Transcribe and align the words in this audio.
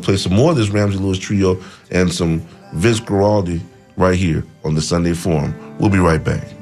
I'll 0.00 0.04
play 0.06 0.16
some 0.16 0.32
more 0.32 0.52
of 0.52 0.56
this 0.56 0.70
Ramsey 0.70 0.96
Lewis 0.96 1.18
trio 1.18 1.62
and 1.90 2.10
some 2.10 2.40
Vince 2.72 3.00
Guaraldi 3.00 3.60
right 3.98 4.16
here 4.16 4.42
on 4.64 4.74
the 4.74 4.80
Sunday 4.80 5.12
Forum. 5.12 5.54
We'll 5.78 5.90
be 5.90 5.98
right 5.98 6.24
back. 6.24 6.59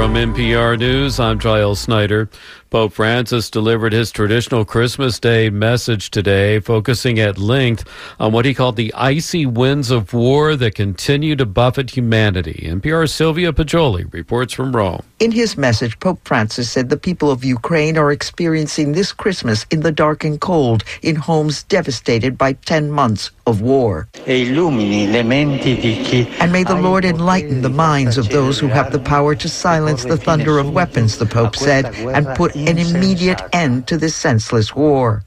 From 0.00 0.14
NPR 0.14 0.78
News, 0.78 1.20
I'm 1.20 1.38
Giles 1.38 1.78
Snyder. 1.78 2.30
Pope 2.70 2.92
Francis 2.92 3.50
delivered 3.50 3.92
his 3.92 4.12
traditional 4.12 4.64
Christmas 4.64 5.18
Day 5.18 5.50
message 5.50 6.12
today, 6.12 6.60
focusing 6.60 7.18
at 7.18 7.36
length 7.36 7.84
on 8.20 8.30
what 8.30 8.44
he 8.44 8.54
called 8.54 8.76
the 8.76 8.94
icy 8.94 9.44
winds 9.44 9.90
of 9.90 10.14
war 10.14 10.54
that 10.54 10.76
continue 10.76 11.34
to 11.34 11.44
buffet 11.44 11.90
humanity. 11.90 12.68
NPR's 12.70 13.12
Sylvia 13.12 13.52
Poggioli 13.52 14.12
reports 14.12 14.52
from 14.52 14.74
Rome. 14.74 15.02
In 15.18 15.32
his 15.32 15.58
message, 15.58 15.98
Pope 15.98 16.20
Francis 16.24 16.70
said 16.70 16.90
the 16.90 16.96
people 16.96 17.32
of 17.32 17.44
Ukraine 17.44 17.98
are 17.98 18.12
experiencing 18.12 18.92
this 18.92 19.12
Christmas 19.12 19.66
in 19.72 19.80
the 19.80 19.90
dark 19.90 20.22
and 20.22 20.40
cold, 20.40 20.84
in 21.02 21.16
homes 21.16 21.64
devastated 21.64 22.38
by 22.38 22.52
10 22.52 22.88
months 22.92 23.32
of 23.48 23.60
war. 23.60 24.08
And 24.26 24.38
may 26.52 26.62
the 26.62 26.80
Lord 26.80 27.04
enlighten 27.04 27.62
the 27.62 27.68
minds 27.68 28.16
of 28.16 28.28
those 28.28 28.60
who 28.60 28.68
have 28.68 28.92
the 28.92 29.00
power 29.00 29.34
to 29.34 29.48
silence 29.48 30.04
the 30.04 30.16
thunder 30.16 30.58
of 30.58 30.72
weapons, 30.72 31.18
the 31.18 31.26
Pope 31.26 31.56
said, 31.56 31.86
and 31.96 32.28
put 32.36 32.54
an 32.66 32.78
immediate 32.78 33.42
end 33.52 33.88
to 33.88 33.98
this 33.98 34.16
senseless 34.16 34.74
war. 34.76 35.24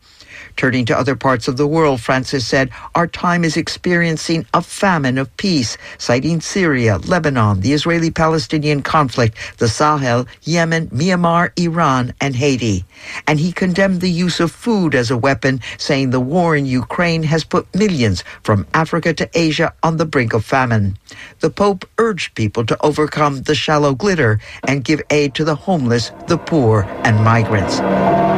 Turning 0.56 0.86
to 0.86 0.98
other 0.98 1.16
parts 1.16 1.48
of 1.48 1.58
the 1.58 1.68
world, 1.68 2.00
Francis 2.00 2.46
said, 2.46 2.70
Our 2.96 3.08
time 3.08 3.44
is 3.44 3.58
experiencing 3.58 4.46
a 4.54 4.62
famine 4.62 5.18
of 5.18 5.36
peace, 5.38 5.78
citing 5.98 6.42
Syria, 6.42 6.98
Lebanon, 6.98 7.62
the 7.62 7.74
Israeli 7.74 8.12
Palestinian 8.12 8.82
conflict, 8.82 9.38
the 9.58 9.68
Sahel, 9.68 10.28
Yemen, 10.44 10.90
Myanmar, 10.90 11.52
Iran, 11.60 12.14
and 12.22 12.36
Haiti. 12.36 12.86
And 13.28 13.40
he 13.40 13.52
condemned 13.52 14.02
the 14.02 14.10
use 14.10 14.40
of 14.40 14.52
food 14.52 14.96
as 14.96 15.12
a 15.12 15.18
weapon, 15.18 15.60
saying 15.78 16.10
the 16.10 16.20
war 16.20 16.56
in 16.56 16.66
Ukraine 16.66 17.24
has 17.24 17.44
put 17.44 17.74
millions 17.76 18.24
from 18.44 18.68
Africa 18.74 19.14
to 19.14 19.30
Asia 19.34 19.74
on 19.82 19.98
the 19.98 20.06
brink 20.06 20.34
of 20.34 20.46
famine. 20.46 20.98
The 21.40 21.50
Pope 21.50 21.86
urged 21.98 22.36
people 22.36 22.66
to 22.66 22.78
overcome 22.82 23.44
the 23.44 23.56
shallow 23.56 23.94
glitter 23.96 24.40
and 24.68 24.84
give 24.84 25.02
aid 25.10 25.34
to 25.36 25.44
the 25.44 25.56
homeless, 25.56 26.12
the 26.28 26.38
poor, 26.38 26.84
and 27.04 27.24
migrants. 27.24 28.33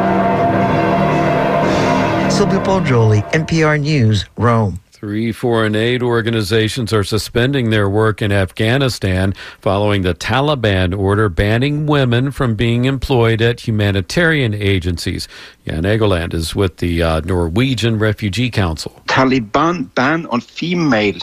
Sylvia 2.36 2.60
Poggioli, 2.60 3.32
NPR 3.32 3.80
News, 3.80 4.26
Rome. 4.36 4.82
Three 4.92 5.32
foreign 5.32 5.74
aid 5.74 6.04
organizations 6.04 6.92
are 6.92 7.06
suspending 7.06 7.70
their 7.70 7.90
work 7.90 8.22
in 8.22 8.34
Afghanistan 8.34 9.34
following 9.62 10.02
the 10.02 10.14
Taliban 10.14 10.94
order 11.00 11.30
banning 11.30 11.86
women 11.86 12.32
from 12.32 12.56
being 12.56 12.84
employed 12.84 13.42
at 13.42 13.62
humanitarian 13.62 14.54
agencies. 14.54 15.30
Jan 15.66 15.84
Egeland 15.84 16.34
is 16.34 16.54
with 16.54 16.76
the 16.78 17.02
uh, 17.02 17.22
Norwegian 17.22 18.00
Refugee 18.00 18.50
Council. 18.50 19.02
Taliban 19.06 19.96
ban 19.96 20.26
on 20.26 20.42
female 20.42 21.18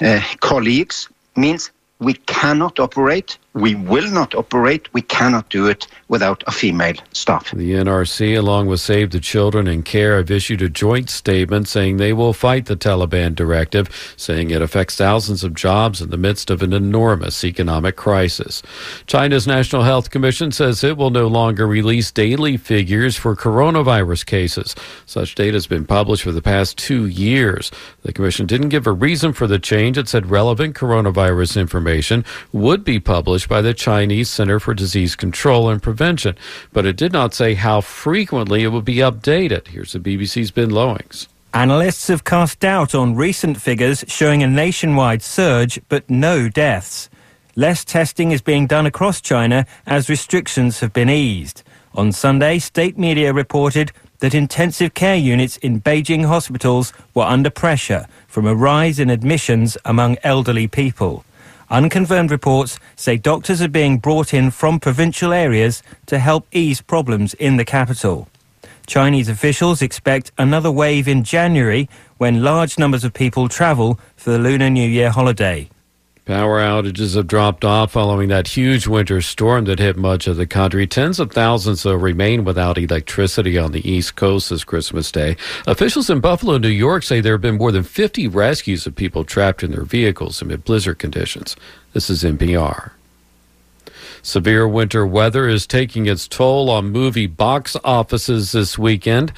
uh, 0.00 0.20
colleagues 0.38 1.08
means 1.34 1.72
we 1.98 2.14
cannot 2.14 2.78
operate 2.78 3.38
we 3.54 3.74
will 3.74 4.08
not 4.10 4.34
operate. 4.34 4.92
We 4.92 5.02
cannot 5.02 5.48
do 5.48 5.66
it 5.66 5.86
without 6.08 6.44
a 6.46 6.52
female 6.52 6.94
staff. 7.12 7.50
The 7.50 7.72
NRC, 7.72 8.36
along 8.36 8.66
with 8.66 8.80
Save 8.80 9.10
the 9.10 9.20
Children 9.20 9.66
and 9.66 9.84
CARE, 9.84 10.16
have 10.18 10.30
issued 10.30 10.62
a 10.62 10.68
joint 10.68 11.10
statement 11.10 11.68
saying 11.68 11.96
they 11.96 12.12
will 12.12 12.32
fight 12.32 12.66
the 12.66 12.76
Taliban 12.76 13.34
directive, 13.34 14.14
saying 14.16 14.50
it 14.50 14.62
affects 14.62 14.96
thousands 14.96 15.44
of 15.44 15.54
jobs 15.54 16.00
in 16.00 16.10
the 16.10 16.16
midst 16.16 16.50
of 16.50 16.62
an 16.62 16.72
enormous 16.72 17.42
economic 17.44 17.96
crisis. 17.96 18.62
China's 19.06 19.46
National 19.46 19.82
Health 19.82 20.10
Commission 20.10 20.52
says 20.52 20.84
it 20.84 20.96
will 20.96 21.10
no 21.10 21.26
longer 21.26 21.66
release 21.66 22.10
daily 22.10 22.56
figures 22.56 23.16
for 23.16 23.34
coronavirus 23.34 24.24
cases. 24.24 24.74
Such 25.06 25.34
data 25.34 25.54
has 25.54 25.66
been 25.66 25.84
published 25.84 26.22
for 26.22 26.32
the 26.32 26.42
past 26.42 26.78
two 26.78 27.06
years. 27.06 27.70
The 28.02 28.12
commission 28.12 28.46
didn't 28.46 28.68
give 28.68 28.86
a 28.86 28.92
reason 28.92 29.32
for 29.32 29.46
the 29.46 29.58
change. 29.58 29.98
It 29.98 30.08
said 30.08 30.30
relevant 30.30 30.74
coronavirus 30.74 31.60
information 31.60 32.24
would 32.52 32.84
be 32.84 33.00
published 33.00 33.37
by 33.46 33.60
the 33.60 33.74
Chinese 33.74 34.30
Center 34.30 34.58
for 34.58 34.74
Disease 34.74 35.14
Control 35.14 35.68
and 35.68 35.82
Prevention, 35.82 36.36
but 36.72 36.86
it 36.86 36.96
did 36.96 37.12
not 37.12 37.34
say 37.34 37.54
how 37.54 37.80
frequently 37.80 38.62
it 38.62 38.68
would 38.68 38.84
be 38.84 38.96
updated. 38.96 39.68
Here's 39.68 39.92
the 39.92 40.00
BBC's 40.00 40.50
Ben 40.50 40.70
Lowings. 40.70 41.28
Analysts 41.54 42.08
have 42.08 42.24
cast 42.24 42.60
doubt 42.60 42.94
on 42.94 43.14
recent 43.14 43.60
figures 43.60 44.04
showing 44.08 44.42
a 44.42 44.46
nationwide 44.46 45.22
surge, 45.22 45.80
but 45.88 46.08
no 46.10 46.48
deaths. 46.48 47.08
Less 47.56 47.84
testing 47.84 48.32
is 48.32 48.40
being 48.40 48.66
done 48.66 48.86
across 48.86 49.20
China 49.20 49.66
as 49.86 50.08
restrictions 50.08 50.80
have 50.80 50.92
been 50.92 51.10
eased. 51.10 51.62
On 51.94 52.12
Sunday, 52.12 52.58
state 52.58 52.96
media 52.96 53.32
reported 53.32 53.92
that 54.20 54.34
intensive 54.34 54.94
care 54.94 55.16
units 55.16 55.56
in 55.58 55.80
Beijing 55.80 56.26
hospitals 56.26 56.92
were 57.14 57.24
under 57.24 57.50
pressure 57.50 58.06
from 58.26 58.46
a 58.46 58.54
rise 58.54 58.98
in 58.98 59.10
admissions 59.10 59.76
among 59.84 60.16
elderly 60.22 60.66
people. 60.66 61.24
Unconfirmed 61.70 62.30
reports 62.30 62.78
say 62.96 63.18
doctors 63.18 63.60
are 63.60 63.68
being 63.68 63.98
brought 63.98 64.32
in 64.32 64.50
from 64.50 64.80
provincial 64.80 65.34
areas 65.34 65.82
to 66.06 66.18
help 66.18 66.46
ease 66.50 66.80
problems 66.80 67.34
in 67.34 67.58
the 67.58 67.64
capital. 67.64 68.26
Chinese 68.86 69.28
officials 69.28 69.82
expect 69.82 70.32
another 70.38 70.70
wave 70.70 71.06
in 71.06 71.22
January 71.22 71.86
when 72.16 72.42
large 72.42 72.78
numbers 72.78 73.04
of 73.04 73.12
people 73.12 73.48
travel 73.48 74.00
for 74.16 74.30
the 74.30 74.38
Lunar 74.38 74.70
New 74.70 74.88
Year 74.88 75.10
holiday. 75.10 75.68
Power 76.28 76.60
outages 76.60 77.14
have 77.14 77.26
dropped 77.26 77.64
off 77.64 77.92
following 77.92 78.28
that 78.28 78.48
huge 78.48 78.86
winter 78.86 79.22
storm 79.22 79.64
that 79.64 79.78
hit 79.78 79.96
much 79.96 80.26
of 80.26 80.36
the 80.36 80.46
country. 80.46 80.86
Tens 80.86 81.18
of 81.18 81.32
thousands 81.32 81.86
will 81.86 81.96
remain 81.96 82.44
without 82.44 82.76
electricity 82.76 83.56
on 83.56 83.72
the 83.72 83.90
East 83.90 84.14
Coast 84.14 84.50
this 84.50 84.62
Christmas 84.62 85.10
Day. 85.10 85.38
Officials 85.66 86.10
in 86.10 86.20
Buffalo, 86.20 86.58
New 86.58 86.68
York 86.68 87.02
say 87.02 87.22
there 87.22 87.32
have 87.32 87.40
been 87.40 87.56
more 87.56 87.72
than 87.72 87.82
50 87.82 88.28
rescues 88.28 88.86
of 88.86 88.94
people 88.94 89.24
trapped 89.24 89.62
in 89.62 89.70
their 89.70 89.84
vehicles 89.84 90.42
amid 90.42 90.64
blizzard 90.64 90.98
conditions. 90.98 91.56
This 91.94 92.10
is 92.10 92.22
NPR. 92.22 92.90
Severe 94.20 94.68
winter 94.68 95.06
weather 95.06 95.48
is 95.48 95.66
taking 95.66 96.04
its 96.04 96.28
toll 96.28 96.68
on 96.68 96.90
movie 96.90 97.26
box 97.26 97.74
offices 97.82 98.52
this 98.52 98.76
weekend. 98.76 99.32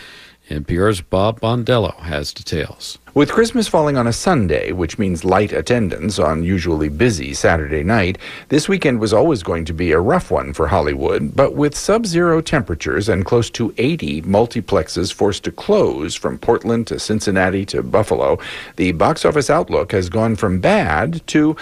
NPR's 0.50 1.00
Bob 1.00 1.41
Mondello 1.41 1.97
has 2.00 2.33
details. 2.33 2.99
With 3.15 3.31
Christmas 3.31 3.69
falling 3.69 3.97
on 3.97 4.09
a 4.09 4.12
Sunday, 4.12 4.72
which 4.72 4.99
means 4.99 5.25
light 5.25 5.53
attendance 5.53 6.19
on 6.19 6.43
usually 6.43 6.88
busy 6.88 7.34
Saturday 7.34 7.84
night, 7.84 8.19
this 8.48 8.69
weekend 8.69 8.98
was 8.98 9.13
always 9.13 9.45
going 9.45 9.65
to 9.66 9.72
be 9.72 9.92
a 9.92 10.01
rough 10.01 10.30
one 10.30 10.53
for 10.53 10.66
Hollywood. 10.66 11.36
But 11.36 11.54
with 11.54 11.77
sub 11.77 12.04
zero 12.04 12.41
temperatures 12.41 13.09
and 13.09 13.25
close 13.25 13.48
to 13.51 13.72
80 13.78 14.22
multiplexes 14.22 15.13
forced 15.13 15.45
to 15.45 15.53
close 15.53 16.16
from 16.16 16.36
Portland 16.36 16.89
to 16.89 16.98
Cincinnati 16.98 17.65
to 17.66 17.84
Buffalo, 17.84 18.39
the 18.75 18.91
box 18.92 19.25
office 19.25 19.51
outlook 19.51 19.92
has 19.92 20.09
gone 20.09 20.34
from 20.34 20.60
bad 20.60 21.25
to, 21.28 21.57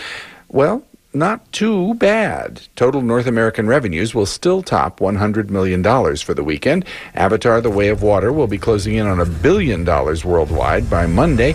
well, 0.49 0.83
not 1.13 1.51
too 1.53 1.95
bad. 1.95 2.63
Total 2.77 3.01
North 3.01 3.27
American 3.27 3.67
revenues 3.67 4.15
will 4.15 4.27
still 4.27 4.63
top 4.63 5.01
$100 5.01 5.51
million 5.51 5.83
for 6.17 6.35
the 6.35 6.45
weekend. 6.45 6.85
Avatar 7.15 7.61
The 7.61 7.71
Way 7.71 7.89
of 7.89 8.03
Water 8.03 8.33
will 8.33 8.47
be 8.47 8.59
closing 8.59 8.95
in 8.95 9.07
on 9.07 9.21
a 9.21 9.27
billion 9.27 9.85
dollars 9.85 10.25
worldwide 10.25 10.89
by 10.91 11.07
Monday. 11.07 11.55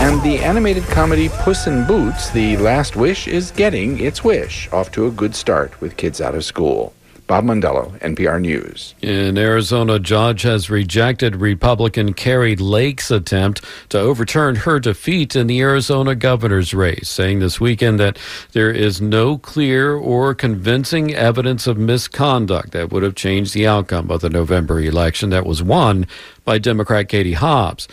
And 0.00 0.20
the 0.22 0.38
animated 0.38 0.82
comedy 0.84 1.28
Puss 1.28 1.66
in 1.66 1.86
Boots, 1.86 2.30
The 2.30 2.56
Last 2.56 2.96
Wish, 2.96 3.28
is 3.28 3.52
getting 3.52 4.00
its 4.00 4.24
wish, 4.24 4.68
off 4.72 4.90
to 4.92 5.06
a 5.06 5.10
good 5.10 5.34
start 5.34 5.80
with 5.80 5.96
kids 5.96 6.20
out 6.20 6.34
of 6.34 6.44
school. 6.44 6.92
Bob 7.26 7.44
Mondello, 7.44 7.98
NPR 8.00 8.38
News. 8.38 8.94
In 9.00 9.38
Arizona, 9.38 9.98
judge 9.98 10.42
has 10.42 10.68
rejected 10.68 11.36
Republican 11.36 12.12
Kari 12.12 12.54
Lake's 12.54 13.10
attempt 13.10 13.62
to 13.88 13.98
overturn 13.98 14.56
her 14.56 14.78
defeat 14.78 15.34
in 15.34 15.46
the 15.46 15.60
Arizona 15.60 16.14
governor's 16.14 16.74
race, 16.74 17.08
saying 17.08 17.38
this 17.38 17.58
weekend 17.58 17.98
that 17.98 18.18
there 18.52 18.70
is 18.70 19.00
no 19.00 19.38
clear 19.38 19.94
or 19.94 20.34
convincing 20.34 21.14
evidence 21.14 21.66
of 21.66 21.78
misconduct 21.78 22.72
that 22.72 22.92
would 22.92 23.02
have 23.02 23.14
changed 23.14 23.54
the 23.54 23.66
outcome 23.66 24.10
of 24.10 24.20
the 24.20 24.28
November 24.28 24.78
election 24.78 25.30
that 25.30 25.46
was 25.46 25.62
won 25.62 26.06
by 26.44 26.58
Democrat 26.58 27.08
Katie 27.08 27.32
Hobbs. 27.32 27.88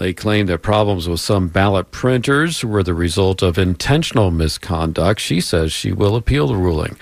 They 0.00 0.14
claim 0.14 0.46
that 0.46 0.62
problems 0.62 1.10
with 1.10 1.20
some 1.20 1.48
ballot 1.48 1.90
printers 1.90 2.64
were 2.64 2.82
the 2.82 2.94
result 2.94 3.42
of 3.42 3.58
intentional 3.58 4.30
misconduct. 4.30 5.20
She 5.20 5.42
says 5.42 5.74
she 5.74 5.92
will 5.92 6.16
appeal 6.16 6.46
the 6.46 6.56
ruling. 6.56 6.96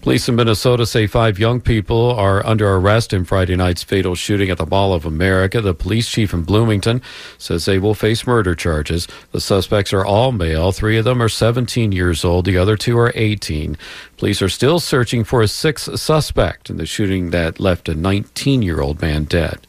Police 0.00 0.28
in 0.28 0.36
Minnesota 0.36 0.86
say 0.86 1.08
five 1.08 1.40
young 1.40 1.60
people 1.60 2.12
are 2.12 2.46
under 2.46 2.72
arrest 2.72 3.12
in 3.12 3.24
Friday 3.24 3.56
night's 3.56 3.82
fatal 3.82 4.14
shooting 4.14 4.48
at 4.48 4.58
the 4.58 4.64
Mall 4.64 4.92
of 4.92 5.04
America. 5.04 5.60
The 5.60 5.74
police 5.74 6.08
chief 6.08 6.32
in 6.32 6.42
Bloomington 6.42 7.02
says 7.36 7.64
they 7.64 7.80
will 7.80 7.94
face 7.94 8.28
murder 8.28 8.54
charges. 8.54 9.08
The 9.32 9.40
suspects 9.40 9.92
are 9.92 10.04
all 10.04 10.30
male. 10.30 10.70
Three 10.70 10.98
of 10.98 11.04
them 11.04 11.20
are 11.20 11.28
17 11.28 11.90
years 11.90 12.24
old. 12.24 12.44
The 12.44 12.58
other 12.58 12.76
two 12.76 12.96
are 12.96 13.10
18. 13.16 13.76
Police 14.18 14.40
are 14.40 14.48
still 14.48 14.78
searching 14.78 15.24
for 15.24 15.42
a 15.42 15.48
sixth 15.48 15.98
suspect 15.98 16.70
in 16.70 16.76
the 16.76 16.86
shooting 16.86 17.30
that 17.30 17.58
left 17.58 17.88
a 17.88 17.96
19 17.96 18.62
year 18.62 18.80
old 18.80 19.02
man 19.02 19.24
dead. 19.24 19.65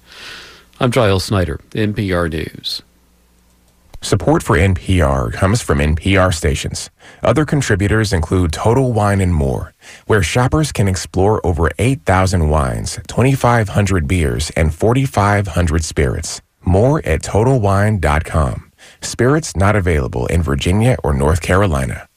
I'm 0.80 0.92
Giles 0.92 1.24
Snyder, 1.24 1.60
NPR 1.72 2.32
News. 2.32 2.84
Support 4.02 4.44
for 4.44 4.56
NPR 4.56 5.34
comes 5.34 5.60
from 5.60 5.80
NPR 5.80 6.32
stations. 6.32 6.92
Other 7.24 7.46
contributors 7.46 8.14
include 8.14 8.54
Total 8.54 8.94
Wine 8.94 9.20
and 9.20 9.34
More, 9.34 9.74
where 10.06 10.22
shoppers 10.22 10.72
can 10.72 10.88
explore 10.88 11.44
over 11.46 11.72
8,000 11.80 12.50
wines, 12.50 13.00
2,500 13.08 14.08
beers, 14.08 14.52
and 14.52 14.74
4,500 14.74 15.84
spirits. 15.84 16.42
More 16.64 17.00
at 17.06 17.24
TotalWine.com. 17.24 18.72
Spirits 19.02 19.56
not 19.56 19.76
available 19.76 20.28
in 20.28 20.44
Virginia 20.44 20.96
or 21.04 21.14
North 21.14 21.42
Carolina. 21.42 22.08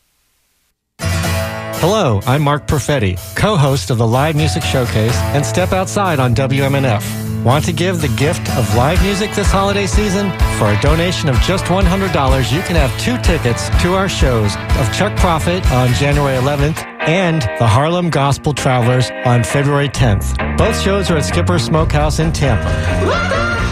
Hello, 1.00 2.20
I'm 2.26 2.42
Mark 2.42 2.66
Perfetti, 2.66 3.18
co-host 3.36 3.88
of 3.88 3.96
the 3.96 4.06
Live 4.06 4.36
Music 4.36 4.62
Showcase 4.62 5.16
and 5.32 5.46
Step 5.46 5.72
Outside 5.72 6.20
on 6.20 6.34
WMNF. 6.34 7.29
Want 7.44 7.64
to 7.64 7.72
give 7.72 8.02
the 8.02 8.08
gift 8.08 8.50
of 8.58 8.74
live 8.74 9.02
music 9.02 9.32
this 9.32 9.50
holiday 9.50 9.86
season? 9.86 10.30
For 10.58 10.66
a 10.66 10.78
donation 10.82 11.30
of 11.30 11.36
just 11.40 11.64
$100, 11.64 12.52
you 12.52 12.60
can 12.60 12.76
have 12.76 12.94
two 13.00 13.16
tickets 13.22 13.70
to 13.82 13.94
our 13.94 14.10
shows 14.10 14.54
of 14.78 14.92
Chuck 14.92 15.16
Prophet 15.16 15.64
on 15.72 15.88
January 15.94 16.36
11th 16.36 16.84
and 17.08 17.40
the 17.58 17.66
Harlem 17.66 18.10
Gospel 18.10 18.52
Travelers 18.52 19.10
on 19.24 19.42
February 19.42 19.88
10th. 19.88 20.36
Both 20.58 20.78
shows 20.82 21.10
are 21.10 21.16
at 21.16 21.24
Skipper 21.24 21.58
Smokehouse 21.58 22.18
in 22.18 22.30
Tampa. 22.30 22.68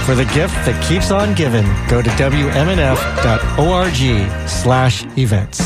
For 0.07 0.15
the 0.15 0.25
gift 0.33 0.55
that 0.65 0.83
keeps 0.89 1.11
on 1.11 1.35
giving, 1.35 1.67
go 1.91 2.01
to 2.01 2.09
WMNF.org 2.11 3.99
slash 4.49 5.05
events. 5.19 5.61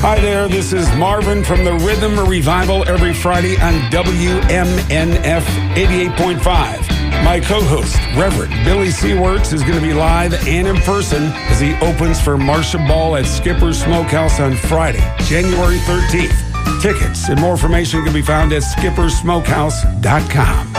Hi 0.00 0.20
there, 0.20 0.46
this 0.46 0.72
is 0.72 0.88
Marvin 0.94 1.42
from 1.42 1.64
the 1.64 1.72
Rhythm 1.72 2.20
Revival 2.20 2.88
every 2.88 3.12
Friday 3.12 3.60
on 3.60 3.72
WMNF 3.90 5.42
88.5. 5.74 7.01
My 7.24 7.40
co-host, 7.40 7.96
Reverend 8.16 8.52
Billy 8.64 8.90
C. 8.90 9.14
Wirtz, 9.14 9.52
is 9.52 9.62
going 9.62 9.76
to 9.76 9.80
be 9.80 9.94
live 9.94 10.34
and 10.46 10.66
in 10.66 10.76
person 10.78 11.24
as 11.50 11.60
he 11.60 11.74
opens 11.76 12.20
for 12.20 12.36
Marcia 12.36 12.78
Ball 12.78 13.16
at 13.16 13.26
Skipper's 13.26 13.80
Smokehouse 13.82 14.40
on 14.40 14.56
Friday, 14.56 15.00
January 15.20 15.78
13th. 15.78 16.82
Tickets 16.82 17.28
and 17.28 17.40
more 17.40 17.52
information 17.52 18.04
can 18.04 18.12
be 18.12 18.22
found 18.22 18.52
at 18.52 18.62
skippersmokehouse.com. 18.62 20.72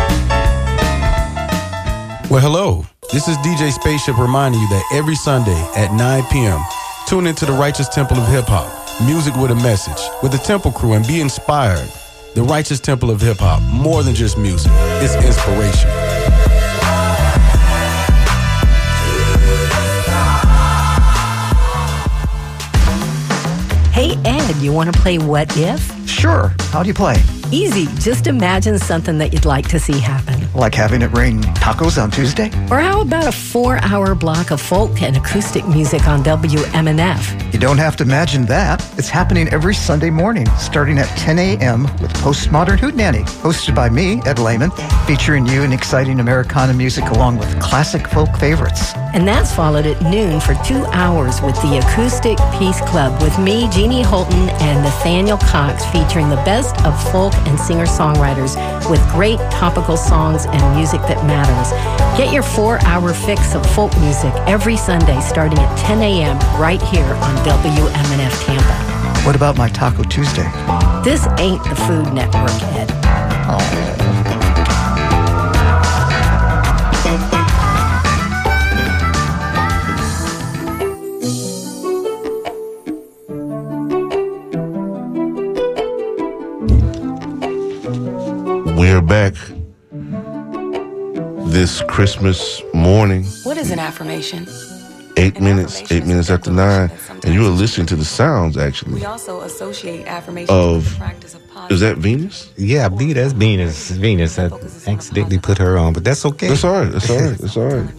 Well, 2.30 2.42
hello. 2.42 2.86
This 3.12 3.28
is 3.28 3.38
DJ 3.38 3.72
Spaceship 3.72 4.18
reminding 4.18 4.60
you 4.60 4.68
that 4.70 4.84
every 4.94 5.16
Sunday 5.16 5.60
at 5.76 5.94
9 5.94 6.24
p.m., 6.32 6.60
tune 7.08 7.28
into 7.28 7.46
the 7.46 7.54
Righteous 7.54 7.88
Temple 7.88 8.18
of 8.18 8.28
Hip 8.28 8.46
Hop, 8.48 8.68
music 9.08 9.36
with 9.36 9.52
a 9.52 9.56
message, 9.56 10.02
with 10.22 10.32
the 10.32 10.38
Temple 10.40 10.72
Crew, 10.72 10.94
and 10.94 11.08
be 11.08 11.22
inspired. 11.22 11.90
The 12.36 12.44
Righteous 12.44 12.80
Temple 12.80 13.12
of 13.12 13.22
Hip 13.22 13.38
Hop, 13.40 13.62
more 13.72 14.04
than 14.04 14.16
just 14.16 14.38
music, 14.38 14.72
it's 14.74 15.16
inspiration. 15.16 15.90
You 24.64 24.72
want 24.72 24.94
to 24.94 25.00
play 25.00 25.18
What 25.18 25.58
If? 25.58 26.08
Sure. 26.08 26.54
How 26.72 26.84
do 26.84 26.88
you 26.88 26.94
play? 26.94 27.43
Easy. 27.54 27.86
Just 28.00 28.26
imagine 28.26 28.80
something 28.80 29.20
that 29.20 29.32
you'd 29.32 29.46
like 29.46 29.68
to 29.68 29.78
see 29.78 30.00
happen. 30.00 30.52
Like 30.56 30.74
having 30.74 31.04
it 31.04 31.14
rain 31.14 31.40
tacos 31.62 32.02
on 32.02 32.10
Tuesday? 32.10 32.48
Or 32.72 32.80
how 32.80 33.02
about 33.02 33.28
a 33.28 33.32
four 33.32 33.78
hour 33.84 34.16
block 34.16 34.50
of 34.50 34.60
folk 34.60 35.04
and 35.04 35.16
acoustic 35.16 35.68
music 35.68 36.08
on 36.08 36.24
WMNF? 36.24 37.54
You 37.54 37.60
don't 37.60 37.78
have 37.78 37.96
to 37.98 38.04
imagine 38.04 38.48
that. 38.48 38.82
It's 38.98 39.10
happening 39.10 39.48
every 39.50 39.76
Sunday 39.76 40.10
morning, 40.10 40.48
starting 40.58 40.98
at 40.98 41.08
10 41.20 41.38
a.m. 41.38 41.84
with 42.02 42.12
Postmodern 42.14 42.80
Hootenanny, 42.80 43.24
hosted 43.44 43.76
by 43.76 43.88
me, 43.88 44.20
Ed 44.26 44.40
Lehman, 44.40 44.72
featuring 45.06 45.46
you 45.46 45.62
and 45.62 45.74
exciting 45.74 46.20
Americana 46.20 46.74
music 46.74 47.04
along 47.12 47.38
with 47.38 47.62
classic 47.62 48.08
folk 48.08 48.36
favorites. 48.38 48.94
And 49.14 49.28
that's 49.28 49.54
followed 49.54 49.86
at 49.86 50.02
noon 50.02 50.42
for 50.42 50.56
two 50.66 50.84
hours 50.88 51.40
with 51.42 51.56
the 51.62 51.78
Acoustic 51.78 52.40
Peace 52.58 52.82
Club 52.82 53.22
with 53.22 53.38
me, 53.38 53.70
Jeannie 53.70 54.02
Holton, 54.02 54.50
and 54.50 54.84
Nathaniel 54.84 55.38
Cox, 55.38 55.86
featuring 55.86 56.30
the 56.30 56.38
best 56.38 56.76
of 56.84 57.00
folk 57.12 57.34
and 57.48 57.60
singer-songwriters 57.60 58.56
with 58.90 59.02
great 59.12 59.40
topical 59.52 59.98
songs 59.98 60.46
and 60.46 60.76
music 60.76 61.02
that 61.02 61.24
matters. 61.26 61.72
Get 62.18 62.34
your 62.34 62.44
four-hour 62.44 63.14
fix 63.14 63.56
of 63.56 63.66
folk 63.72 63.96
music 64.00 64.34
every 64.48 64.78
Sunday 64.78 65.20
starting 65.22 65.60
at 65.60 65.78
10 65.78 66.02
a.m. 66.02 66.38
right 66.60 66.82
here 66.82 67.06
on 67.06 67.36
WMNF 67.46 68.46
Tampa. 68.46 69.24
What 69.26 69.36
about 69.36 69.58
my 69.58 69.70
Taco 69.70 70.04
Tuesday? 70.04 70.50
This 71.04 71.28
ain't 71.40 71.64
the 71.64 71.76
Food 71.76 72.14
Network, 72.14 72.52
Ed. 72.74 72.92
Oh. 73.48 74.23
We're 88.84 89.02
back 89.02 89.34
this 91.54 91.82
Christmas 91.84 92.62
morning. 92.74 93.24
What 93.44 93.56
is 93.56 93.72
an 93.72 93.80
affirmation? 93.80 94.46
Eight 95.16 95.40
minutes, 95.40 95.90
eight 95.90 96.06
minutes 96.06 96.30
after 96.30 96.52
nine, 96.52 96.92
and 97.24 97.34
you 97.34 97.46
are 97.46 97.50
listening 97.50 97.88
to 97.88 97.96
the 97.96 98.04
sounds 98.04 98.58
actually 98.58 98.96
We 98.96 99.06
also 99.06 99.40
associate 99.40 100.06
affirmations 100.06 100.50
of. 100.50 100.76
with 100.84 100.90
the 100.92 100.98
practice 100.98 101.34
of 101.34 101.72
Is 101.72 101.80
that 101.80 101.96
Venus? 102.00 102.52
Yeah, 102.58 102.88
I 102.88 102.90
believe 102.90 103.16
that's 103.16 103.32
Venus. 103.32 103.90
Venus. 103.92 104.38
I 104.38 104.50
accidentally 104.86 105.40
put 105.40 105.60
her 105.60 105.78
on, 105.78 105.94
but 105.94 106.04
that's 106.04 106.26
okay. 106.26 106.50
That's 106.50 106.66
all 106.66 106.74
right. 106.74 106.92
That's 106.92 107.10
all 107.10 107.22
right. 107.22 107.38
That's 107.40 107.56
all 107.56 107.70
right. 107.70 107.90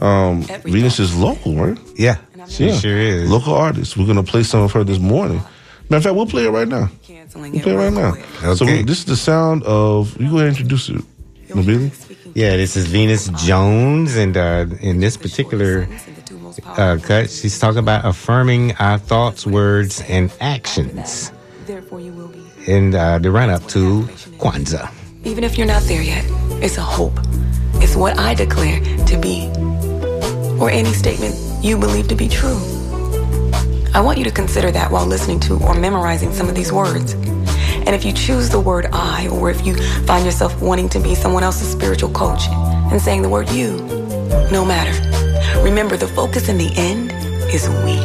Um, 0.00 0.42
Venus 0.64 1.00
is 1.00 1.16
local, 1.16 1.54
right? 1.54 1.78
Yeah, 1.96 2.18
she 2.48 2.70
sure 2.72 2.98
is. 2.98 3.30
Local 3.30 3.54
artist. 3.54 3.96
We're 3.96 4.06
gonna 4.06 4.22
play 4.22 4.42
some 4.42 4.60
of 4.60 4.72
her 4.72 4.84
this 4.84 4.98
morning. 4.98 5.40
Matter 5.90 5.96
of 5.96 6.02
fact, 6.04 6.14
we'll 6.16 6.26
play 6.26 6.44
it 6.44 6.50
right 6.50 6.68
now. 6.68 6.90
We'll 7.34 7.60
play 7.60 7.72
it 7.72 7.76
right 7.76 7.92
now. 7.92 8.12
So 8.54 8.64
Okay. 8.64 8.82
this 8.82 8.98
is 8.98 9.04
the 9.06 9.16
sound 9.16 9.62
of. 9.64 10.14
You 10.20 10.28
go 10.30 10.36
ahead 10.36 10.48
and 10.48 10.56
introduce 10.58 10.88
it, 10.90 11.02
Nabili. 11.48 11.90
Yeah, 12.34 12.56
this 12.56 12.76
is 12.76 12.86
Venus 12.86 13.28
Jones, 13.46 14.16
and 14.16 14.36
uh, 14.36 14.66
in 14.80 15.00
this 15.00 15.16
particular 15.16 15.88
uh, 16.76 16.98
cut, 17.02 17.30
she's 17.30 17.58
talking 17.58 17.78
about 17.78 18.04
affirming 18.04 18.74
our 18.76 18.98
thoughts, 18.98 19.46
words, 19.46 20.02
and 20.08 20.30
actions 20.40 21.32
Therefore, 21.66 22.00
you 22.00 22.12
will 22.12 22.28
be. 22.28 22.44
in 22.66 22.94
uh, 22.94 23.18
the 23.18 23.30
run 23.30 23.48
up 23.50 23.64
to 23.68 24.02
Kwanzaa. 24.38 24.90
Even 25.24 25.42
if 25.42 25.56
you're 25.56 25.66
not 25.66 25.82
there 25.84 26.02
yet, 26.02 26.24
it's 26.62 26.76
a 26.76 26.82
hope. 26.82 27.18
It's 27.80 27.96
what 27.96 28.18
I 28.18 28.34
declare 28.34 28.78
to 29.06 29.16
be, 29.18 29.48
or 30.60 30.68
any 30.70 30.92
statement 30.92 31.34
you 31.64 31.78
believe 31.78 32.08
to 32.08 32.14
be 32.14 32.28
true. 32.28 32.60
I 33.94 34.00
want 34.00 34.18
you 34.18 34.24
to 34.24 34.30
consider 34.30 34.70
that 34.70 34.90
while 34.90 35.06
listening 35.06 35.40
to 35.40 35.54
or 35.64 35.74
memorizing 35.74 36.32
some 36.32 36.48
of 36.48 36.54
these 36.54 36.72
words. 36.72 37.14
And 37.14 37.90
if 37.90 38.04
you 38.04 38.12
choose 38.12 38.50
the 38.50 38.60
word 38.60 38.86
I, 38.92 39.28
or 39.28 39.50
if 39.50 39.64
you 39.64 39.74
find 40.04 40.24
yourself 40.24 40.60
wanting 40.60 40.88
to 40.90 41.00
be 41.00 41.14
someone 41.14 41.42
else's 41.42 41.70
spiritual 41.70 42.10
coach 42.10 42.48
and 42.48 43.00
saying 43.00 43.22
the 43.22 43.28
word 43.28 43.48
you, 43.50 43.78
no 44.52 44.64
matter. 44.64 44.92
Remember, 45.62 45.96
the 45.96 46.06
focus 46.06 46.48
in 46.48 46.58
the 46.58 46.70
end 46.76 47.12
is 47.52 47.68
we. 47.84 47.96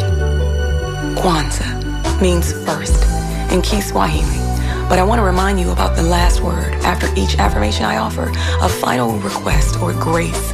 Kwanzaa 1.21 2.21
means 2.21 2.53
first 2.65 3.03
in 3.51 3.61
Kiswahili. 3.61 4.39
But 4.87 4.99
I 4.99 5.03
want 5.03 5.19
to 5.19 5.23
remind 5.23 5.59
you 5.59 5.71
about 5.71 5.95
the 5.95 6.03
last 6.03 6.41
word 6.41 6.73
after 6.85 7.07
each 7.15 7.37
affirmation 7.37 7.85
I 7.85 7.97
offer, 7.97 8.31
a 8.61 8.69
final 8.69 9.17
request 9.19 9.81
or 9.81 9.93
grace 9.93 10.51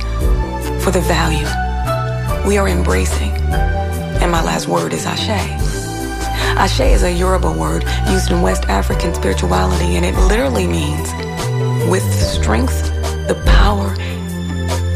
for 0.83 0.91
the 0.91 1.01
value 1.01 1.47
we 2.47 2.57
are 2.57 2.67
embracing. 2.67 3.31
And 4.29 4.37
my 4.37 4.43
last 4.43 4.67
word 4.67 4.93
is 4.93 5.07
Ashe. 5.07 5.27
Ashe 6.55 6.81
is 6.81 7.01
a 7.01 7.11
Yoruba 7.11 7.51
word 7.51 7.83
used 8.11 8.29
in 8.29 8.43
West 8.43 8.65
African 8.65 9.11
spirituality, 9.15 9.95
and 9.95 10.05
it 10.05 10.13
literally 10.27 10.67
means 10.67 11.11
with 11.89 12.03
the 12.03 12.25
strength, 12.39 12.79
the 13.27 13.33
power, 13.47 13.87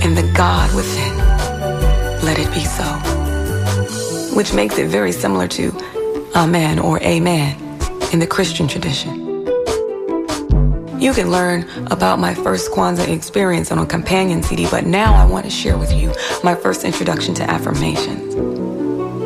and 0.04 0.16
the 0.16 0.32
God 0.38 0.72
within. 0.76 1.18
Let 2.24 2.38
it 2.38 2.48
be 2.54 2.64
so. 2.64 2.84
Which 4.36 4.54
makes 4.54 4.78
it 4.78 4.90
very 4.90 5.12
similar 5.12 5.48
to 5.48 5.72
Amen 6.36 6.78
or 6.78 7.02
Amen 7.02 7.60
in 8.12 8.20
the 8.20 8.28
Christian 8.28 8.68
tradition. 8.68 9.48
You 11.02 11.12
can 11.12 11.32
learn 11.32 11.68
about 11.88 12.20
my 12.20 12.36
first 12.36 12.70
Kwanzaa 12.70 13.08
experience 13.08 13.72
on 13.72 13.80
a 13.80 13.86
companion 13.88 14.44
CD, 14.44 14.68
but 14.70 14.86
now 14.86 15.16
I 15.16 15.26
want 15.26 15.46
to 15.46 15.52
share 15.52 15.80
with 15.80 15.92
you 15.92 16.14
my 16.44 16.54
first 16.54 16.84
introduction 16.84 17.34
to 17.34 17.50
affirmations. 17.50 18.53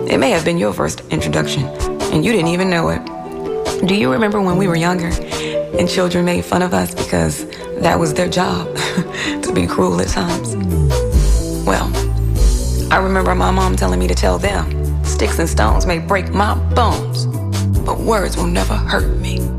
It 0.09 0.19
may 0.19 0.29
have 0.29 0.45
been 0.45 0.57
your 0.57 0.71
first 0.71 1.01
introduction, 1.09 1.65
and 2.13 2.23
you 2.23 2.31
didn't 2.31 2.47
even 2.47 2.69
know 2.69 2.87
it. 2.87 3.05
Do 3.85 3.93
you 3.93 4.09
remember 4.09 4.41
when 4.41 4.55
we 4.55 4.65
were 4.65 4.77
younger 4.77 5.09
and 5.77 5.89
children 5.89 6.23
made 6.23 6.45
fun 6.45 6.61
of 6.61 6.73
us 6.73 6.95
because 6.95 7.45
that 7.81 7.99
was 7.99 8.13
their 8.13 8.29
job 8.29 8.73
to 9.43 9.51
be 9.53 9.67
cruel 9.67 9.99
at 9.99 10.07
times? 10.07 10.55
Well, 11.65 11.91
I 12.89 12.99
remember 13.03 13.35
my 13.35 13.51
mom 13.51 13.75
telling 13.75 13.99
me 13.99 14.07
to 14.07 14.15
tell 14.15 14.37
them 14.37 15.03
sticks 15.03 15.39
and 15.39 15.49
stones 15.49 15.85
may 15.85 15.99
break 15.99 16.29
my 16.33 16.55
bones, 16.73 17.25
but 17.85 17.99
words 17.99 18.37
will 18.37 18.47
never 18.47 18.75
hurt 18.75 19.17
me. 19.17 19.39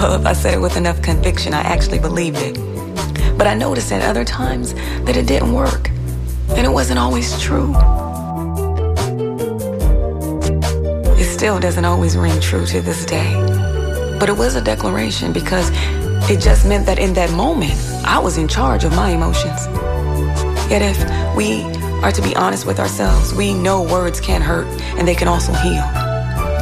well, 0.00 0.14
if 0.18 0.24
I 0.24 0.32
said 0.32 0.54
it 0.54 0.60
with 0.62 0.78
enough 0.78 1.02
conviction, 1.02 1.52
I 1.52 1.60
actually 1.60 1.98
believed 1.98 2.38
it. 2.40 2.56
But 3.36 3.46
I 3.46 3.52
noticed 3.52 3.92
at 3.92 4.00
other 4.00 4.24
times 4.24 4.72
that 5.04 5.14
it 5.14 5.26
didn't 5.26 5.52
work, 5.52 5.90
and 6.56 6.66
it 6.66 6.70
wasn't 6.70 6.98
always 6.98 7.38
true. 7.38 7.74
Still 11.38 11.60
doesn't 11.60 11.84
always 11.84 12.16
ring 12.16 12.40
true 12.40 12.66
to 12.66 12.80
this 12.80 13.04
day. 13.04 13.32
But 14.18 14.28
it 14.28 14.36
was 14.36 14.56
a 14.56 14.60
declaration 14.60 15.32
because 15.32 15.70
it 16.28 16.40
just 16.40 16.66
meant 16.66 16.84
that 16.86 16.98
in 16.98 17.14
that 17.14 17.30
moment, 17.30 17.74
I 18.04 18.18
was 18.18 18.38
in 18.38 18.48
charge 18.48 18.82
of 18.82 18.90
my 18.96 19.10
emotions. 19.10 19.66
Yet 20.68 20.82
if 20.82 20.98
we 21.36 21.62
are 22.02 22.10
to 22.10 22.22
be 22.22 22.34
honest 22.34 22.66
with 22.66 22.80
ourselves, 22.80 23.32
we 23.34 23.54
know 23.54 23.82
words 23.82 24.20
can 24.20 24.42
hurt 24.42 24.66
and 24.98 25.06
they 25.06 25.14
can 25.14 25.28
also 25.28 25.52
heal, 25.52 25.84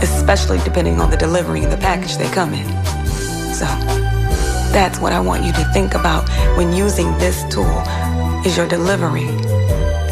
especially 0.03 0.59
depending 0.59 1.01
on 1.01 1.09
the 1.11 1.17
delivery 1.17 1.63
and 1.63 1.73
the 1.73 1.79
package 1.79 2.19
they 2.19 2.29
come 2.29 2.53
in. 2.53 2.67
So 3.55 3.65
that's 4.77 5.01
what 5.01 5.15
I 5.15 5.21
want 5.21 5.43
you 5.43 5.53
to 5.53 5.65
think 5.73 5.95
about 5.95 6.29
when 6.59 6.75
using 6.75 7.11
this 7.17 7.45
tool 7.45 7.83
is 8.45 8.59
your 8.59 8.69
delivery 8.69 9.27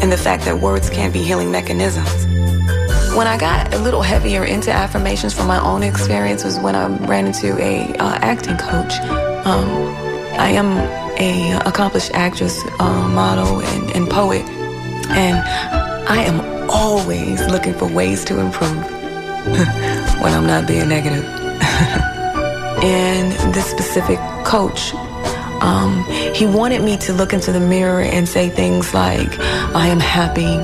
and 0.01 0.11
the 0.11 0.17
fact 0.17 0.43
that 0.45 0.59
words 0.59 0.89
can 0.89 1.11
be 1.11 1.21
healing 1.21 1.51
mechanisms. 1.51 2.24
When 3.15 3.27
I 3.27 3.37
got 3.37 3.73
a 3.73 3.77
little 3.77 4.01
heavier 4.01 4.43
into 4.43 4.73
affirmations 4.73 5.33
from 5.33 5.47
my 5.47 5.57
own 5.61 5.83
experience 5.83 6.43
was 6.43 6.59
when 6.59 6.75
I 6.75 6.87
ran 7.07 7.27
into 7.27 7.57
a 7.57 7.95
uh, 7.95 8.19
acting 8.21 8.57
coach. 8.57 8.91
Um, 9.45 9.69
I 10.37 10.49
am 10.49 10.77
a 11.17 11.61
accomplished 11.65 12.11
actress, 12.13 12.61
uh, 12.77 13.07
model, 13.07 13.61
and, 13.61 13.91
and 13.91 14.09
poet, 14.09 14.41
and 15.11 15.37
I 16.09 16.23
am 16.23 16.69
always 16.69 17.39
looking 17.47 17.73
for 17.73 17.87
ways 17.87 18.25
to 18.25 18.37
improve 18.37 18.75
when 20.21 20.33
I'm 20.33 20.45
not 20.45 20.67
being 20.67 20.89
negative. 20.89 21.23
and 22.83 23.53
this 23.53 23.71
specific 23.71 24.19
coach, 24.43 24.93
um, 25.61 26.03
he 26.33 26.45
wanted 26.45 26.81
me 26.81 26.97
to 26.97 27.13
look 27.13 27.31
into 27.31 27.53
the 27.53 27.61
mirror 27.61 28.01
and 28.01 28.27
say 28.27 28.49
things 28.49 28.93
like, 28.93 29.39
I 29.39 29.87
am 29.87 30.01
happy, 30.01 30.59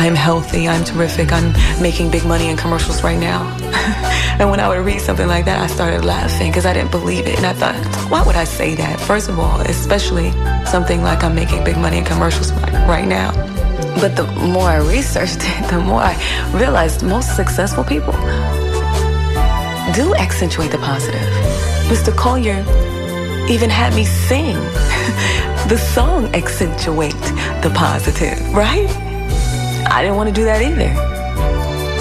I 0.00 0.06
am 0.06 0.14
healthy, 0.14 0.66
I'm 0.66 0.82
terrific, 0.82 1.30
I'm 1.30 1.52
making 1.82 2.10
big 2.10 2.24
money 2.24 2.48
in 2.48 2.56
commercials 2.56 3.02
right 3.04 3.18
now. 3.18 3.42
and 4.40 4.48
when 4.48 4.58
I 4.58 4.66
would 4.66 4.82
read 4.82 5.02
something 5.02 5.28
like 5.28 5.44
that, 5.44 5.60
I 5.60 5.66
started 5.66 6.06
laughing 6.06 6.50
because 6.50 6.64
I 6.64 6.72
didn't 6.72 6.90
believe 6.90 7.26
it. 7.26 7.36
And 7.36 7.44
I 7.44 7.52
thought, 7.52 7.76
why 8.10 8.22
would 8.22 8.34
I 8.34 8.44
say 8.44 8.74
that? 8.76 8.98
First 8.98 9.28
of 9.28 9.38
all, 9.38 9.60
especially 9.60 10.30
something 10.64 11.02
like 11.02 11.22
I'm 11.22 11.34
making 11.34 11.64
big 11.64 11.76
money 11.76 11.98
in 11.98 12.06
commercials 12.06 12.50
right 12.88 13.06
now. 13.06 13.32
But 14.00 14.16
the 14.16 14.24
more 14.54 14.70
I 14.70 14.78
researched 14.78 15.40
it, 15.42 15.68
the 15.68 15.78
more 15.78 16.00
I 16.00 16.16
realized 16.54 17.02
most 17.02 17.36
successful 17.36 17.84
people 17.84 18.14
do 19.92 20.14
accentuate 20.14 20.70
the 20.70 20.78
positive. 20.78 21.20
Mr. 21.92 22.16
Collier 22.16 22.64
even 23.50 23.68
had 23.68 23.94
me 23.94 24.06
sing 24.06 24.54
the 25.68 25.76
song 25.76 26.34
Accentuate 26.34 27.12
the 27.60 27.70
Positive, 27.74 28.38
right? 28.54 28.88
I 29.90 30.02
didn't 30.02 30.16
want 30.16 30.28
to 30.28 30.34
do 30.34 30.44
that 30.44 30.62
either. 30.62 30.94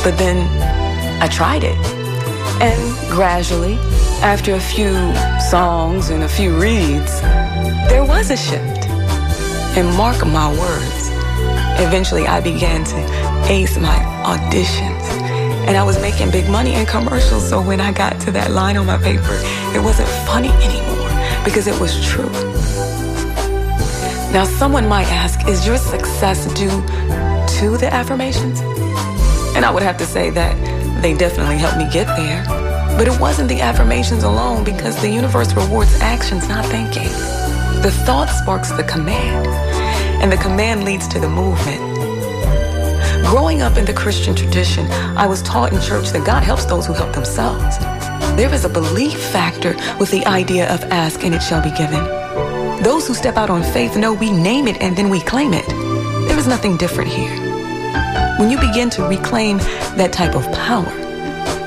But 0.04 0.18
then 0.18 0.38
I 1.22 1.28
tried 1.28 1.64
it. 1.64 1.78
And 2.62 3.12
gradually, 3.12 3.76
after 4.22 4.54
a 4.54 4.60
few 4.60 4.94
songs 5.50 6.10
and 6.10 6.24
a 6.24 6.30
few 6.30 6.60
reads, 6.60 7.20
there 7.90 8.06
was 8.06 8.30
a 8.30 8.38
shift. 8.38 8.86
And 9.78 9.88
mark 9.98 10.26
my 10.26 10.50
words, 10.50 11.10
eventually 11.82 12.28
I 12.28 12.42
began 12.42 12.84
to 12.84 12.98
ace 13.50 13.78
my 13.78 13.98
auditions 14.24 15.00
and 15.68 15.78
I 15.78 15.84
was 15.84 16.00
making 16.02 16.32
big 16.32 16.50
money 16.50 16.74
in 16.76 16.86
commercials. 16.86 17.48
So 17.48 17.62
when 17.62 17.82
I 17.82 17.92
got 17.92 18.20
to 18.22 18.32
that 18.32 18.52
line 18.52 18.78
on 18.78 18.86
my 18.86 18.98
paper, 18.98 19.40
it 19.76 19.84
wasn't 19.84 20.10
funny 20.26 20.50
anymore 20.50 21.10
because 21.44 21.68
it 21.68 21.80
was 21.80 21.94
true. 22.06 22.30
Now, 24.32 24.46
someone 24.46 24.88
might 24.88 25.08
ask, 25.08 25.48
is 25.48 25.66
your 25.66 25.78
success 25.78 26.46
due 26.54 26.84
to 27.60 27.76
the 27.76 27.94
affirmations? 27.94 28.62
And 29.54 29.66
I 29.66 29.72
would 29.72 29.84
have 29.84 29.98
to 29.98 30.06
say 30.06 30.30
that 30.30 30.56
they 31.02 31.14
definitely 31.14 31.58
helped 31.58 31.78
me 31.78 31.90
get 31.92 32.08
there. 32.16 32.46
But 32.98 33.10
it 33.10 33.20
wasn't 33.20 33.50
the 33.50 33.60
affirmations 33.60 34.24
alone 34.24 34.64
because 34.64 34.96
the 35.02 35.10
universe 35.10 35.54
rewards 35.54 35.94
actions, 36.00 36.48
not 36.48 36.66
thinking. 36.66 37.10
The 37.82 37.92
thought 38.06 38.30
sparks 38.30 38.72
the 38.72 38.86
command, 38.86 39.46
and 40.22 40.32
the 40.32 40.38
command 40.38 40.86
leads 40.86 41.06
to 41.10 41.20
the 41.20 41.28
movement. 41.28 41.82
Growing 43.28 43.62
up 43.62 43.76
in 43.76 43.84
the 43.84 43.94
Christian 43.94 44.36
tradition, 44.36 44.90
I 45.18 45.28
was 45.28 45.42
taught 45.42 45.74
in 45.74 45.82
church 45.82 46.12
that 46.12 46.26
God 46.26 46.44
helps 46.44 46.64
those 46.64 46.86
who 46.86 46.94
help 46.94 47.14
themselves. 47.14 47.78
There 48.38 48.54
is 48.54 48.64
a 48.64 48.70
belief 48.70 49.20
factor 49.34 49.76
with 50.00 50.12
the 50.12 50.26
idea 50.26 50.74
of 50.74 50.82
ask 50.86 51.26
and 51.26 51.36
it 51.36 51.42
shall 51.42 51.62
be 51.62 51.72
given. 51.72 52.06
Those 52.84 53.06
who 53.06 53.14
step 53.14 53.36
out 53.36 53.50
on 53.50 53.64
faith 53.64 53.98
know 53.98 54.14
we 54.14 54.32
name 54.32 54.66
it 54.70 54.82
and 54.82 54.96
then 54.96 55.10
we 55.10 55.20
claim 55.20 55.54
it. 55.54 55.68
There 56.30 56.40
is 56.40 56.48
nothing 56.48 56.78
different 56.78 57.12
here. 57.12 57.49
When 58.40 58.50
you 58.50 58.58
begin 58.58 58.90
to 58.92 59.04
reclaim 59.04 59.58
that 59.98 60.14
type 60.14 60.34
of 60.34 60.50
power, 60.54 60.88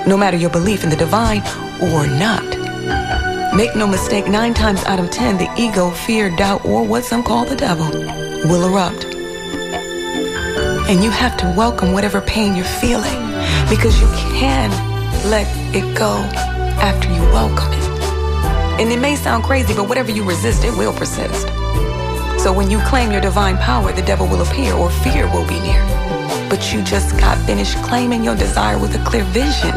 no 0.06 0.16
matter 0.16 0.38
your 0.38 0.48
belief 0.48 0.82
in 0.84 0.88
the 0.88 0.96
divine 0.96 1.42
or 1.82 2.06
not, 2.06 2.48
make 3.54 3.76
no 3.76 3.86
mistake, 3.86 4.26
nine 4.26 4.54
times 4.54 4.82
out 4.84 4.98
of 4.98 5.10
ten, 5.10 5.36
the 5.36 5.52
ego, 5.58 5.90
fear, 5.90 6.34
doubt, 6.34 6.64
or 6.64 6.82
what 6.82 7.04
some 7.04 7.22
call 7.22 7.44
the 7.44 7.56
devil 7.56 7.90
will 8.48 8.64
erupt. 8.64 9.04
And 10.88 11.04
you 11.04 11.10
have 11.10 11.36
to 11.36 11.54
welcome 11.54 11.92
whatever 11.92 12.22
pain 12.22 12.56
you're 12.56 12.64
feeling 12.64 13.20
because 13.68 14.00
you 14.00 14.08
can 14.40 14.70
let 15.28 15.46
it 15.76 15.94
go 15.94 16.20
after 16.80 17.06
you 17.12 17.20
welcome 17.36 17.70
it. 17.70 18.80
And 18.80 18.90
it 18.90 18.98
may 18.98 19.14
sound 19.16 19.44
crazy, 19.44 19.74
but 19.74 19.90
whatever 19.90 20.10
you 20.10 20.26
resist, 20.26 20.64
it 20.64 20.74
will 20.78 20.94
persist. 20.94 21.48
So 22.42 22.50
when 22.50 22.70
you 22.70 22.80
claim 22.86 23.12
your 23.12 23.20
divine 23.20 23.58
power, 23.58 23.92
the 23.92 24.00
devil 24.00 24.26
will 24.26 24.40
appear 24.40 24.72
or 24.72 24.90
fear 24.90 25.30
will 25.30 25.46
be 25.46 25.60
near. 25.60 26.11
But 26.52 26.70
you 26.70 26.82
just 26.82 27.16
got 27.18 27.38
finished 27.46 27.76
claiming 27.82 28.22
your 28.22 28.34
desire 28.36 28.78
with 28.78 28.94
a 28.94 29.02
clear 29.06 29.24
vision. 29.24 29.72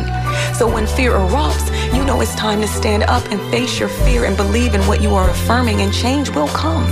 So 0.54 0.70
when 0.70 0.86
fear 0.86 1.14
erupts, 1.14 1.72
you 1.96 2.04
know 2.04 2.20
it's 2.20 2.36
time 2.36 2.60
to 2.60 2.68
stand 2.68 3.04
up 3.04 3.24
and 3.32 3.40
face 3.50 3.80
your 3.80 3.88
fear 3.88 4.26
and 4.26 4.36
believe 4.36 4.76
in 4.76 4.82
what 4.82 5.02
you 5.02 5.16
are 5.16 5.30
affirming, 5.30 5.80
and 5.80 5.94
change 5.94 6.30
will 6.32 6.50
come. 6.50 6.86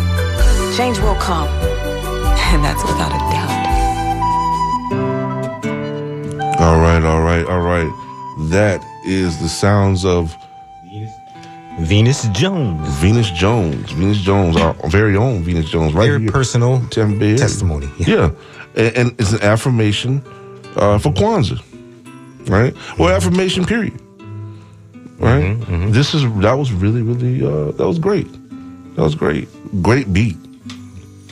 Change 0.78 1.00
will 1.00 1.16
come. 1.16 1.50
And 1.50 2.63
that's 2.63 2.82
without 2.82 3.12
a 3.12 3.20
doubt. 3.34 3.52
All 6.62 6.80
right, 6.80 7.04
all 7.04 7.22
right, 7.22 7.46
all 7.46 7.60
right. 7.60 7.92
That 8.52 8.82
is 9.06 9.38
the 9.42 9.50
sounds 9.50 10.06
of 10.06 10.34
Venus 11.80 12.28
Jones. 12.30 12.88
Venus 13.00 13.32
Jones. 13.32 13.92
Venus 13.92 14.20
Jones, 14.20 14.56
our 14.56 14.75
very 14.88 15.18
own 15.18 15.44
Venus 15.44 15.70
Jones, 15.70 15.94
right 15.94 16.06
Very 16.06 16.22
here. 16.22 16.32
personal 16.32 16.80
Tampa 16.90 17.20
Bay 17.20 17.25
area. 17.32 17.38
testimony. 17.38 17.90
Yeah, 17.98 18.30
And, 18.75 18.98
and 18.98 19.15
it's 19.20 19.34
an 19.34 19.42
affirmation 19.42 20.22
uh, 20.75 20.98
for 20.98 21.12
Kwanzaa, 21.13 21.62
right? 22.50 22.74
Or 23.00 23.12
affirmation 23.12 23.65
period, 23.65 23.94
right? 25.20 25.44
Mm-hmm, 25.44 25.92
This 25.92 26.13
is 26.13 26.24
that 26.42 26.53
was 26.53 26.72
really, 26.72 27.01
really 27.01 27.46
uh, 27.46 27.72
that 27.74 27.88
was 27.88 28.00
great. 28.00 28.27
That 28.96 29.01
was 29.03 29.15
great. 29.15 29.48
Great 29.82 30.12
beat. 30.13 30.38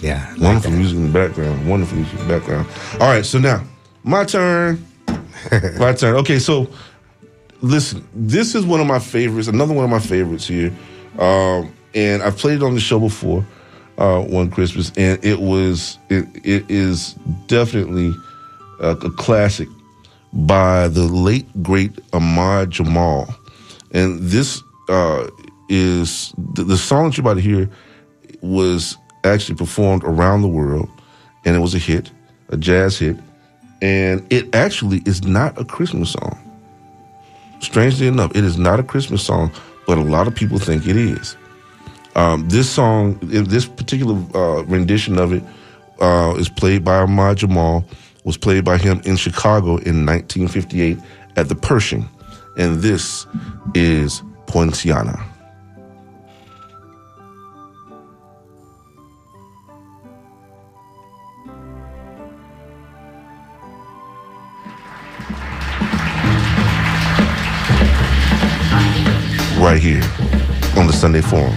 Yeah. 0.02 0.34
Wonderful 0.40 0.72
music 0.72 0.98
in 0.98 1.12
the 1.12 1.14
background. 1.14 1.68
Wonderful 1.70 1.98
music 1.98 2.20
in 2.20 2.28
the 2.28 2.40
background. 2.40 2.68
All 3.00 3.08
right, 3.08 3.26
so 3.26 3.40
now 3.40 3.64
my 4.04 4.24
turn. 4.26 4.84
my 5.78 5.94
turn. 5.94 6.16
Okay, 6.18 6.40
so 6.40 6.68
listen, 7.62 8.08
this 8.14 8.56
is 8.56 8.66
one 8.66 8.80
of 8.80 8.88
my 8.88 9.00
favorites. 9.00 9.48
Another 9.48 9.74
one 9.74 9.84
of 9.84 9.92
my 9.92 10.00
favorites 10.00 10.48
here, 10.48 10.72
um, 11.20 11.72
and 11.94 12.22
I've 12.24 12.38
played 12.38 12.58
it 12.58 12.64
on 12.64 12.74
the 12.74 12.80
show 12.80 13.00
before, 13.00 13.46
uh, 14.02 14.20
one 14.20 14.50
Christmas, 14.50 14.92
and 14.98 15.24
it 15.24 15.40
was 15.40 16.00
it, 16.10 16.26
it 16.44 16.70
is 16.70 17.14
definitely 17.46 18.12
a, 18.80 18.90
a 18.90 19.12
classic 19.12 19.68
by 20.34 20.88
the 20.88 21.04
late 21.04 21.46
great 21.62 21.92
Ahmad 22.12 22.72
Jamal, 22.72 23.34
and 23.92 24.20
this 24.20 24.64
uh, 24.90 25.28
is 25.70 26.34
the, 26.54 26.64
the 26.64 26.78
song 26.78 27.10
that 27.10 27.18
you're 27.18 27.22
about 27.24 27.36
to 27.36 27.42
hear 27.42 27.70
was 28.42 28.98
actually 29.24 29.56
performed 29.56 30.04
around 30.04 30.42
the 30.42 30.48
world, 30.48 30.90
and 31.46 31.56
it 31.56 31.60
was 31.60 31.76
a 31.76 31.80
hit, 31.80 32.10
a 32.50 32.58
jazz 32.58 32.98
hit, 32.98 33.18
and 33.84 34.26
it 34.34 34.54
actually 34.56 35.04
is 35.06 35.24
not 35.24 35.60
a 35.62 35.64
Christmas 35.64 36.14
song. 36.14 36.40
Strangely 37.60 38.08
enough, 38.08 38.36
it 38.36 38.44
is 38.44 38.58
not 38.58 38.80
a 38.80 38.84
Christmas 38.84 39.24
song, 39.24 39.52
but 39.86 40.00
a 40.00 40.02
lot 40.02 40.26
of 40.26 40.34
people 40.34 40.58
think 40.58 40.88
it 40.88 40.98
is. 40.98 41.38
Um, 42.16 42.48
this 42.50 42.70
song, 42.70 43.18
this 43.22 43.66
particular 43.66 44.16
uh, 44.36 44.64
rendition 44.64 45.18
of 45.18 45.34
it, 45.34 45.44
uh, 46.02 46.36
is 46.38 46.50
played 46.50 46.84
by 46.84 46.98
Ahmad 46.98 47.38
Jamal. 47.38 47.86
Was 48.24 48.38
played 48.38 48.64
by 48.64 48.78
him 48.78 49.02
in 49.04 49.16
Chicago 49.16 49.78
in 49.78 50.06
1958 50.06 50.98
at 51.38 51.50
the 51.50 51.56
Pershing, 51.56 52.08
and 52.56 52.80
this 52.82 53.26
is 53.74 54.22
Poinciana. 54.46 55.28
right 69.62 69.80
here 69.80 70.02
on 70.76 70.88
the 70.88 70.92
Sunday 70.92 71.22
Forum 71.22 71.56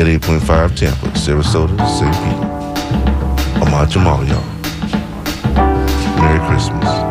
at 0.00 0.06
8.5 0.06 0.76
Tampa, 0.76 1.06
Sarasota, 1.08 1.76
St. 1.86 2.14
Pete. 2.24 3.62
Ahmad 3.62 3.90
Jamal, 3.90 4.24
y'all. 4.24 4.42
Merry 6.16 6.40
Christmas. 6.48 7.09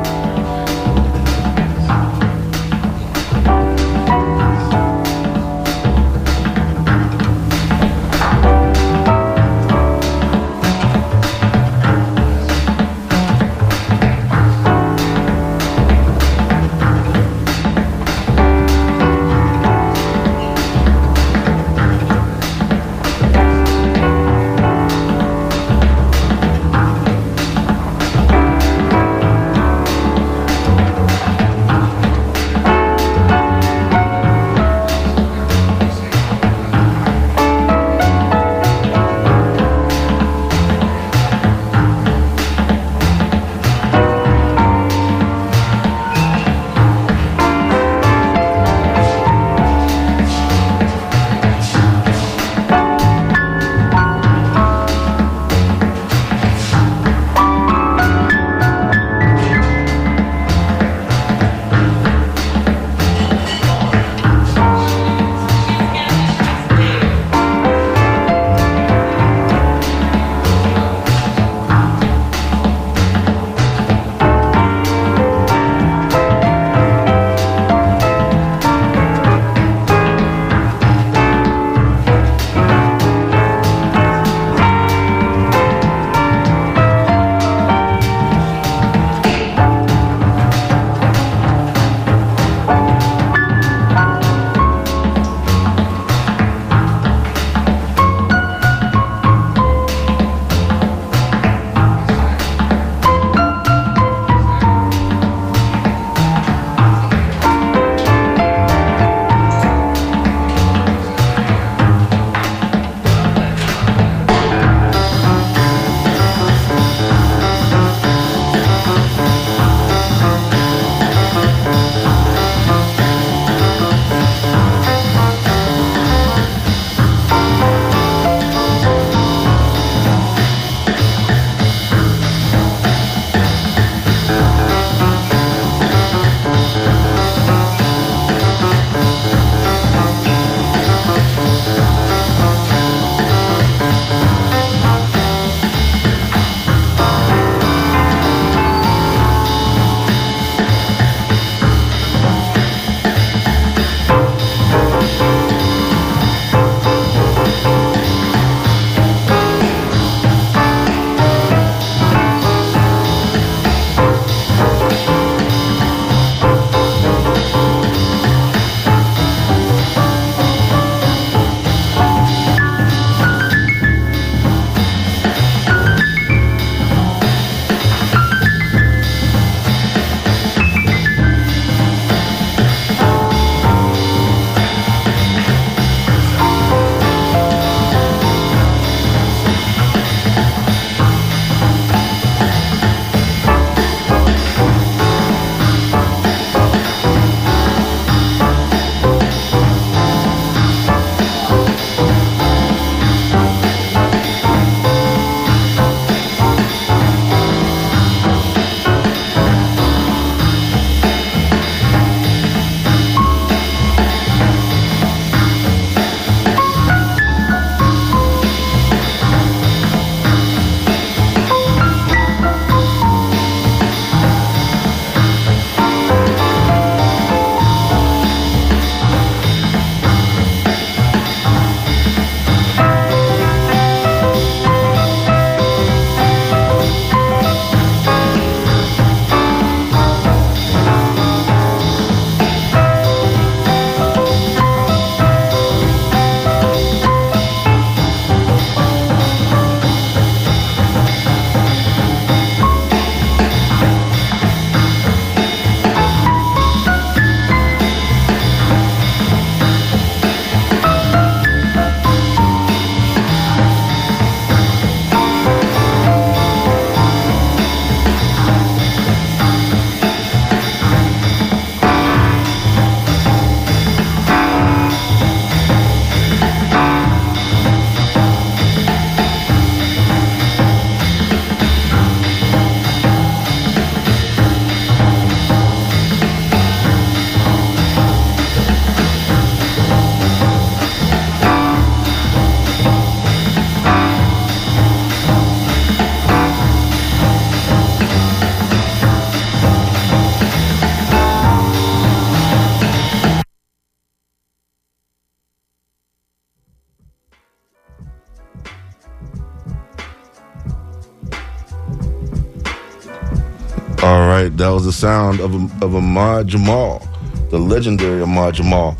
The 314.89 314.93
sound 314.93 315.39
of 315.39 315.53
of 315.83 315.93
Ahmad 315.93 316.47
Jamal, 316.47 317.07
the 317.51 317.59
legendary 317.59 318.23
Ahmad 318.23 318.55
Jamal. 318.55 318.97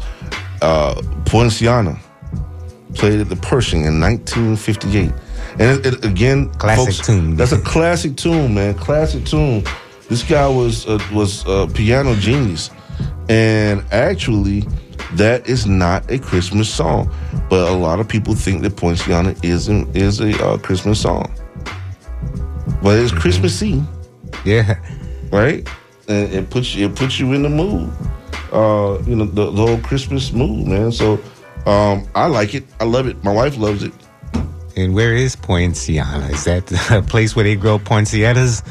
Uh, 0.61 1.01
Poinciana 1.25 1.97
played 2.93 3.19
at 3.19 3.29
the 3.29 3.35
Pershing 3.37 3.85
in 3.85 3.99
1958, 3.99 5.11
and 5.57 5.61
it, 5.61 5.85
it, 5.87 6.05
again, 6.05 6.49
Classic 6.59 6.93
folks, 6.93 7.07
tune. 7.07 7.35
That's 7.35 7.53
a 7.53 7.61
classic 7.61 8.15
tune, 8.17 8.53
man. 8.53 8.75
Classic 8.75 9.25
tune. 9.25 9.63
This 10.09 10.21
guy 10.21 10.47
was 10.47 10.85
uh, 10.87 10.99
was 11.11 11.43
a 11.47 11.65
piano 11.73 12.13
genius, 12.15 12.69
and 13.27 13.83
actually, 13.91 14.67
that 15.13 15.49
is 15.49 15.65
not 15.65 16.11
a 16.11 16.19
Christmas 16.19 16.71
song. 16.71 17.11
But 17.49 17.67
a 17.67 17.75
lot 17.75 17.99
of 17.99 18.07
people 18.07 18.35
think 18.35 18.61
that 18.61 18.75
Poinciana 18.75 19.33
is 19.41 19.69
is 19.69 20.21
a 20.21 20.31
uh, 20.45 20.57
Christmas 20.59 21.01
song, 21.01 21.33
but 22.83 22.99
it's 22.99 23.11
Christmassy, 23.11 23.81
Yeah. 24.45 24.77
Right? 25.31 25.67
And 26.07 26.31
it 26.33 26.49
puts 26.49 26.75
you 26.75 26.87
it 26.87 26.95
puts 26.95 27.19
you 27.19 27.33
in 27.33 27.43
the 27.43 27.49
mood, 27.49 27.91
uh, 28.51 28.97
you 29.05 29.15
know, 29.15 29.25
the, 29.25 29.51
the 29.51 29.65
whole 29.65 29.79
Christmas 29.79 30.31
mood, 30.31 30.67
man. 30.67 30.91
So, 30.91 31.19
um, 31.65 32.07
I 32.15 32.27
like 32.27 32.53
it. 32.55 32.65
I 32.79 32.85
love 32.85 33.07
it. 33.07 33.23
My 33.23 33.33
wife 33.33 33.57
loves 33.57 33.83
it. 33.83 33.93
And 34.75 34.95
where 34.95 35.13
is 35.13 35.35
Poinciana? 35.35 36.27
Is 36.29 36.45
that 36.45 36.71
a 36.91 37.01
place 37.01 37.35
where 37.35 37.43
they 37.43 37.55
grow 37.55 37.79
poinsettias? 37.79 38.63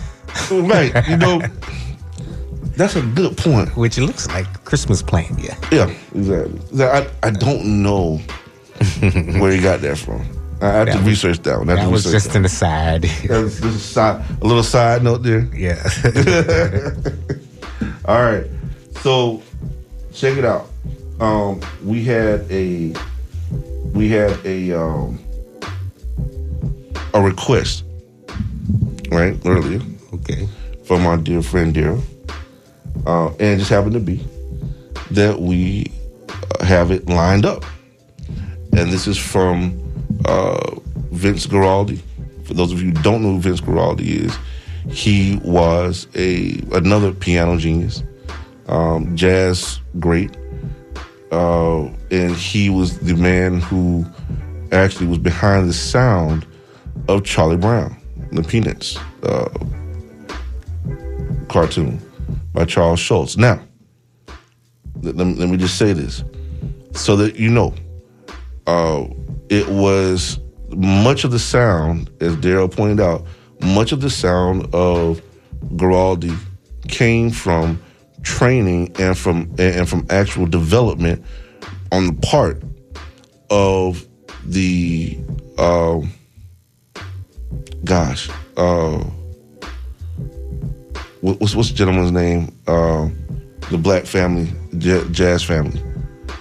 Right. 0.51 0.93
You 1.09 1.17
know, 1.17 1.43
that's 2.77 2.97
a 2.97 3.03
good 3.03 3.37
point. 3.37 3.77
Which 3.77 3.99
looks 3.99 4.27
like 4.29 4.65
Christmas 4.65 5.03
plant, 5.03 5.39
yeah. 5.39 5.57
Yeah, 5.71 5.95
exactly. 6.15 6.85
I, 6.85 7.09
I 7.23 7.31
don't 7.31 7.83
know 7.83 8.17
where 9.39 9.53
he 9.53 9.61
got 9.61 9.81
that 9.83 9.99
from. 9.99 10.25
I 10.61 10.67
have 10.67 10.87
That 10.87 10.93
to 10.93 10.99
was- 10.99 11.07
research 11.07 11.43
that 11.45 11.59
one. 11.59 11.71
I 11.71 11.77
That 11.77 11.91
was 11.91 12.05
just 12.05 12.29
that. 12.29 12.37
an 12.37 12.45
aside. 12.45 13.03
That's 13.29 13.61
just 13.61 13.65
a, 13.65 13.71
side, 13.79 14.25
a 14.43 14.47
little 14.47 14.63
side 14.65 15.03
note 15.05 15.23
there. 15.23 15.49
Yeah. 15.55 15.79
All 18.07 18.23
right. 18.23 18.47
So 19.03 19.43
check 20.13 20.37
it 20.37 20.45
out. 20.45 20.69
Um, 21.21 21.61
we 21.85 22.05
had 22.05 22.51
a 22.51 22.93
we 23.93 24.09
had 24.09 24.39
a 24.45 24.73
um, 24.73 25.19
a 27.15 27.21
request 27.23 27.85
right 29.11 29.37
earlier. 29.45 29.81
Okay. 30.15 30.49
From 30.85 31.07
our 31.07 31.17
dear 31.19 31.43
friend 31.43 31.75
Daryl, 31.75 32.03
uh, 33.07 33.29
and 33.29 33.41
it 33.43 33.59
just 33.59 33.71
happened 33.71 33.93
to 33.95 34.01
be 34.01 34.25
that 35.11 35.41
we 35.41 35.93
have 36.63 36.91
it 36.91 37.09
lined 37.09 37.45
up, 37.45 37.65
and 38.73 38.91
this 38.91 39.07
is 39.07 39.19
from 39.19 39.79
uh, 40.29 40.75
Vince 41.11 41.47
Guaraldi. 41.47 42.01
For 42.45 42.55
those 42.55 42.73
of 42.73 42.81
you 42.81 42.93
who 42.93 43.03
don't 43.03 43.23
know 43.23 43.33
who 43.35 43.41
Vince 43.41 43.61
Guaraldi 43.61 44.07
is, 44.27 44.37
he 44.91 45.39
was 45.45 46.07
a 46.15 46.61
another 46.73 47.13
piano 47.13 47.59
genius, 47.59 48.03
um, 48.69 49.15
jazz 49.17 49.81
great, 49.99 50.37
uh, 51.33 51.85
and 52.11 52.35
he 52.37 52.71
was 52.71 52.99
the 53.01 53.15
man 53.15 53.61
who 53.61 54.07
actually 54.73 55.07
was 55.07 55.19
behind 55.19 55.69
the 55.69 55.73
sound 55.75 56.47
of 57.09 57.25
Charlie 57.25 57.57
Brown, 57.57 57.97
the 58.33 58.43
Peanuts 58.43 58.97
uh, 59.23 59.49
cartoon 61.49 62.01
by 62.55 62.65
Charles 62.65 63.01
Schulz. 63.01 63.37
Now, 63.37 63.61
let, 65.03 65.17
let 65.17 65.49
me- 65.49 65.57
just 65.57 65.79
say 65.79 65.93
this 65.93 66.23
so 66.93 67.17
that 67.17 67.37
you 67.37 67.51
know, 67.51 67.75
uh, 68.67 69.07
it 69.51 69.69
was 69.69 70.39
much 70.71 71.25
of 71.25 71.31
the 71.31 71.39
sound, 71.39 72.11
as 72.21 72.37
Daryl 72.37 72.71
pointed 72.71 73.01
out, 73.01 73.27
much 73.61 73.93
of 73.93 74.01
the 74.01 74.11
sound 74.11 74.73
of 74.75 75.23
Guaraldi 75.75 76.37
came 76.89 77.31
from 77.31 77.83
training 78.23 78.93
and 78.99 79.17
from 79.17 79.53
and 79.59 79.89
from 79.89 80.07
actual 80.11 80.47
development 80.47 81.25
on 81.93 82.07
the 82.07 82.13
part 82.21 82.63
of 83.51 84.07
the 84.45 85.19
uh, 85.57 86.01
gosh 87.85 88.29
uh, 88.57 88.99
what's 91.21 91.55
what's 91.55 91.71
the 91.71 91.75
gentleman's 91.75 92.13
name? 92.13 92.55
Uh, 92.67 93.09
the 93.71 93.79
black 93.79 94.05
family 94.05 94.51
j- 94.79 95.07
jazz 95.11 95.45
family 95.45 95.81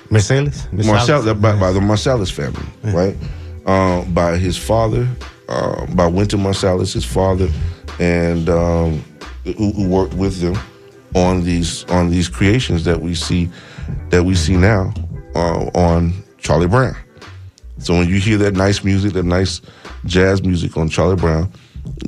Marsalis? 0.09 0.71
Marcel, 0.85 1.33
by, 1.35 1.59
by 1.59 1.71
the 1.71 1.79
Marsalis 1.79 2.31
family, 2.31 2.65
right? 2.93 3.15
Uh, 3.65 4.03
by 4.05 4.37
his 4.37 4.57
father, 4.57 5.07
uh, 5.49 5.85
by 5.93 6.07
Winter 6.07 6.37
Marsalis, 6.37 6.93
his 6.93 7.05
father, 7.05 7.49
and 7.99 8.49
um, 8.49 9.03
who, 9.43 9.71
who 9.71 9.87
worked 9.89 10.13
with 10.13 10.39
them 10.39 10.57
on 11.15 11.43
these 11.43 11.83
on 11.85 12.09
these 12.09 12.27
creations 12.29 12.83
that 12.83 13.01
we 13.01 13.15
see 13.15 13.49
that 14.09 14.23
we 14.23 14.35
see 14.35 14.55
now 14.55 14.93
uh, 15.35 15.65
on 15.75 16.13
Charlie 16.37 16.67
Brown. 16.67 16.95
So 17.79 17.93
when 17.93 18.07
you 18.09 18.19
hear 18.19 18.37
that 18.37 18.55
nice 18.55 18.83
music, 18.83 19.13
that 19.13 19.23
nice 19.23 19.61
jazz 20.05 20.41
music 20.43 20.77
on 20.77 20.89
Charlie 20.89 21.15
Brown, 21.15 21.51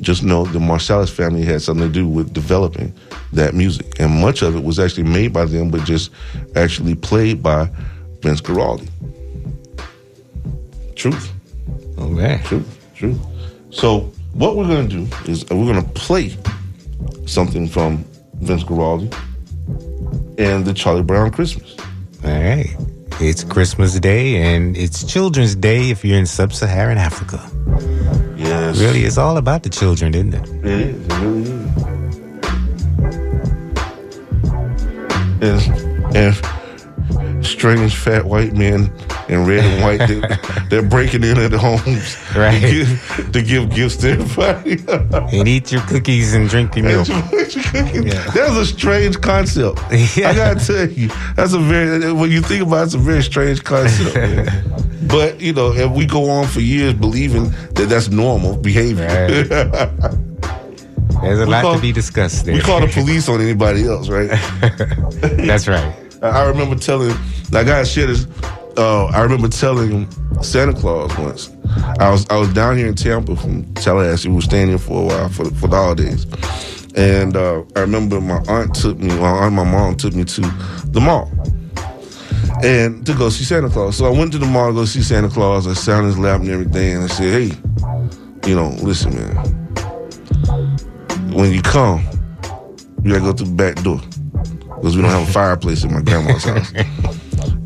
just 0.00 0.22
know 0.22 0.44
the 0.44 0.58
Marsalis 0.58 1.10
family 1.10 1.44
had 1.44 1.62
something 1.62 1.86
to 1.86 1.92
do 1.92 2.06
with 2.08 2.32
developing 2.32 2.92
that 3.32 3.54
music, 3.54 3.98
and 4.00 4.20
much 4.20 4.42
of 4.42 4.56
it 4.56 4.64
was 4.64 4.78
actually 4.78 5.04
made 5.04 5.32
by 5.32 5.44
them, 5.44 5.70
but 5.70 5.84
just 5.84 6.10
actually 6.56 6.94
played 6.94 7.42
by 7.42 7.70
Vince 8.20 8.40
Guaraldi. 8.40 8.88
Truth. 10.96 11.32
Okay. 11.98 12.40
Truth. 12.44 12.94
Truth. 12.94 13.18
So 13.70 14.10
what 14.34 14.56
we're 14.56 14.68
gonna 14.68 14.88
do 14.88 15.06
is 15.26 15.44
uh, 15.50 15.56
we're 15.56 15.72
gonna 15.72 15.88
play 15.94 16.36
something 17.26 17.68
from 17.68 18.04
Vince 18.34 18.64
Guaraldi 18.64 19.14
and 20.38 20.64
the 20.64 20.74
Charlie 20.74 21.02
Brown 21.02 21.30
Christmas. 21.30 21.76
All 22.24 22.30
right. 22.30 22.68
It's 23.20 23.44
Christmas 23.44 23.98
Day 24.00 24.36
and 24.36 24.76
it's 24.76 25.04
Children's 25.04 25.54
Day 25.54 25.90
if 25.90 26.04
you're 26.04 26.18
in 26.18 26.26
sub 26.26 26.52
Saharan 26.52 26.98
Africa. 26.98 27.38
Yes. 28.70 28.80
Really, 28.80 29.04
it's 29.04 29.18
all 29.18 29.36
about 29.36 29.64
the 29.64 29.68
children, 29.68 30.14
isn't 30.14 30.32
it? 30.32 30.48
It 30.64 30.64
is. 30.64 31.06
It 31.08 31.12
really 31.18 31.42
is. 35.40 35.66
And, 36.14 36.40
and 37.18 37.44
strange 37.44 37.96
fat 37.96 38.24
white 38.26 38.52
men 38.52 38.92
in 39.30 39.46
red 39.46 39.64
and 39.64 39.82
white, 39.82 40.08
they, 40.08 40.20
they're 40.68 40.82
breaking 40.88 41.22
in 41.24 41.38
at 41.38 41.50
the 41.52 41.58
homes 41.58 42.16
Right. 42.36 42.60
to, 42.60 42.70
give, 42.70 43.32
to 43.32 43.42
give 43.42 43.70
gifts 43.74 43.96
to 43.98 44.10
everybody. 44.10 44.78
And 45.38 45.46
eat 45.48 45.70
your 45.72 45.82
cookies 45.82 46.34
and 46.34 46.48
drink 46.48 46.74
your 46.76 46.84
milk. 46.86 47.06
That's 47.06 48.56
a 48.56 48.66
strange 48.66 49.20
concept. 49.20 49.78
I 49.90 50.34
gotta 50.34 50.64
tell 50.64 50.88
you, 50.88 51.08
that's 51.36 51.52
a 51.52 51.58
very 51.58 52.12
when 52.12 52.30
you 52.30 52.42
think 52.42 52.62
about 52.66 52.80
it, 52.82 52.84
it's 52.86 52.94
a 52.94 52.98
very 52.98 53.22
strange 53.22 53.62
concept. 53.62 54.50
but 55.08 55.40
you 55.40 55.52
know, 55.52 55.72
and 55.72 55.94
we 55.94 56.06
go 56.06 56.28
on 56.30 56.46
for 56.48 56.60
years 56.60 56.94
believing 56.94 57.50
that 57.74 57.86
that's 57.88 58.08
normal 58.10 58.56
behavior. 58.56 59.06
There's 61.22 61.38
a 61.40 61.44
We 61.44 61.50
lot 61.52 61.62
call- 61.62 61.74
to 61.76 61.80
be 61.80 61.92
discussed 61.92 62.46
there. 62.46 62.54
We 62.54 62.60
call 62.60 62.80
the 62.80 62.88
police 62.88 63.28
on 63.28 63.40
anybody 63.40 63.86
else, 63.86 64.08
right? 64.08 64.30
That's 65.46 65.68
right. 65.68 65.94
I 66.22 66.28
I 66.28 66.48
remember 66.48 66.76
telling, 66.76 67.14
I 67.54 67.62
got 67.64 67.86
shit 67.86 68.10
is, 68.10 68.26
uh, 68.80 69.06
I 69.06 69.20
remember 69.20 69.48
telling 69.48 70.08
Santa 70.42 70.72
Claus 70.72 71.16
once. 71.18 71.50
I 72.00 72.10
was 72.10 72.26
I 72.30 72.38
was 72.38 72.52
down 72.52 72.78
here 72.78 72.86
in 72.86 72.94
Tampa 72.94 73.36
from 73.36 73.72
Tallahassee. 73.74 74.28
We 74.28 74.36
were 74.36 74.40
staying 74.40 74.68
here 74.68 74.78
for 74.78 75.02
a 75.02 75.06
while 75.06 75.28
for 75.28 75.44
for 75.52 75.68
the 75.68 75.76
holidays, 75.76 76.24
and 76.96 77.36
uh, 77.36 77.62
I 77.76 77.80
remember 77.80 78.20
my 78.20 78.42
aunt 78.48 78.74
took 78.74 78.98
me, 78.98 79.08
my 79.18 79.28
aunt, 79.28 79.54
my 79.54 79.64
mom 79.64 79.96
took 79.96 80.14
me 80.14 80.24
to 80.24 80.40
the 80.86 81.00
mall, 81.00 81.30
and 82.64 83.04
to 83.04 83.12
go 83.12 83.28
see 83.28 83.44
Santa 83.44 83.68
Claus. 83.68 83.96
So 83.96 84.06
I 84.06 84.10
went 84.10 84.32
to 84.32 84.38
the 84.38 84.46
mall 84.46 84.68
to 84.68 84.74
go 84.74 84.84
see 84.86 85.02
Santa 85.02 85.28
Claus. 85.28 85.66
I 85.66 85.74
sat 85.74 85.98
on 85.98 86.06
his 86.06 86.18
lap 86.18 86.40
and 86.40 86.48
everything, 86.48 86.96
and 86.96 87.04
I 87.04 87.08
said, 87.08 87.30
"Hey, 87.32 88.48
you 88.48 88.56
know, 88.56 88.70
listen, 88.82 89.14
man. 89.14 89.36
When 91.34 91.52
you 91.52 91.60
come, 91.60 92.02
you 93.04 93.12
gotta 93.12 93.20
go 93.20 93.32
through 93.34 93.48
the 93.48 93.52
back 93.52 93.82
door 93.82 94.00
because 94.76 94.96
we 94.96 95.02
don't 95.02 95.10
have 95.10 95.28
a 95.28 95.32
fireplace 95.32 95.84
in 95.84 95.92
my 95.92 96.00
grandma's 96.00 96.44
house." 96.44 96.72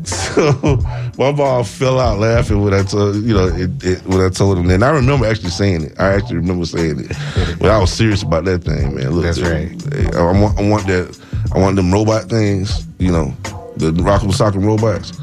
So 0.35 0.77
my 1.17 1.31
mom 1.31 1.63
fell 1.63 1.99
out 1.99 2.19
laughing 2.19 2.61
when 2.61 2.73
I 2.73 2.83
told 2.83 3.15
you 3.15 3.33
know 3.33 3.47
it, 3.47 3.83
it, 3.83 4.05
when 4.05 4.19
I 4.21 4.29
told 4.29 4.57
him. 4.57 4.69
And 4.69 4.83
I 4.83 4.89
remember 4.89 5.25
actually 5.25 5.49
saying 5.49 5.83
it. 5.85 5.93
I 5.97 6.13
actually 6.13 6.37
remember 6.37 6.65
saying 6.65 6.99
it. 6.99 7.57
But 7.57 7.71
I 7.71 7.77
was 7.77 7.91
serious 7.91 8.21
about 8.21 8.43
that 8.45 8.63
thing, 8.63 8.95
man. 8.95 9.11
Look, 9.11 9.23
That's 9.23 9.37
dude, 9.37 9.93
hey, 9.93 10.09
I, 10.17 10.23
want 10.31 10.59
I 10.59 10.69
want 10.69 10.87
that. 10.87 11.19
I 11.53 11.59
want 11.59 11.77
them 11.77 11.91
robot 11.91 12.29
things. 12.29 12.85
You 12.99 13.11
know, 13.11 13.33
the 13.77 13.91
rock'em 13.91 14.31
sock'em 14.31 14.65
robots. 14.65 15.13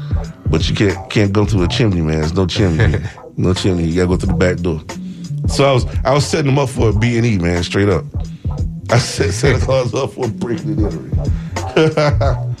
But 0.47 0.67
you 0.67 0.75
can't 0.75 1.09
can't 1.09 1.31
go 1.31 1.45
through 1.45 1.63
a 1.63 1.67
chimney, 1.67 2.01
man. 2.01 2.19
There's 2.19 2.33
no 2.33 2.47
chimney. 2.47 2.99
no 3.37 3.53
chimney. 3.53 3.85
You 3.85 3.95
gotta 3.95 4.07
go 4.07 4.17
through 4.17 4.33
the 4.33 4.39
back 4.39 4.57
door. 4.57 4.81
So 5.47 5.65
I 5.65 5.73
was 5.73 5.85
I 6.03 6.13
was 6.13 6.25
setting 6.25 6.47
them 6.47 6.59
up 6.59 6.69
for 6.69 6.89
a 6.89 6.93
B 6.93 7.17
and 7.17 7.25
E, 7.25 7.37
man, 7.37 7.63
straight 7.63 7.89
up. 7.89 8.05
I 8.89 8.97
set 8.97 9.31
Santa 9.33 9.59
Claus 9.65 9.93
up 9.93 10.11
for 10.11 10.27
breaking 10.27 10.83
and 10.83 10.85
entering. 10.85 12.52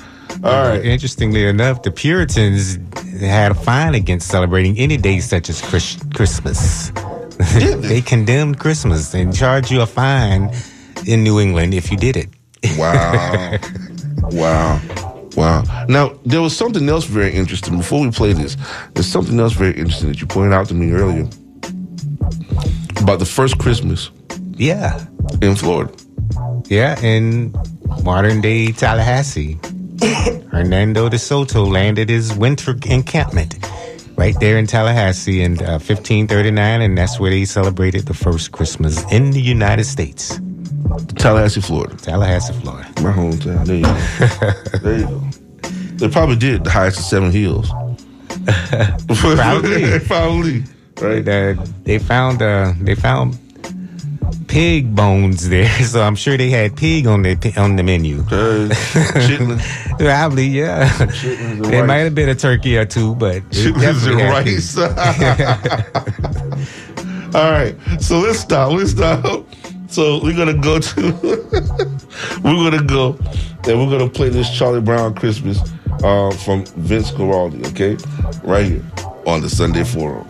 All 0.43 0.67
right. 0.67 0.83
Interestingly 0.83 1.45
enough, 1.45 1.83
the 1.83 1.91
Puritans 1.91 2.77
had 3.19 3.51
a 3.51 3.55
fine 3.55 3.95
against 3.95 4.27
celebrating 4.27 4.77
any 4.77 4.97
day 4.97 5.19
such 5.19 5.49
as 5.49 5.61
Chris- 5.61 5.97
Christmas. 6.13 6.91
they 7.53 8.01
condemned 8.01 8.59
Christmas 8.59 9.13
and 9.13 9.33
charged 9.35 9.71
you 9.71 9.81
a 9.81 9.85
fine 9.85 10.53
in 11.07 11.23
New 11.23 11.39
England 11.39 11.73
if 11.73 11.91
you 11.91 11.97
did 11.97 12.17
it. 12.17 12.29
Wow. 12.77 13.57
wow. 14.31 14.81
Wow. 15.35 15.63
Now, 15.89 16.13
there 16.25 16.41
was 16.41 16.55
something 16.55 16.87
else 16.87 17.05
very 17.05 17.33
interesting. 17.33 17.77
Before 17.77 18.01
we 18.01 18.11
play 18.11 18.33
this, 18.33 18.55
there's 18.93 19.07
something 19.07 19.39
else 19.39 19.53
very 19.53 19.73
interesting 19.73 20.09
that 20.09 20.21
you 20.21 20.27
pointed 20.27 20.53
out 20.53 20.67
to 20.67 20.73
me 20.73 20.91
earlier 20.91 21.27
about 23.01 23.19
the 23.19 23.25
first 23.25 23.57
Christmas. 23.57 24.11
Yeah. 24.53 25.05
In 25.41 25.55
Florida. 25.55 25.93
Yeah, 26.67 26.99
in 27.01 27.53
modern 28.03 28.41
day 28.41 28.71
Tallahassee. 28.71 29.59
Hernando 30.51 31.09
de 31.09 31.17
Soto 31.19 31.65
landed 31.65 32.09
his 32.09 32.33
winter 32.33 32.75
encampment 32.85 33.57
right 34.17 34.35
there 34.39 34.57
in 34.57 34.67
Tallahassee 34.67 35.41
in 35.41 35.53
uh, 35.59 35.79
1539, 35.79 36.81
and 36.81 36.97
that's 36.97 37.19
where 37.19 37.31
they 37.31 37.45
celebrated 37.45 38.05
the 38.05 38.13
first 38.13 38.51
Christmas 38.51 39.03
in 39.11 39.31
the 39.31 39.41
United 39.41 39.85
States. 39.85 40.39
Tallahassee, 41.15 41.61
Florida. 41.61 41.95
Tallahassee, 41.97 42.53
Florida. 42.53 42.87
My 43.01 43.11
hometown. 43.11 43.65
There 43.65 43.77
you 43.77 43.83
go. 43.83 44.77
there 44.79 44.99
you 44.99 45.07
go. 45.07 45.21
They 45.97 46.09
probably 46.09 46.35
did 46.35 46.63
the 46.63 46.69
highest 46.69 46.99
of 46.99 47.05
seven 47.05 47.31
hills. 47.31 47.69
Probably. 49.07 49.99
probably. 49.99 50.63
Right. 50.99 51.27
Uh, 51.27 51.55
they 51.83 51.97
found 51.99 52.41
uh, 52.41 52.73
they 52.81 52.95
found 52.95 53.37
pig 54.53 54.95
bones 54.95 55.49
there, 55.49 55.67
so 55.83 56.01
I'm 56.03 56.15
sure 56.15 56.37
they 56.37 56.49
had 56.51 56.77
pig 56.77 57.07
on 57.07 57.23
the 57.23 57.35
on 57.57 57.75
the 57.75 57.83
menu. 57.83 58.21
Uh, 58.31 58.69
Probably, 59.97 60.45
yeah. 60.47 60.87
Chitlins 60.89 61.63
There 61.69 61.81
rice. 61.81 61.87
might 61.87 61.97
have 61.97 62.15
been 62.15 62.29
a 62.29 62.35
turkey 62.35 62.77
or 62.77 62.85
two, 62.85 63.15
but 63.15 63.35
it 63.37 63.49
Chitlins 63.49 64.07
and 64.07 64.21
rice. 64.31 64.77
All 67.35 67.51
right, 67.51 67.75
so 67.99 68.19
let's 68.19 68.39
stop. 68.39 68.71
Let's 68.73 68.91
stop. 68.91 69.43
So 69.87 70.19
we're 70.23 70.37
gonna 70.37 70.53
go 70.53 70.79
to 70.79 71.01
we're 72.43 72.69
gonna 72.69 72.83
go 72.83 73.17
and 73.67 73.79
we're 73.79 73.89
gonna 73.97 74.07
play 74.09 74.29
this 74.29 74.49
Charlie 74.55 74.81
Brown 74.81 75.15
Christmas 75.15 75.59
uh, 76.03 76.29
from 76.45 76.63
Vince 76.77 77.09
Guaraldi. 77.11 77.65
Okay, 77.71 77.97
right 78.43 78.65
here 78.67 78.83
on 79.25 79.41
the 79.41 79.49
Sunday 79.49 79.83
Forum. 79.83 80.27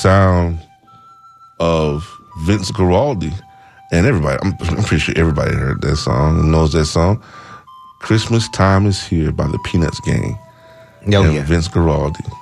Sound 0.00 0.58
of 1.58 2.08
Vince 2.40 2.70
Guaraldi. 2.70 3.32
And 3.92 4.06
everybody, 4.06 4.38
I'm, 4.42 4.52
I'm 4.60 4.84
pretty 4.84 4.98
sure 5.00 5.14
everybody 5.18 5.52
heard 5.54 5.82
that 5.82 5.96
song, 5.96 6.50
knows 6.50 6.72
that 6.72 6.86
song. 6.86 7.22
Christmas 8.00 8.48
Time 8.50 8.86
is 8.86 9.02
Here 9.02 9.32
by 9.32 9.46
the 9.48 9.58
Peanuts 9.64 10.00
Gang. 10.00 10.38
Oh, 11.12 11.22
and 11.24 11.34
yeah. 11.34 11.42
Vince 11.44 11.68
Guaraldi. 11.68 12.32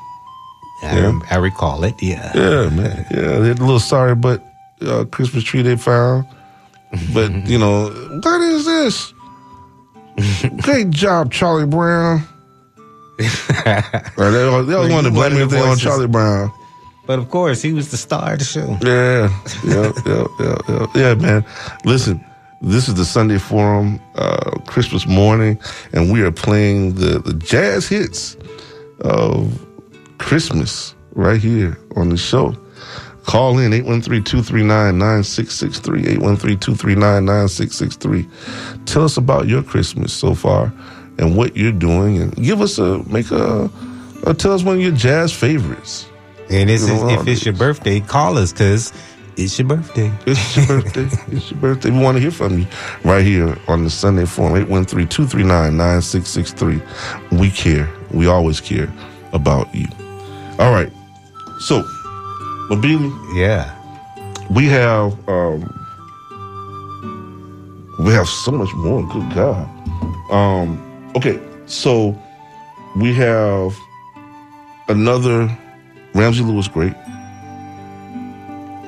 I, 0.82 1.00
rem- 1.00 1.22
I 1.30 1.36
recall 1.36 1.82
it. 1.84 1.94
Yeah. 2.00 2.30
Yeah, 2.34 2.68
man. 2.68 3.06
Yeah, 3.10 3.38
they 3.38 3.48
had 3.48 3.58
a 3.58 3.64
little 3.64 3.80
sorry, 3.80 4.14
but 4.14 4.42
uh, 4.82 5.04
Christmas 5.06 5.42
tree 5.42 5.62
they 5.62 5.76
found. 5.76 6.26
But, 7.12 7.32
you 7.48 7.58
know, 7.58 7.88
what 8.22 8.40
is 8.42 8.64
this? 8.64 9.12
Great 10.62 10.90
job, 10.90 11.32
Charlie 11.32 11.66
Brown. 11.66 12.22
right, 13.66 14.04
they, 14.16 14.44
all- 14.44 14.62
they 14.64 14.74
always 14.74 14.92
wanted 14.92 15.08
to 15.08 15.14
blame 15.14 15.32
everything 15.32 15.66
on. 15.66 15.76
Charlie 15.78 16.06
Brown. 16.06 16.52
But 17.08 17.18
of 17.18 17.28
course, 17.30 17.60
he 17.62 17.72
was 17.72 17.90
the 17.90 17.96
star 17.96 18.34
of 18.34 18.40
the 18.40 18.44
show. 18.44 18.76
Yeah, 18.82 19.30
yeah, 19.64 19.92
yeah, 20.04 20.26
yeah, 20.38 20.58
yeah, 20.68 20.86
yeah, 20.94 21.14
man. 21.14 21.42
Listen, 21.86 22.22
this 22.60 22.86
is 22.86 22.96
the 22.96 23.06
Sunday 23.06 23.38
Forum, 23.38 23.98
uh, 24.16 24.50
Christmas 24.66 25.06
morning, 25.06 25.58
and 25.94 26.12
we 26.12 26.20
are 26.20 26.30
playing 26.30 26.96
the, 26.96 27.18
the 27.18 27.32
jazz 27.32 27.88
hits 27.88 28.36
of 29.00 29.58
Christmas 30.18 30.94
right 31.12 31.40
here 31.40 31.78
on 31.96 32.10
the 32.10 32.18
show. 32.18 32.54
Call 33.22 33.58
in 33.58 33.72
813-239-9663, 33.72 36.18
813-239-9663. 36.18 38.84
Tell 38.84 39.04
us 39.04 39.16
about 39.16 39.48
your 39.48 39.62
Christmas 39.62 40.12
so 40.12 40.34
far 40.34 40.70
and 41.16 41.34
what 41.34 41.56
you're 41.56 41.72
doing 41.72 42.18
and 42.18 42.36
give 42.36 42.60
us 42.60 42.76
a, 42.76 42.98
make 43.08 43.30
a, 43.30 43.70
tell 44.36 44.52
us 44.52 44.62
one 44.62 44.76
of 44.76 44.82
your 44.82 44.92
jazz 44.92 45.32
favorites. 45.32 46.04
And 46.50 46.70
it's, 46.70 46.88
if 46.88 47.28
it's 47.28 47.44
your 47.44 47.54
birthday, 47.54 48.00
call 48.00 48.38
us 48.38 48.52
because 48.52 48.92
it's 49.36 49.58
your 49.58 49.68
birthday. 49.68 50.10
It's 50.26 50.56
your 50.56 50.66
birthday. 50.82 51.08
it's 51.28 51.50
your 51.50 51.60
birthday. 51.60 51.90
We 51.90 51.98
want 51.98 52.16
to 52.16 52.20
hear 52.20 52.30
from 52.30 52.58
you 52.58 52.66
right 53.04 53.24
here 53.24 53.56
on 53.68 53.84
the 53.84 53.90
Sunday 53.90 54.24
Forum, 54.24 54.54
813-239-9663. 54.66 57.38
We 57.38 57.50
care. 57.50 57.88
We 58.10 58.26
always 58.26 58.60
care 58.60 58.90
about 59.32 59.72
you. 59.74 59.86
All 60.58 60.72
right. 60.72 60.90
So, 61.60 61.82
Mabili. 62.70 63.12
Yeah. 63.36 63.74
We 64.50 64.64
have 64.66 65.28
um 65.28 65.74
we 67.98 68.12
have 68.12 68.28
so 68.28 68.52
much 68.52 68.72
more. 68.74 69.02
Good 69.08 69.34
God. 69.34 69.66
Um, 70.30 70.78
okay, 71.16 71.40
so 71.66 72.16
we 72.96 73.12
have 73.14 73.76
another 74.88 75.48
Ramsey 76.18 76.42
Lewis 76.42 76.66
great. 76.66 76.94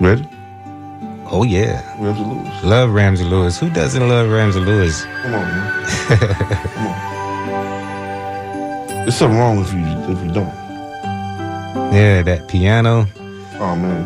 Ready? 0.01 0.27
Oh 1.33 1.45
yeah, 1.45 1.81
Ramsey 2.03 2.25
Lewis. 2.25 2.64
love 2.64 2.90
Ramsey 2.90 3.25
Lewis. 3.25 3.57
Who 3.57 3.71
doesn't 3.71 4.09
love 4.09 4.29
Ramsey 4.29 4.59
Lewis? 4.59 5.05
Come 5.05 5.35
on, 5.35 5.47
man. 5.47 5.87
Come 6.75 6.87
on. 6.88 6.97
There's 9.05 9.16
something 9.16 9.38
wrong 9.38 9.61
if 9.61 9.73
you 9.73 9.87
if 10.12 10.25
you 10.25 10.33
don't. 10.33 10.53
Yeah, 11.95 12.23
that 12.23 12.49
piano. 12.49 13.07
Oh 13.61 13.77
man. 13.77 14.05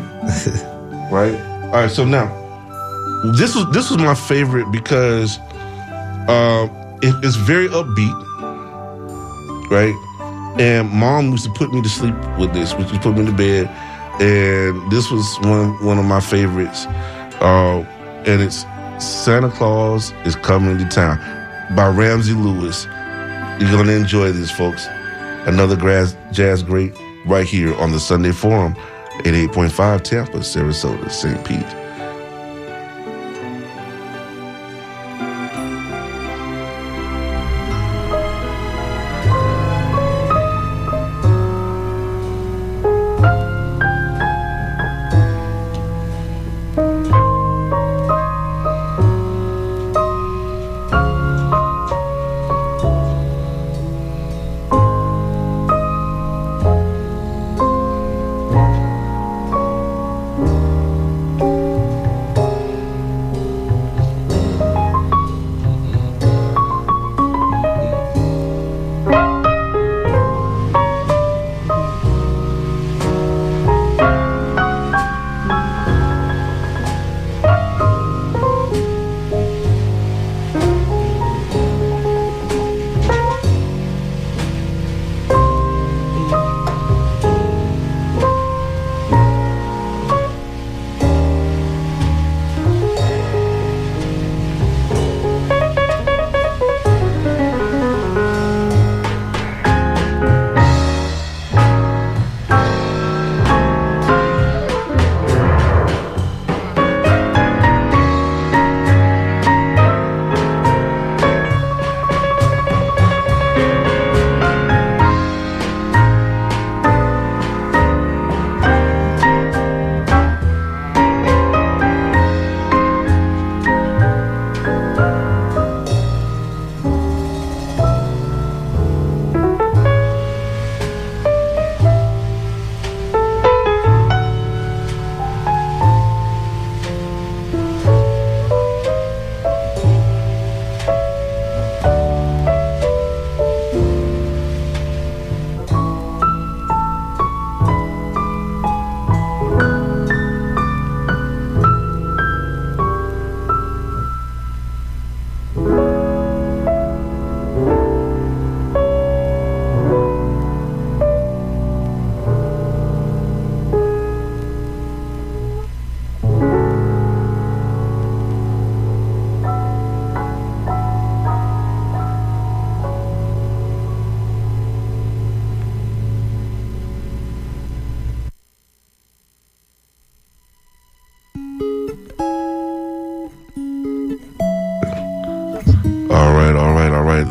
right? 1.11 1.33
All 1.65 1.81
right, 1.81 1.89
so 1.89 2.05
now 2.05 2.27
this 3.39 3.55
was 3.55 3.65
this 3.71 3.89
was 3.89 3.97
my 3.97 4.13
favorite 4.13 4.71
because 4.71 5.39
uh, 6.29 6.67
it, 7.01 7.15
it's 7.25 7.37
very 7.37 7.69
upbeat, 7.69 8.13
right? 9.71 9.95
And 10.59 10.89
mom 10.89 11.31
used 11.31 11.45
to 11.45 11.51
put 11.51 11.73
me 11.73 11.81
to 11.81 11.89
sleep 11.89 12.15
with 12.37 12.53
this, 12.53 12.73
which 12.73 12.91
would 12.91 13.01
put 13.01 13.17
me 13.17 13.25
to 13.25 13.31
bed, 13.31 13.67
and 14.21 14.91
this 14.91 15.11
was 15.11 15.37
one 15.41 15.83
one 15.83 15.99
of 15.99 16.05
my 16.05 16.21
favorites. 16.21 16.85
Uh, 17.41 17.85
and 18.25 18.41
it's 18.41 18.65
Santa 18.99 19.49
Claus 19.49 20.11
is 20.23 20.35
coming 20.37 20.77
to 20.77 20.85
town 20.85 21.17
by 21.75 21.87
Ramsey 21.89 22.33
Lewis. 22.33 22.85
You're 23.59 23.71
gonna 23.71 23.93
enjoy 23.93 24.31
this, 24.31 24.51
folks. 24.51 24.87
Another 25.45 25.75
jazz 25.75 26.15
jazz 26.31 26.63
great 26.63 26.93
right 27.25 27.45
here 27.45 27.75
on 27.75 27.91
the 27.91 27.99
Sunday 27.99 28.31
Forum, 28.31 28.75
at 29.19 29.33
8.5 29.33 30.01
Tampa, 30.03 30.39
Sarasota, 30.39 31.11
St. 31.11 31.43
Pete. 31.45 31.84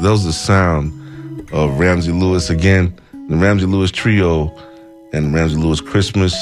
That 0.04 0.10
was 0.10 0.24
the 0.24 0.34
sound 0.34 0.92
of 1.50 1.80
Ramsey 1.80 2.12
Lewis 2.12 2.50
again, 2.50 2.94
the 3.30 3.36
Ramsey 3.36 3.64
Lewis 3.64 3.90
Trio, 3.90 4.54
and 5.14 5.34
Ramsey 5.34 5.56
Lewis 5.56 5.80
Christmas, 5.80 6.34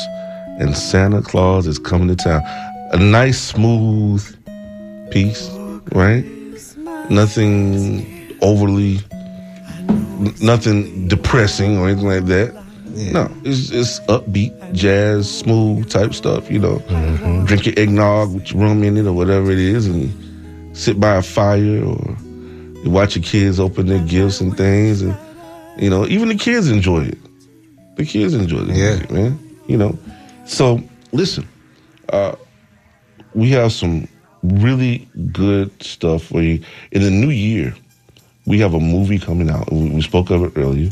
and 0.59 0.77
Santa 0.77 1.23
Claus 1.23 1.69
is 1.69 1.79
coming 1.79 2.09
to 2.09 2.17
town. 2.17 2.43
A 2.91 2.97
nice, 2.97 3.41
smooth 3.41 4.21
piece, 5.13 5.49
right? 5.93 6.25
Nothing 7.09 8.37
overly, 8.43 8.99
nothing 10.41 11.07
depressing 11.07 11.79
or 11.79 11.89
anything 11.89 12.09
like 12.09 12.27
that. 12.27 12.53
No, 13.13 13.31
it's 13.45 13.71
it's 13.71 14.01
upbeat, 14.09 14.73
jazz, 14.73 15.31
smooth 15.31 15.89
type 15.89 16.15
stuff. 16.15 16.51
You 16.51 16.59
know, 16.59 16.79
mm-hmm. 16.89 17.45
drink 17.45 17.67
your 17.67 17.79
eggnog 17.79 18.35
with 18.35 18.51
your 18.51 18.65
rum 18.65 18.83
in 18.83 18.97
it 18.97 19.07
or 19.07 19.13
whatever 19.13 19.53
it 19.53 19.61
is, 19.61 19.87
and 19.87 20.77
sit 20.77 20.99
by 20.99 21.15
a 21.15 21.23
fire 21.23 21.85
or 21.85 22.17
you 22.83 22.91
watch 22.91 23.17
your 23.17 23.25
kids 23.25 23.61
open 23.61 23.87
their 23.87 24.05
gifts 24.05 24.41
and 24.41 24.57
things, 24.57 25.03
and 25.03 25.17
you 25.79 25.91
know, 25.91 26.07
even 26.07 26.29
the 26.29 26.35
kids 26.35 26.69
enjoy 26.69 27.05
it. 27.05 27.19
The 27.97 28.05
kids 28.05 28.35
enjoy 28.35 28.61
the 28.61 28.73
music, 28.73 29.11
man. 29.11 29.39
You 29.67 29.77
know, 29.77 29.99
so 30.47 30.83
listen, 31.13 31.49
uh, 32.13 32.35
we 33.35 33.51
have 33.51 33.73
some 33.73 34.09
really 34.43 35.09
good 35.31 35.71
stuff 35.83 36.25
for 36.25 36.43
you 36.43 36.63
in 36.91 37.03
the 37.03 37.11
new 37.11 37.31
year. 37.31 37.75
We 38.47 38.59
have 38.61 38.75
a 38.75 38.81
movie 38.81 39.19
coming 39.19 39.51
out. 39.51 39.71
We, 39.71 39.91
we 39.91 40.03
spoke 40.03 40.31
of 40.31 40.43
it 40.43 40.53
earlier. 40.57 40.91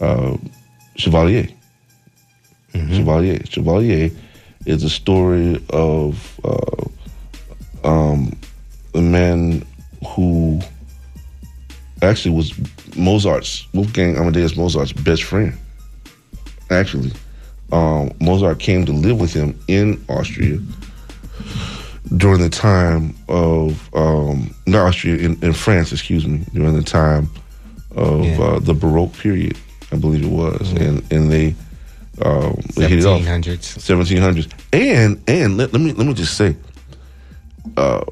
Uh, 0.00 0.36
Chevalier. 0.96 1.48
Chevalier. 2.72 3.40
Chevalier 3.44 4.10
is 4.64 4.82
a 4.82 4.90
story 4.90 5.62
of 5.70 6.40
uh, 6.44 7.88
um, 7.88 8.36
a 8.94 9.00
man 9.00 9.64
who 10.08 10.60
actually 12.02 12.34
was 12.34 12.52
Mozart's 12.96 13.66
Wolfgang 13.72 14.16
Amadeus 14.16 14.56
Mozart's 14.56 14.92
best 14.92 15.22
friend. 15.24 15.56
Actually, 16.70 17.12
um, 17.72 18.10
Mozart 18.20 18.58
came 18.58 18.84
to 18.86 18.92
live 18.92 19.20
with 19.20 19.32
him 19.32 19.58
in 19.68 20.04
Austria 20.08 20.58
during 22.16 22.40
the 22.40 22.48
time 22.48 23.14
of 23.28 23.88
um, 23.94 24.54
not 24.66 24.86
Austria 24.88 25.16
in, 25.16 25.42
in 25.42 25.52
France, 25.52 25.92
excuse 25.92 26.26
me, 26.26 26.44
during 26.52 26.74
the 26.76 26.82
time 26.82 27.28
of 27.94 28.24
Yeah. 28.24 28.40
uh, 28.40 28.58
the 28.58 28.74
Baroque 28.74 29.12
period, 29.14 29.56
I 29.92 29.96
believe 29.96 30.24
it 30.24 30.30
was, 30.30 30.72
and 30.72 31.02
and 31.12 31.30
they 31.30 31.54
um, 32.22 32.56
they 32.76 32.88
hit 32.88 33.00
it 33.00 33.06
off 33.06 33.20
1700s. 33.22 33.78
1700s, 33.78 34.50
and 34.72 35.22
and 35.28 35.56
let, 35.56 35.72
let 35.72 35.80
me 35.82 35.92
let 35.92 36.06
me 36.06 36.14
just 36.14 36.36
say, 36.36 36.56
uh, 37.76 38.04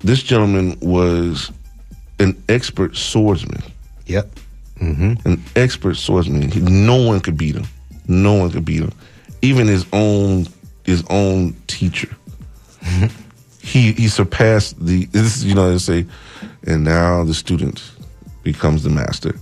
this 0.00 0.22
gentleman 0.22 0.76
was 0.80 1.50
an 2.18 2.42
expert 2.48 2.96
swordsman. 2.96 3.62
Yep. 4.06 4.28
an 5.24 5.42
expert 5.56 5.94
swordsman. 5.94 6.50
He, 6.50 6.60
no 6.60 6.96
one 6.96 7.20
could 7.20 7.36
beat 7.36 7.54
him. 7.54 7.66
No 8.08 8.34
one 8.34 8.50
could 8.50 8.64
beat 8.64 8.82
him. 8.82 8.92
Even 9.42 9.66
his 9.66 9.86
own 9.92 10.46
his 10.84 11.04
own 11.10 11.54
teacher. 11.66 12.14
he 13.60 13.92
he 13.92 14.08
surpassed 14.08 14.84
the 14.84 15.06
this 15.06 15.36
is, 15.36 15.44
you 15.44 15.54
know 15.54 15.70
they 15.70 15.78
say, 15.78 16.06
and 16.66 16.84
now 16.84 17.24
the 17.24 17.34
student 17.34 17.82
becomes 18.42 18.82
the 18.82 18.90
master. 18.90 19.34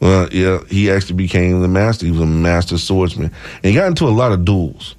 Well, 0.00 0.28
yeah, 0.32 0.58
he 0.68 0.90
actually 0.90 1.14
became 1.14 1.60
the 1.60 1.68
master. 1.68 2.06
He 2.06 2.10
was 2.10 2.22
a 2.22 2.26
master 2.26 2.76
swordsman, 2.76 3.30
and 3.56 3.64
he 3.64 3.74
got 3.74 3.86
into 3.86 4.04
a 4.06 4.10
lot 4.10 4.32
of 4.32 4.44
duels. 4.44 4.96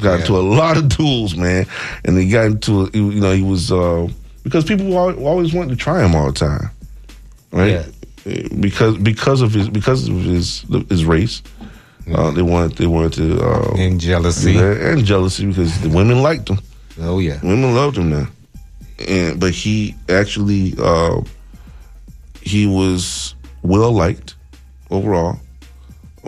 Got 0.00 0.20
into 0.20 0.38
a 0.38 0.40
lot 0.40 0.78
of 0.78 0.88
duels, 0.88 1.36
man, 1.36 1.66
and 2.06 2.16
he 2.16 2.30
got 2.30 2.46
into 2.46 2.88
you 2.94 3.20
know 3.20 3.32
he 3.32 3.42
was 3.42 3.70
uh, 3.70 4.08
because 4.42 4.64
people 4.64 4.96
al- 4.98 5.24
always 5.24 5.52
wanted 5.52 5.70
to 5.70 5.76
try 5.76 6.04
him 6.04 6.14
all 6.14 6.26
the 6.26 6.38
time, 6.38 6.70
right? 7.52 7.86
Because 8.60 8.96
because 8.98 9.40
of 9.40 9.52
his 9.52 9.68
because 9.68 10.08
of 10.08 10.14
his 10.16 10.64
his 10.88 11.04
race, 11.04 11.42
uh, 12.14 12.30
they 12.30 12.42
wanted 12.42 12.76
they 12.76 12.86
wanted 12.86 13.12
to 13.14 13.40
uh, 13.42 13.74
And 13.78 14.00
jealousy. 14.00 14.52
yeah, 14.52 14.72
and 14.92 15.04
jealousy 15.04 15.46
because 15.46 15.80
the 15.80 15.88
women 15.88 16.22
liked 16.22 16.48
him. 16.48 16.58
Oh 17.00 17.18
yeah, 17.18 17.40
women 17.42 17.74
loved 17.74 17.96
him 17.96 18.10
now, 18.10 18.26
and 19.08 19.40
but 19.40 19.52
he 19.52 19.94
actually 20.08 20.74
uh, 20.78 21.22
he 22.42 22.66
was 22.66 23.34
well 23.62 23.92
liked 23.92 24.34
overall, 24.90 25.38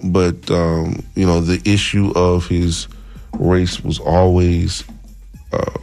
but 0.04 0.50
um, 0.50 1.02
you 1.14 1.26
know 1.26 1.40
the 1.40 1.60
issue 1.70 2.10
of 2.16 2.46
his 2.46 2.88
race 3.34 3.82
was 3.84 3.98
always 3.98 4.82
uh, 5.52 5.78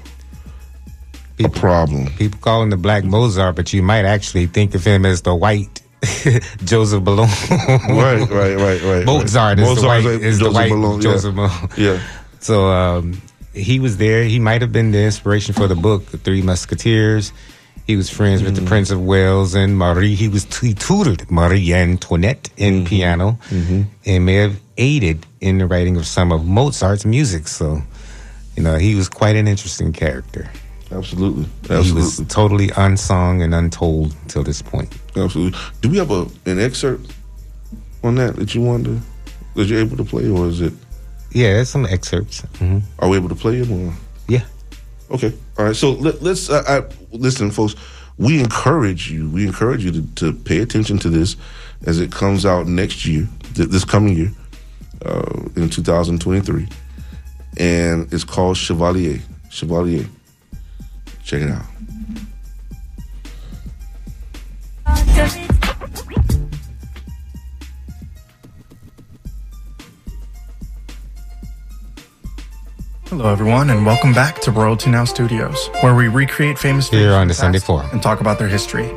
a 1.43 1.49
problem. 1.49 2.07
People 2.17 2.39
call 2.39 2.63
him 2.63 2.69
the 2.69 2.77
Black 2.77 3.03
Mozart, 3.03 3.55
but 3.55 3.73
you 3.73 3.81
might 3.81 4.05
actually 4.05 4.47
think 4.47 4.75
of 4.75 4.83
him 4.83 5.05
as 5.05 5.21
the 5.21 5.35
white 5.35 5.81
Joseph 6.63 7.03
Ballon. 7.03 7.29
right, 7.49 8.29
right, 8.29 8.55
right, 8.55 8.81
right. 8.81 9.05
Mozart 9.05 9.59
is 9.59 9.67
the 9.67 9.75
Mozart's 9.75 10.05
white, 10.05 10.21
is 10.21 10.39
the 10.39 10.45
Joseph 10.45 10.53
white 10.53 10.69
Ballon, 10.69 10.95
yeah. 10.95 11.01
Joseph 11.01 11.35
Ballon. 11.35 11.69
Yeah. 11.77 12.01
So 12.39 12.67
um, 12.67 13.21
he 13.53 13.79
was 13.79 13.97
there. 13.97 14.23
He 14.23 14.39
might 14.39 14.61
have 14.61 14.71
been 14.71 14.91
the 14.91 14.99
inspiration 14.99 15.53
for 15.53 15.67
the 15.67 15.75
book, 15.75 16.05
The 16.07 16.17
Three 16.17 16.41
Musketeers. 16.41 17.33
He 17.85 17.95
was 17.95 18.09
friends 18.09 18.43
with 18.43 18.53
the 18.53 18.61
mm-hmm. 18.61 18.67
Prince 18.67 18.91
of 18.91 19.01
Wales 19.03 19.55
and 19.55 19.75
Marie. 19.75 20.13
He 20.13 20.27
was 20.27 20.45
he 20.59 20.75
tutored 20.75 21.29
Marie 21.31 21.73
Antoinette 21.73 22.49
in 22.55 22.75
mm-hmm. 22.75 22.85
piano, 22.85 23.39
mm-hmm. 23.49 23.81
and 24.05 24.25
may 24.25 24.35
have 24.35 24.59
aided 24.77 25.25
in 25.41 25.57
the 25.57 25.65
writing 25.65 25.97
of 25.97 26.05
some 26.05 26.31
of 26.31 26.45
Mozart's 26.45 27.03
music. 27.03 27.47
So, 27.47 27.81
you 28.55 28.61
know, 28.61 28.77
he 28.77 28.93
was 28.93 29.09
quite 29.09 29.35
an 29.35 29.47
interesting 29.47 29.91
character. 29.91 30.51
Absolutely, 30.91 31.45
He 31.83 31.91
was 31.91 32.17
totally 32.29 32.71
unsung 32.75 33.41
and 33.43 33.53
untold 33.53 34.15
till 34.27 34.43
this 34.43 34.61
point. 34.61 34.91
Absolutely. 35.15 35.59
Do 35.81 35.89
we 35.89 35.97
have 35.97 36.09
a 36.11 36.25
an 36.45 36.59
excerpt 36.59 37.13
on 38.03 38.15
that 38.15 38.35
that 38.37 38.55
you 38.55 38.61
wanted 38.61 38.85
to 38.85 39.01
that 39.55 39.67
you're 39.67 39.79
able 39.79 39.97
to 39.97 40.03
play, 40.03 40.27
or 40.29 40.47
is 40.47 40.61
it? 40.61 40.73
Yeah, 41.31 41.53
there's 41.53 41.69
some 41.69 41.85
excerpts. 41.85 42.41
hmm 42.57 42.79
Are 42.99 43.07
we 43.09 43.17
able 43.17 43.29
to 43.29 43.35
play 43.35 43.57
it? 43.57 43.69
Or? 43.69 43.93
Yeah. 44.27 44.43
Okay. 45.11 45.31
All 45.59 45.65
right. 45.65 45.75
So 45.75 45.91
let, 45.91 46.23
let's 46.23 46.49
uh, 46.49 46.63
I, 46.67 46.93
listen, 47.15 47.51
folks. 47.51 47.75
We 48.17 48.39
encourage 48.39 49.09
you. 49.11 49.29
We 49.29 49.45
encourage 49.47 49.85
you 49.85 49.91
to, 49.91 50.01
to 50.15 50.33
pay 50.33 50.59
attention 50.59 50.97
to 50.99 51.09
this 51.09 51.35
as 51.85 51.99
it 52.01 52.11
comes 52.11 52.45
out 52.45 52.67
next 52.67 53.05
year, 53.05 53.27
th- 53.55 53.69
this 53.69 53.85
coming 53.85 54.17
year, 54.17 54.31
uh, 55.05 55.39
in 55.55 55.69
2023, 55.69 56.67
and 57.57 58.11
it's 58.13 58.25
called 58.25 58.57
Chevalier. 58.57 59.19
Chevalier. 59.49 60.05
Check 61.29 61.43
it 61.43 61.51
out. 61.51 61.63
Hello, 73.09 73.31
everyone, 73.31 73.69
and 73.69 73.85
welcome 73.85 74.11
back 74.11 74.39
to 74.41 74.49
Royalty 74.51 74.89
Now 74.89 75.05
Studios, 75.05 75.69
where 75.81 75.93
we 75.93 76.07
recreate 76.07 76.57
famous 76.57 76.89
Here 76.89 77.01
figures 77.01 77.13
on 77.13 77.27
the 77.27 77.35
Sunday 77.35 77.59
past 77.59 77.67
Forum. 77.67 77.89
and 77.91 78.01
talk 78.01 78.21
about 78.21 78.39
their 78.39 78.47
history. 78.47 78.91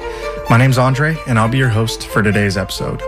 My 0.48 0.56
name's 0.56 0.78
Andre, 0.78 1.18
and 1.28 1.38
I'll 1.38 1.50
be 1.50 1.58
your 1.58 1.68
host 1.68 2.06
for 2.06 2.22
today's 2.22 2.56
episode. 2.56 3.02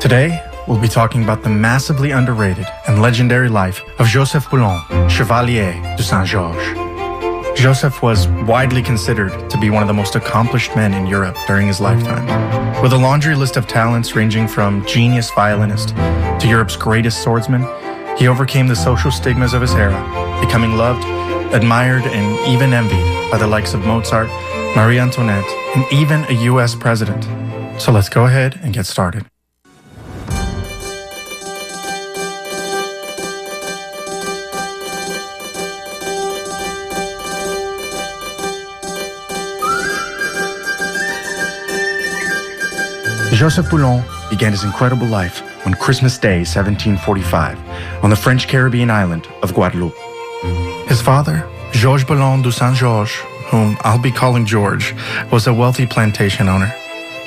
Today, 0.00 0.40
we'll 0.68 0.80
be 0.80 0.86
talking 0.86 1.24
about 1.24 1.42
the 1.42 1.50
massively 1.50 2.12
underrated 2.12 2.68
and 2.86 3.02
legendary 3.02 3.48
life 3.48 3.82
of 3.98 4.06
Joseph 4.06 4.48
Boulogne, 4.50 5.08
Chevalier 5.08 5.72
de 5.96 6.02
Saint 6.04 6.24
Georges. 6.24 6.85
Joseph 7.56 8.02
was 8.02 8.28
widely 8.28 8.82
considered 8.82 9.48
to 9.48 9.58
be 9.58 9.70
one 9.70 9.82
of 9.82 9.88
the 9.88 9.94
most 9.94 10.14
accomplished 10.14 10.76
men 10.76 10.92
in 10.92 11.06
Europe 11.06 11.36
during 11.46 11.66
his 11.66 11.80
lifetime. 11.80 12.26
With 12.82 12.92
a 12.92 12.98
laundry 12.98 13.34
list 13.34 13.56
of 13.56 13.66
talents 13.66 14.14
ranging 14.14 14.46
from 14.46 14.84
genius 14.84 15.30
violinist 15.30 15.88
to 15.96 16.46
Europe's 16.46 16.76
greatest 16.76 17.24
swordsman, 17.24 17.62
he 18.18 18.28
overcame 18.28 18.68
the 18.68 18.76
social 18.76 19.10
stigmas 19.10 19.54
of 19.54 19.62
his 19.62 19.72
era, 19.72 19.98
becoming 20.44 20.76
loved, 20.76 21.02
admired, 21.54 22.02
and 22.02 22.46
even 22.46 22.74
envied 22.74 23.30
by 23.30 23.38
the 23.38 23.46
likes 23.46 23.72
of 23.72 23.86
Mozart, 23.86 24.28
Marie 24.76 24.98
Antoinette, 24.98 25.48
and 25.74 25.84
even 25.90 26.24
a 26.24 26.42
US 26.52 26.74
president. 26.74 27.24
So 27.80 27.90
let's 27.90 28.10
go 28.10 28.26
ahead 28.26 28.60
and 28.62 28.74
get 28.74 28.84
started. 28.84 29.24
Joseph 43.36 43.68
Boulogne 43.68 44.02
began 44.30 44.52
his 44.52 44.64
incredible 44.64 45.06
life 45.06 45.42
on 45.66 45.74
Christmas 45.74 46.16
Day, 46.16 46.38
1745, 46.38 48.02
on 48.02 48.08
the 48.08 48.16
French 48.16 48.48
Caribbean 48.48 48.90
island 48.90 49.28
of 49.42 49.52
Guadeloupe. 49.52 49.94
His 50.88 51.02
father, 51.02 51.46
Georges 51.70 52.06
Boulogne 52.06 52.40
du 52.40 52.50
Saint 52.50 52.74
Georges, 52.74 53.14
whom 53.50 53.76
I'll 53.82 53.98
be 53.98 54.10
calling 54.10 54.46
George, 54.46 54.94
was 55.30 55.46
a 55.46 55.52
wealthy 55.52 55.86
plantation 55.86 56.48
owner. 56.48 56.72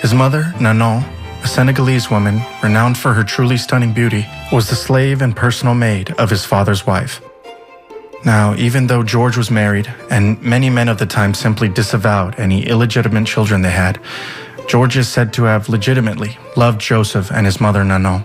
His 0.01 0.15
mother, 0.15 0.51
Nanon, 0.59 1.03
a 1.43 1.47
Senegalese 1.47 2.09
woman 2.09 2.41
renowned 2.63 2.97
for 2.97 3.13
her 3.13 3.23
truly 3.23 3.57
stunning 3.57 3.93
beauty, 3.93 4.25
was 4.51 4.67
the 4.67 4.75
slave 4.75 5.21
and 5.21 5.35
personal 5.35 5.75
maid 5.75 6.09
of 6.13 6.31
his 6.31 6.43
father's 6.43 6.87
wife. 6.87 7.21
Now, 8.25 8.55
even 8.55 8.87
though 8.87 9.03
George 9.03 9.37
was 9.37 9.51
married, 9.51 9.93
and 10.09 10.41
many 10.41 10.71
men 10.71 10.89
of 10.89 10.97
the 10.97 11.05
time 11.05 11.35
simply 11.35 11.69
disavowed 11.69 12.39
any 12.39 12.65
illegitimate 12.65 13.27
children 13.27 13.61
they 13.61 13.69
had, 13.69 13.99
George 14.69 14.97
is 14.97 15.07
said 15.07 15.33
to 15.33 15.45
have 15.45 15.67
legitimately 15.67 16.37
loved 16.55 16.79
Joseph 16.79 17.31
and 17.31 17.43
his 17.43 17.59
mother 17.59 17.83
Nanon. 17.83 18.23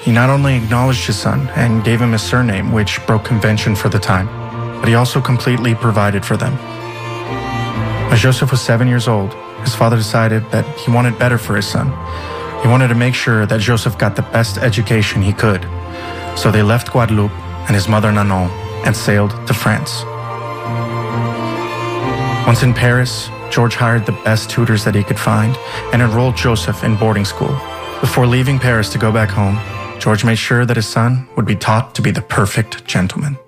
He 0.00 0.10
not 0.10 0.30
only 0.30 0.54
acknowledged 0.54 1.04
his 1.04 1.18
son 1.18 1.50
and 1.50 1.84
gave 1.84 2.00
him 2.00 2.14
a 2.14 2.18
surname 2.18 2.72
which 2.72 2.98
broke 3.06 3.24
convention 3.24 3.76
for 3.76 3.90
the 3.90 3.98
time, 3.98 4.26
but 4.80 4.88
he 4.88 4.94
also 4.94 5.20
completely 5.20 5.74
provided 5.74 6.24
for 6.24 6.38
them. 6.38 6.54
As 8.10 8.22
Joseph 8.22 8.50
was 8.50 8.62
seven 8.62 8.88
years 8.88 9.06
old, 9.06 9.34
his 9.62 9.74
father 9.74 9.98
decided 9.98 10.50
that 10.50 10.64
he 10.78 10.90
wanted 10.90 11.18
better 11.18 11.36
for 11.36 11.56
his 11.56 11.66
son. 11.66 11.88
He 12.62 12.68
wanted 12.68 12.88
to 12.88 12.94
make 12.94 13.14
sure 13.14 13.44
that 13.44 13.60
Joseph 13.60 13.98
got 13.98 14.16
the 14.16 14.22
best 14.22 14.56
education 14.56 15.20
he 15.20 15.34
could. 15.34 15.66
So 16.38 16.50
they 16.50 16.62
left 16.62 16.90
Guadeloupe 16.90 17.38
and 17.66 17.74
his 17.74 17.86
mother 17.86 18.10
Nanon 18.10 18.48
and 18.86 18.96
sailed 18.96 19.32
to 19.46 19.52
France. 19.52 20.04
Once 22.50 22.64
in 22.64 22.74
Paris, 22.74 23.30
George 23.48 23.76
hired 23.76 24.04
the 24.06 24.20
best 24.24 24.50
tutors 24.50 24.82
that 24.82 24.92
he 24.92 25.04
could 25.04 25.20
find 25.20 25.56
and 25.92 26.02
enrolled 26.02 26.36
Joseph 26.36 26.82
in 26.82 26.96
boarding 26.96 27.24
school. 27.24 27.56
Before 28.00 28.26
leaving 28.26 28.58
Paris 28.58 28.88
to 28.88 28.98
go 28.98 29.12
back 29.12 29.30
home, 29.30 29.56
George 30.00 30.24
made 30.24 30.34
sure 30.34 30.66
that 30.66 30.74
his 30.74 30.88
son 30.88 31.28
would 31.36 31.46
be 31.46 31.54
taught 31.54 31.94
to 31.94 32.02
be 32.02 32.10
the 32.10 32.22
perfect 32.22 32.84
gentleman. 32.84 33.38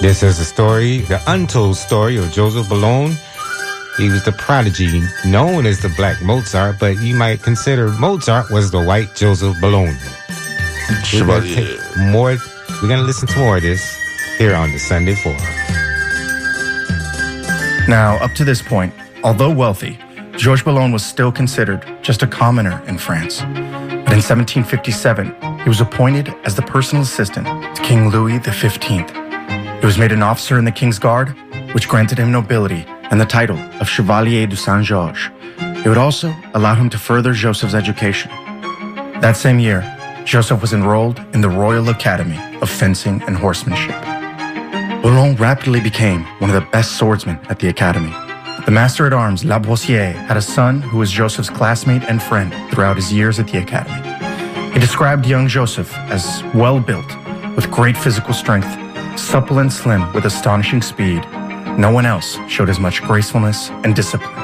This 0.00 0.22
is 0.22 0.38
the 0.38 0.44
story, 0.44 0.98
the 0.98 1.20
untold 1.26 1.74
story 1.76 2.16
of 2.16 2.30
Joseph 2.30 2.68
Boulogne. 2.68 3.16
He 3.96 4.10
was 4.10 4.24
the 4.24 4.30
prodigy 4.38 5.02
known 5.26 5.66
as 5.66 5.82
the 5.82 5.92
Black 5.96 6.22
Mozart, 6.22 6.76
but 6.78 7.00
you 7.00 7.16
might 7.16 7.42
consider 7.42 7.90
Mozart 7.98 8.52
was 8.52 8.70
the 8.70 8.80
white 8.80 9.16
Joseph 9.16 9.60
Boulogne. 9.60 9.98
We're 11.12 11.26
gonna 11.26 11.52
take 11.52 11.80
more. 11.96 12.36
We're 12.80 12.88
gonna 12.88 13.02
listen 13.02 13.26
to 13.26 13.38
more 13.40 13.56
of 13.56 13.62
this 13.64 13.98
here 14.40 14.54
on 14.54 14.72
the 14.72 14.78
Sunday 14.78 15.14
Forum. 15.14 15.36
Now, 17.86 18.16
up 18.22 18.32
to 18.36 18.42
this 18.42 18.62
point, 18.62 18.94
although 19.22 19.52
wealthy, 19.52 19.98
Georges 20.38 20.64
Boulogne 20.64 20.92
was 20.92 21.04
still 21.04 21.30
considered 21.30 21.84
just 22.00 22.22
a 22.22 22.26
commoner 22.26 22.82
in 22.86 22.96
France. 22.96 23.40
But 23.40 24.16
in 24.16 24.22
1757, 24.24 25.60
he 25.60 25.68
was 25.68 25.82
appointed 25.82 26.30
as 26.44 26.54
the 26.54 26.62
personal 26.62 27.02
assistant 27.02 27.46
to 27.76 27.82
King 27.82 28.08
Louis 28.08 28.38
XV. 28.42 28.72
He 28.80 29.84
was 29.86 29.98
made 29.98 30.10
an 30.10 30.22
officer 30.22 30.58
in 30.58 30.64
the 30.64 30.72
King's 30.72 30.98
Guard, 30.98 31.36
which 31.74 31.86
granted 31.86 32.16
him 32.16 32.32
nobility 32.32 32.86
and 33.10 33.20
the 33.20 33.26
title 33.26 33.58
of 33.78 33.90
Chevalier 33.90 34.46
de 34.46 34.56
Saint 34.56 34.86
Georges. 34.86 35.28
It 35.84 35.86
would 35.86 35.98
also 35.98 36.34
allow 36.54 36.74
him 36.74 36.88
to 36.90 36.98
further 36.98 37.34
Joseph's 37.34 37.74
education. 37.74 38.30
That 39.20 39.36
same 39.36 39.58
year, 39.58 39.84
Joseph 40.24 40.62
was 40.62 40.72
enrolled 40.72 41.18
in 41.34 41.42
the 41.42 41.50
Royal 41.50 41.90
Academy 41.90 42.40
of 42.62 42.70
Fencing 42.70 43.20
and 43.24 43.36
Horsemanship. 43.36 44.09
Boulogne 45.02 45.36
rapidly 45.36 45.80
became 45.80 46.24
one 46.40 46.50
of 46.50 46.54
the 46.54 46.70
best 46.70 46.98
swordsmen 46.98 47.38
at 47.48 47.58
the 47.58 47.68
academy, 47.68 48.12
the 48.66 48.70
master 48.70 49.06
at 49.06 49.14
arms, 49.14 49.42
La 49.42 49.58
Boëssière, 49.58 50.12
had 50.12 50.36
a 50.36 50.42
son 50.42 50.82
who 50.82 50.98
was 50.98 51.10
Joseph's 51.10 51.48
classmate 51.48 52.02
and 52.04 52.22
friend 52.22 52.52
throughout 52.70 52.96
his 52.96 53.10
years 53.10 53.38
at 53.38 53.48
the 53.48 53.58
academy. 53.58 54.00
He 54.72 54.78
described 54.78 55.26
young 55.26 55.48
Joseph 55.48 55.92
as 56.10 56.44
well 56.54 56.78
built, 56.78 57.06
with 57.56 57.70
great 57.70 57.96
physical 57.96 58.34
strength, 58.34 58.68
supple 59.18 59.60
and 59.60 59.72
slim 59.72 60.12
with 60.12 60.26
astonishing 60.26 60.82
speed. 60.82 61.22
No 61.78 61.90
one 61.90 62.04
else 62.04 62.36
showed 62.48 62.68
as 62.68 62.78
much 62.78 63.02
gracefulness 63.02 63.70
and 63.82 63.96
discipline. 63.96 64.34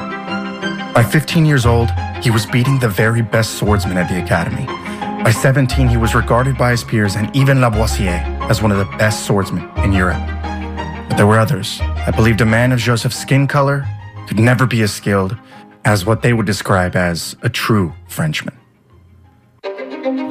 By 0.93 1.03
15 1.03 1.45
years 1.45 1.67
old, 1.67 1.91
he 2.23 2.31
was 2.31 2.47
beating 2.47 2.79
the 2.79 2.89
very 2.89 3.21
best 3.21 3.59
swordsmen 3.59 3.97
at 3.97 4.09
the 4.09 4.21
academy. 4.21 4.65
By 5.23 5.31
17, 5.31 5.87
he 5.87 5.97
was 5.97 6.15
regarded 6.15 6.57
by 6.57 6.71
his 6.71 6.83
peers 6.83 7.15
and 7.15 7.33
even 7.35 7.61
La 7.61 7.69
Boëssière 7.69 8.49
as 8.49 8.63
one 8.63 8.71
of 8.71 8.79
the 8.79 8.97
best 8.97 9.27
swordsmen 9.27 9.69
in 9.77 9.93
Europe. 9.93 10.36
But 11.07 11.17
there 11.17 11.27
were 11.27 11.39
others 11.39 11.79
that 11.79 12.15
believed 12.15 12.41
a 12.41 12.45
man 12.45 12.71
of 12.71 12.79
Joseph's 12.79 13.17
skin 13.17 13.47
color 13.47 13.85
could 14.27 14.39
never 14.39 14.65
be 14.65 14.81
as 14.81 14.93
skilled 14.93 15.35
as 15.85 16.05
what 16.05 16.21
they 16.21 16.33
would 16.33 16.45
describe 16.45 16.95
as 16.95 17.35
a 17.43 17.49
true 17.49 17.93
Frenchman. 18.07 18.57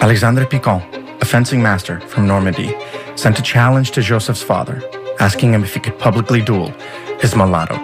Alexandre 0.01 0.47
Picon, 0.47 0.83
a 1.21 1.25
fencing 1.25 1.63
master 1.63 2.01
from 2.01 2.27
Normandy, 2.27 2.77
sent 3.17 3.39
a 3.39 3.43
challenge 3.43 3.91
to 3.93 4.03
Joseph's 4.03 4.43
father, 4.43 4.83
asking 5.19 5.55
him 5.55 5.65
if 5.65 5.75
he 5.75 5.81
could 5.81 5.99
publicly 5.99 6.43
duel 6.43 6.69
his 7.21 7.35
mulatto. 7.35 7.77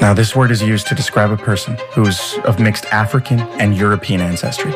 Now, 0.00 0.12
this 0.12 0.34
word 0.34 0.50
is 0.50 0.60
used 0.60 0.88
to 0.88 0.96
describe 0.96 1.30
a 1.30 1.36
person 1.36 1.78
who's 1.92 2.36
of 2.44 2.58
mixed 2.58 2.86
African 2.86 3.38
and 3.60 3.76
European 3.76 4.20
ancestry. 4.20 4.74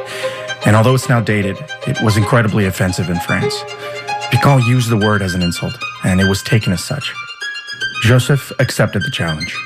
And 0.64 0.76
although 0.76 0.94
it's 0.94 1.08
now 1.08 1.20
dated, 1.20 1.56
it 1.86 2.00
was 2.00 2.16
incredibly 2.16 2.66
offensive 2.66 3.10
in 3.10 3.18
France. 3.18 3.64
Picon 4.36 4.60
used 4.64 4.90
the 4.90 4.98
word 4.98 5.22
as 5.22 5.32
an 5.32 5.40
insult, 5.40 5.78
and 6.04 6.20
it 6.20 6.28
was 6.28 6.42
taken 6.42 6.70
as 6.70 6.84
such. 6.84 7.10
Joseph 8.02 8.52
accepted 8.58 9.02
the 9.02 9.10
challenge. 9.10 9.56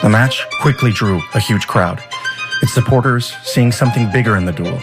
The 0.00 0.08
match 0.08 0.46
quickly 0.62 0.90
drew 0.90 1.20
a 1.34 1.38
huge 1.38 1.66
crowd, 1.66 2.02
its 2.62 2.72
supporters 2.72 3.34
seeing 3.42 3.70
something 3.70 4.10
bigger 4.10 4.38
in 4.38 4.46
the 4.46 4.52
duel. 4.52 4.80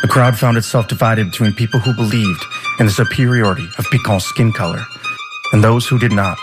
The 0.00 0.08
crowd 0.08 0.38
found 0.38 0.56
itself 0.56 0.88
divided 0.88 1.30
between 1.30 1.52
people 1.52 1.80
who 1.80 1.92
believed 1.94 2.42
in 2.78 2.86
the 2.86 2.92
superiority 2.92 3.68
of 3.76 3.84
Picon's 3.90 4.24
skin 4.24 4.52
color 4.52 4.82
and 5.52 5.62
those 5.62 5.86
who 5.86 5.98
did 5.98 6.12
not. 6.12 6.38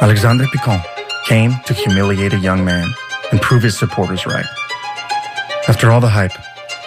Alexandre 0.00 0.46
Picon 0.52 0.80
came 1.26 1.50
to 1.66 1.74
humiliate 1.74 2.32
a 2.32 2.38
young 2.38 2.64
man 2.64 2.86
and 3.32 3.42
prove 3.42 3.64
his 3.64 3.76
supporters 3.76 4.24
right. 4.24 4.46
After 5.66 5.90
all 5.90 6.00
the 6.00 6.08
hype, 6.08 6.38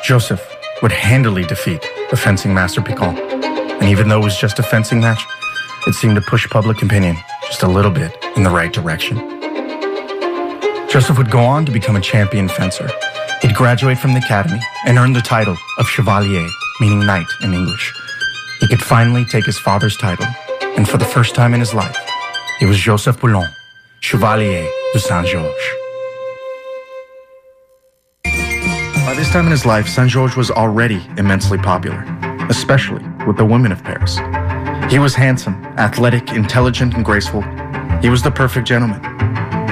Joseph 0.05 0.55
would 0.81 0.93
handily 0.93 1.43
defeat 1.43 1.85
the 2.09 2.15
fencing 2.15 2.53
master 2.53 2.81
Picon. 2.81 3.38
And 3.79 3.89
even 3.89 4.09
though 4.09 4.19
it 4.19 4.23
was 4.23 4.37
just 4.37 4.59
a 4.59 4.63
fencing 4.63 4.99
match, 4.99 5.25
it 5.87 5.93
seemed 5.93 6.15
to 6.15 6.21
push 6.21 6.47
public 6.49 6.81
opinion 6.81 7.17
just 7.47 7.63
a 7.63 7.67
little 7.67 7.91
bit 7.91 8.15
in 8.35 8.43
the 8.43 8.49
right 8.49 8.71
direction. 8.71 9.17
Joseph 10.89 11.17
would 11.17 11.31
go 11.31 11.39
on 11.39 11.65
to 11.65 11.71
become 11.71 11.95
a 11.95 12.01
champion 12.01 12.49
fencer. 12.49 12.89
He'd 13.41 13.55
graduate 13.55 13.97
from 13.97 14.13
the 14.13 14.19
academy 14.19 14.59
and 14.85 14.97
earn 14.97 15.13
the 15.13 15.21
title 15.21 15.55
of 15.77 15.87
Chevalier, 15.87 16.47
meaning 16.81 17.05
knight 17.05 17.27
in 17.41 17.53
English. 17.53 17.93
He 18.59 18.67
could 18.67 18.81
finally 18.81 19.23
take 19.23 19.45
his 19.45 19.57
father's 19.57 19.95
title, 19.95 20.25
and 20.75 20.87
for 20.87 20.97
the 20.97 21.05
first 21.05 21.35
time 21.35 21.53
in 21.53 21.59
his 21.59 21.73
life, 21.73 21.97
he 22.59 22.65
was 22.65 22.77
Joseph 22.77 23.21
Boulogne, 23.21 23.47
Chevalier 24.01 24.67
de 24.93 24.99
Saint 24.99 25.25
Georges. 25.25 25.55
By 29.05 29.13
this 29.15 29.31
time 29.31 29.45
in 29.45 29.51
his 29.51 29.65
life, 29.65 29.87
Saint 29.87 30.09
Georges 30.09 30.35
was 30.35 30.51
already 30.51 31.01
immensely 31.17 31.57
popular, 31.57 32.03
especially 32.49 33.03
with 33.29 33.37
the 33.37 33.45
women 33.45 33.71
of 33.71 33.83
Paris. 33.83 34.17
He 34.91 34.97
was 34.97 35.13
handsome, 35.13 35.53
athletic, 35.77 36.31
intelligent, 36.31 36.95
and 36.95 37.05
graceful. 37.05 37.43
He 38.01 38.09
was 38.09 38.23
the 38.23 38.31
perfect 38.31 38.67
gentleman. 38.67 39.01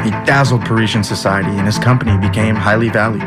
He 0.03 0.11
dazzled 0.29 0.61
Parisian 0.61 1.03
society, 1.03 1.49
and 1.49 1.65
his 1.65 1.79
company 1.79 2.15
became 2.19 2.55
highly 2.55 2.89
valued. 2.89 3.25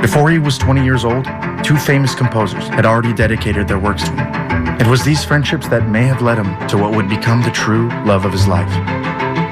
Before 0.00 0.30
he 0.30 0.38
was 0.38 0.56
20 0.56 0.82
years 0.82 1.04
old, 1.04 1.26
two 1.62 1.76
famous 1.76 2.14
composers 2.14 2.66
had 2.68 2.86
already 2.86 3.12
dedicated 3.12 3.68
their 3.68 3.78
works 3.78 4.04
to 4.04 4.10
him. 4.12 4.80
It 4.80 4.86
was 4.86 5.04
these 5.04 5.22
friendships 5.22 5.68
that 5.68 5.86
may 5.86 6.04
have 6.04 6.22
led 6.22 6.38
him 6.38 6.56
to 6.68 6.78
what 6.78 6.96
would 6.96 7.10
become 7.10 7.42
the 7.42 7.50
true 7.50 7.88
love 8.06 8.24
of 8.24 8.32
his 8.32 8.48
life 8.48 8.72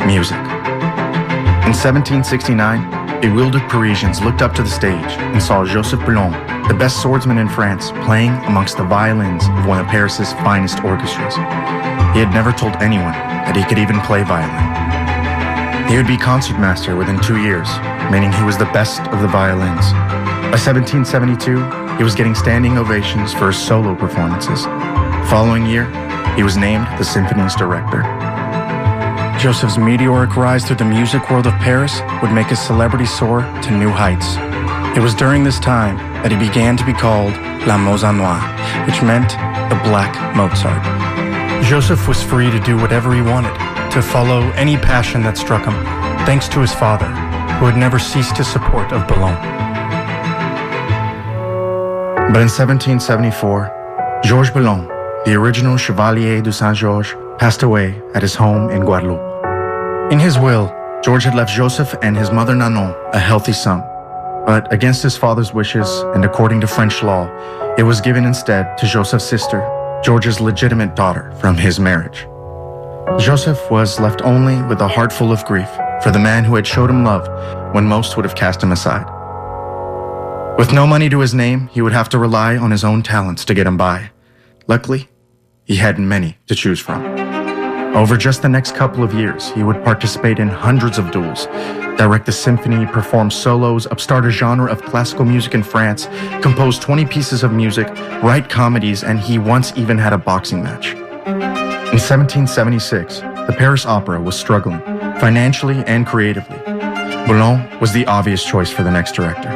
music. 0.06 0.38
In 1.68 1.76
1769, 1.76 3.20
bewildered 3.20 3.68
Parisians 3.68 4.22
looked 4.22 4.40
up 4.40 4.54
to 4.54 4.62
the 4.62 4.70
stage 4.70 5.12
and 5.18 5.42
saw 5.42 5.62
Joseph 5.66 6.00
Boulogne, 6.06 6.59
the 6.70 6.78
best 6.78 7.02
swordsman 7.02 7.38
in 7.38 7.48
France, 7.48 7.90
playing 8.06 8.30
amongst 8.46 8.76
the 8.76 8.84
violins 8.84 9.42
of 9.58 9.66
one 9.66 9.80
of 9.80 9.88
Paris's 9.88 10.32
finest 10.34 10.84
orchestras. 10.84 11.34
He 12.14 12.22
had 12.22 12.30
never 12.32 12.52
told 12.52 12.76
anyone 12.76 13.10
that 13.10 13.56
he 13.56 13.64
could 13.64 13.76
even 13.76 13.98
play 14.06 14.22
violin. 14.22 15.90
He 15.90 15.96
would 15.96 16.06
be 16.06 16.16
concertmaster 16.16 16.94
within 16.94 17.18
two 17.18 17.42
years, 17.42 17.66
meaning 18.14 18.30
he 18.30 18.44
was 18.44 18.56
the 18.56 18.70
best 18.70 19.02
of 19.10 19.18
the 19.18 19.26
violins. 19.26 19.90
By 20.46 20.62
1772, 20.62 21.58
he 21.98 22.04
was 22.04 22.14
getting 22.14 22.36
standing 22.36 22.78
ovations 22.78 23.34
for 23.34 23.48
his 23.50 23.58
solo 23.58 23.96
performances. 23.96 24.62
Following 25.26 25.66
year, 25.66 25.90
he 26.38 26.44
was 26.44 26.56
named 26.56 26.86
the 27.02 27.04
symphony's 27.04 27.56
director. 27.56 28.06
Joseph's 29.42 29.76
meteoric 29.76 30.36
rise 30.36 30.64
through 30.64 30.76
the 30.76 30.84
music 30.84 31.28
world 31.30 31.48
of 31.48 31.54
Paris 31.54 31.98
would 32.22 32.30
make 32.30 32.46
his 32.46 32.60
celebrity 32.60 33.06
soar 33.06 33.42
to 33.66 33.70
new 33.74 33.90
heights. 33.90 34.38
It 34.96 35.00
was 35.00 35.14
during 35.14 35.44
this 35.44 35.60
time 35.60 35.96
that 36.22 36.32
he 36.32 36.36
began 36.36 36.76
to 36.76 36.84
be 36.84 36.92
called 36.92 37.32
La 37.64 37.78
Mozart 37.78 38.16
Noire, 38.16 38.42
which 38.86 39.02
meant 39.02 39.30
the 39.70 39.78
Black 39.84 40.10
Mozart. 40.34 40.82
Joseph 41.64 42.08
was 42.08 42.20
free 42.20 42.50
to 42.50 42.58
do 42.58 42.76
whatever 42.76 43.14
he 43.14 43.22
wanted, 43.22 43.54
to 43.92 44.02
follow 44.02 44.40
any 44.52 44.76
passion 44.76 45.22
that 45.22 45.38
struck 45.38 45.64
him, 45.64 45.74
thanks 46.26 46.48
to 46.48 46.60
his 46.60 46.74
father, 46.74 47.06
who 47.58 47.66
had 47.66 47.76
never 47.76 48.00
ceased 48.00 48.36
his 48.36 48.48
support 48.48 48.92
of 48.92 49.06
Boulogne. 49.06 49.38
But 52.32 52.42
in 52.42 52.50
1774, 52.50 54.20
Georges 54.24 54.52
Boulogne, 54.52 54.88
the 55.24 55.34
original 55.34 55.76
Chevalier 55.76 56.42
de 56.42 56.52
Saint 56.52 56.76
Georges, 56.76 57.14
passed 57.38 57.62
away 57.62 58.02
at 58.14 58.22
his 58.22 58.34
home 58.34 58.70
in 58.70 58.82
Guadeloupe. 58.82 60.12
In 60.12 60.18
his 60.18 60.36
will, 60.36 60.74
George 61.04 61.22
had 61.22 61.36
left 61.36 61.54
Joseph 61.54 61.94
and 62.02 62.16
his 62.16 62.32
mother 62.32 62.56
Nanon 62.56 62.92
a 63.12 63.18
healthy 63.20 63.52
sum. 63.52 63.84
But 64.50 64.72
against 64.72 65.04
his 65.04 65.16
father's 65.16 65.54
wishes 65.54 65.88
and 66.12 66.24
according 66.24 66.60
to 66.62 66.66
French 66.66 67.04
law, 67.04 67.30
it 67.78 67.84
was 67.84 68.00
given 68.00 68.24
instead 68.24 68.76
to 68.78 68.86
Joseph's 68.88 69.24
sister, 69.24 69.60
George's 70.02 70.40
legitimate 70.40 70.96
daughter 70.96 71.30
from 71.38 71.56
his 71.56 71.78
marriage. 71.78 72.26
Joseph 73.24 73.70
was 73.70 74.00
left 74.00 74.22
only 74.22 74.60
with 74.62 74.80
a 74.80 74.88
heart 74.88 75.12
full 75.12 75.30
of 75.30 75.44
grief 75.44 75.68
for 76.02 76.10
the 76.10 76.18
man 76.18 76.42
who 76.42 76.56
had 76.56 76.66
showed 76.66 76.90
him 76.90 77.04
love 77.04 77.28
when 77.72 77.86
most 77.86 78.16
would 78.16 78.24
have 78.24 78.34
cast 78.34 78.60
him 78.60 78.72
aside. 78.72 79.06
With 80.58 80.72
no 80.72 80.84
money 80.84 81.08
to 81.10 81.20
his 81.20 81.32
name, 81.32 81.68
he 81.68 81.80
would 81.80 81.92
have 81.92 82.08
to 82.08 82.18
rely 82.18 82.56
on 82.56 82.72
his 82.72 82.82
own 82.82 83.04
talents 83.04 83.44
to 83.44 83.54
get 83.54 83.68
him 83.68 83.76
by. 83.76 84.10
Luckily, 84.66 85.10
he 85.62 85.76
had 85.76 86.00
many 86.00 86.38
to 86.48 86.56
choose 86.56 86.80
from. 86.80 87.39
Over 87.94 88.16
just 88.16 88.40
the 88.40 88.48
next 88.48 88.76
couple 88.76 89.02
of 89.02 89.12
years, 89.12 89.50
he 89.50 89.64
would 89.64 89.82
participate 89.84 90.38
in 90.38 90.48
hundreds 90.48 90.96
of 90.96 91.10
duels, 91.10 91.46
direct 91.98 92.24
the 92.24 92.32
symphony, 92.32 92.86
perform 92.86 93.30
solos, 93.32 93.86
upstart 93.88 94.24
a 94.24 94.30
genre 94.30 94.70
of 94.70 94.80
classical 94.80 95.24
music 95.24 95.54
in 95.54 95.62
France, 95.64 96.06
compose 96.40 96.78
20 96.78 97.04
pieces 97.06 97.42
of 97.42 97.52
music, 97.52 97.88
write 98.22 98.48
comedies, 98.48 99.02
and 99.02 99.18
he 99.18 99.38
once 99.38 99.72
even 99.76 99.98
had 99.98 100.12
a 100.12 100.18
boxing 100.18 100.62
match. 100.62 100.92
In 100.92 101.98
1776, 101.98 103.20
the 103.20 103.54
Paris 103.58 103.84
Opera 103.84 104.20
was 104.20 104.38
struggling, 104.38 104.80
financially 105.18 105.82
and 105.86 106.06
creatively. 106.06 106.58
Boulogne 107.26 107.68
was 107.80 107.92
the 107.92 108.06
obvious 108.06 108.44
choice 108.44 108.70
for 108.70 108.84
the 108.84 108.90
next 108.90 109.16
director. 109.16 109.50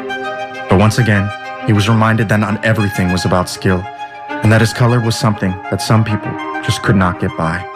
But 0.68 0.80
once 0.80 0.99
again, 0.99 1.30
he 1.66 1.72
was 1.72 1.89
reminded 1.89 2.28
that 2.30 2.41
not 2.41 2.64
everything 2.64 3.12
was 3.12 3.24
about 3.24 3.49
skill, 3.49 3.80
and 4.28 4.51
that 4.51 4.61
his 4.61 4.72
color 4.72 5.01
was 5.01 5.16
something 5.16 5.53
that 5.70 5.80
some 5.80 6.03
people 6.05 6.32
just 6.62 6.82
could 6.82 6.97
not 6.97 7.20
get 7.20 7.30
by. 7.39 7.74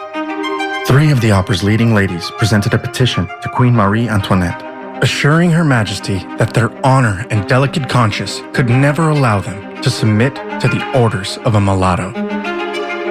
Three 0.89 1.11
of 1.11 1.21
the 1.21 1.29
opera's 1.29 1.61
leading 1.61 1.93
ladies 1.93 2.31
presented 2.39 2.73
a 2.73 2.79
petition 2.79 3.27
to 3.43 3.49
Queen 3.49 3.75
Marie 3.75 4.09
Antoinette, 4.09 5.03
assuring 5.03 5.51
Her 5.51 5.63
Majesty 5.63 6.17
that 6.39 6.55
their 6.55 6.71
honor 6.83 7.27
and 7.29 7.47
delicate 7.47 7.87
conscience 7.87 8.41
could 8.53 8.69
never 8.69 9.09
allow 9.09 9.39
them 9.39 9.83
to 9.83 9.89
submit 9.91 10.33
to 10.33 10.67
the 10.67 10.99
orders 10.99 11.37
of 11.45 11.53
a 11.53 11.61
mulatto. 11.61 12.11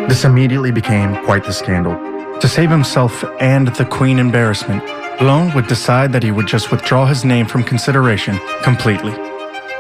This 0.08 0.24
immediately 0.24 0.72
became 0.72 1.24
quite 1.24 1.44
the 1.44 1.52
scandal. 1.52 1.94
To 2.40 2.48
save 2.48 2.68
himself 2.68 3.22
and 3.38 3.68
the 3.68 3.84
Queen 3.84 4.18
embarrassment, 4.18 4.84
Boulogne 5.20 5.54
would 5.54 5.68
decide 5.68 6.12
that 6.14 6.24
he 6.24 6.32
would 6.32 6.48
just 6.48 6.72
withdraw 6.72 7.06
his 7.06 7.24
name 7.24 7.46
from 7.46 7.62
consideration 7.62 8.40
completely. 8.64 9.14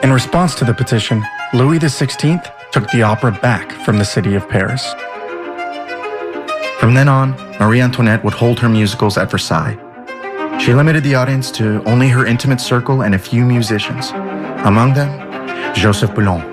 In 0.04 0.12
response 0.12 0.54
to 0.54 0.64
the 0.64 0.72
petition, 0.72 1.24
Louis 1.52 1.80
XVI 1.80 2.70
took 2.70 2.88
the 2.92 3.02
opera 3.02 3.32
back 3.32 3.72
from 3.84 3.98
the 3.98 4.04
city 4.04 4.36
of 4.36 4.48
Paris. 4.48 4.88
From 6.78 6.94
then 6.94 7.08
on, 7.08 7.32
Marie 7.58 7.80
Antoinette 7.80 8.22
would 8.22 8.34
hold 8.34 8.60
her 8.60 8.68
musicals 8.68 9.18
at 9.18 9.28
Versailles. 9.28 9.76
She 10.60 10.72
limited 10.72 11.02
the 11.02 11.16
audience 11.16 11.50
to 11.52 11.82
only 11.84 12.06
her 12.08 12.24
intimate 12.24 12.60
circle 12.60 13.02
and 13.02 13.16
a 13.16 13.18
few 13.18 13.44
musicians, 13.44 14.10
among 14.64 14.94
them, 14.94 15.10
Joseph 15.74 16.14
Boulogne. 16.14 16.48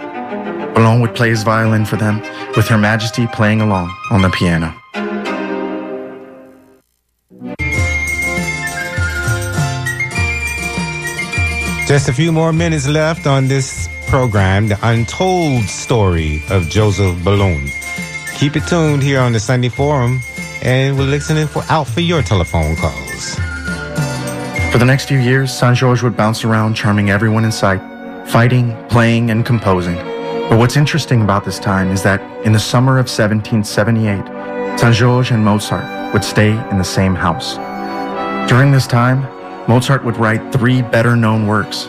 Boulogne 0.73 0.99
would 1.01 1.13
play 1.13 1.29
his 1.29 1.43
violin 1.43 1.85
for 1.85 1.97
them, 1.97 2.21
with 2.57 2.67
Her 2.67 2.77
Majesty 2.77 3.27
playing 3.27 3.61
along 3.61 3.95
on 4.09 4.23
the 4.23 4.29
piano. 4.31 4.73
Just 11.87 12.09
a 12.09 12.13
few 12.13 12.31
more 12.31 12.51
minutes 12.51 12.87
left 12.87 13.27
on 13.27 13.47
this 13.47 13.87
program, 14.07 14.69
The 14.69 14.79
Untold 14.81 15.65
Story 15.65 16.41
of 16.49 16.67
Joseph 16.67 17.23
Ballon. 17.23 17.69
Keep 18.37 18.57
it 18.57 18.67
tuned 18.67 19.01
here 19.01 19.21
on 19.21 19.31
the 19.31 19.39
Sunday 19.39 19.69
Forum, 19.69 20.19
and 20.61 20.97
we're 20.97 21.05
listening 21.05 21.47
for 21.47 21.63
out 21.69 21.87
for 21.87 22.01
your 22.01 22.21
telephone 22.21 22.75
calls. 22.75 23.35
For 24.73 24.77
the 24.77 24.83
next 24.85 25.07
few 25.07 25.19
years, 25.19 25.57
Saint 25.57 25.77
Georges 25.77 26.03
would 26.03 26.17
bounce 26.17 26.43
around, 26.43 26.73
charming 26.73 27.09
everyone 27.09 27.45
in 27.45 27.51
sight, 27.51 27.79
fighting, 28.27 28.75
playing, 28.89 29.31
and 29.31 29.45
composing. 29.45 29.95
But 29.95 30.59
what's 30.59 30.75
interesting 30.75 31.21
about 31.21 31.45
this 31.45 31.59
time 31.59 31.91
is 31.91 32.03
that 32.03 32.19
in 32.45 32.51
the 32.51 32.59
summer 32.59 32.99
of 32.99 33.07
1778, 33.07 34.79
Saint 34.79 34.95
Georges 34.95 35.31
and 35.31 35.43
Mozart 35.45 36.13
would 36.13 36.23
stay 36.25 36.51
in 36.69 36.77
the 36.77 36.83
same 36.83 37.15
house. 37.15 37.55
During 38.49 38.69
this 38.69 38.85
time, 38.85 39.21
Mozart 39.69 40.03
would 40.03 40.17
write 40.17 40.51
three 40.51 40.81
better 40.81 41.15
known 41.15 41.47
works, 41.47 41.85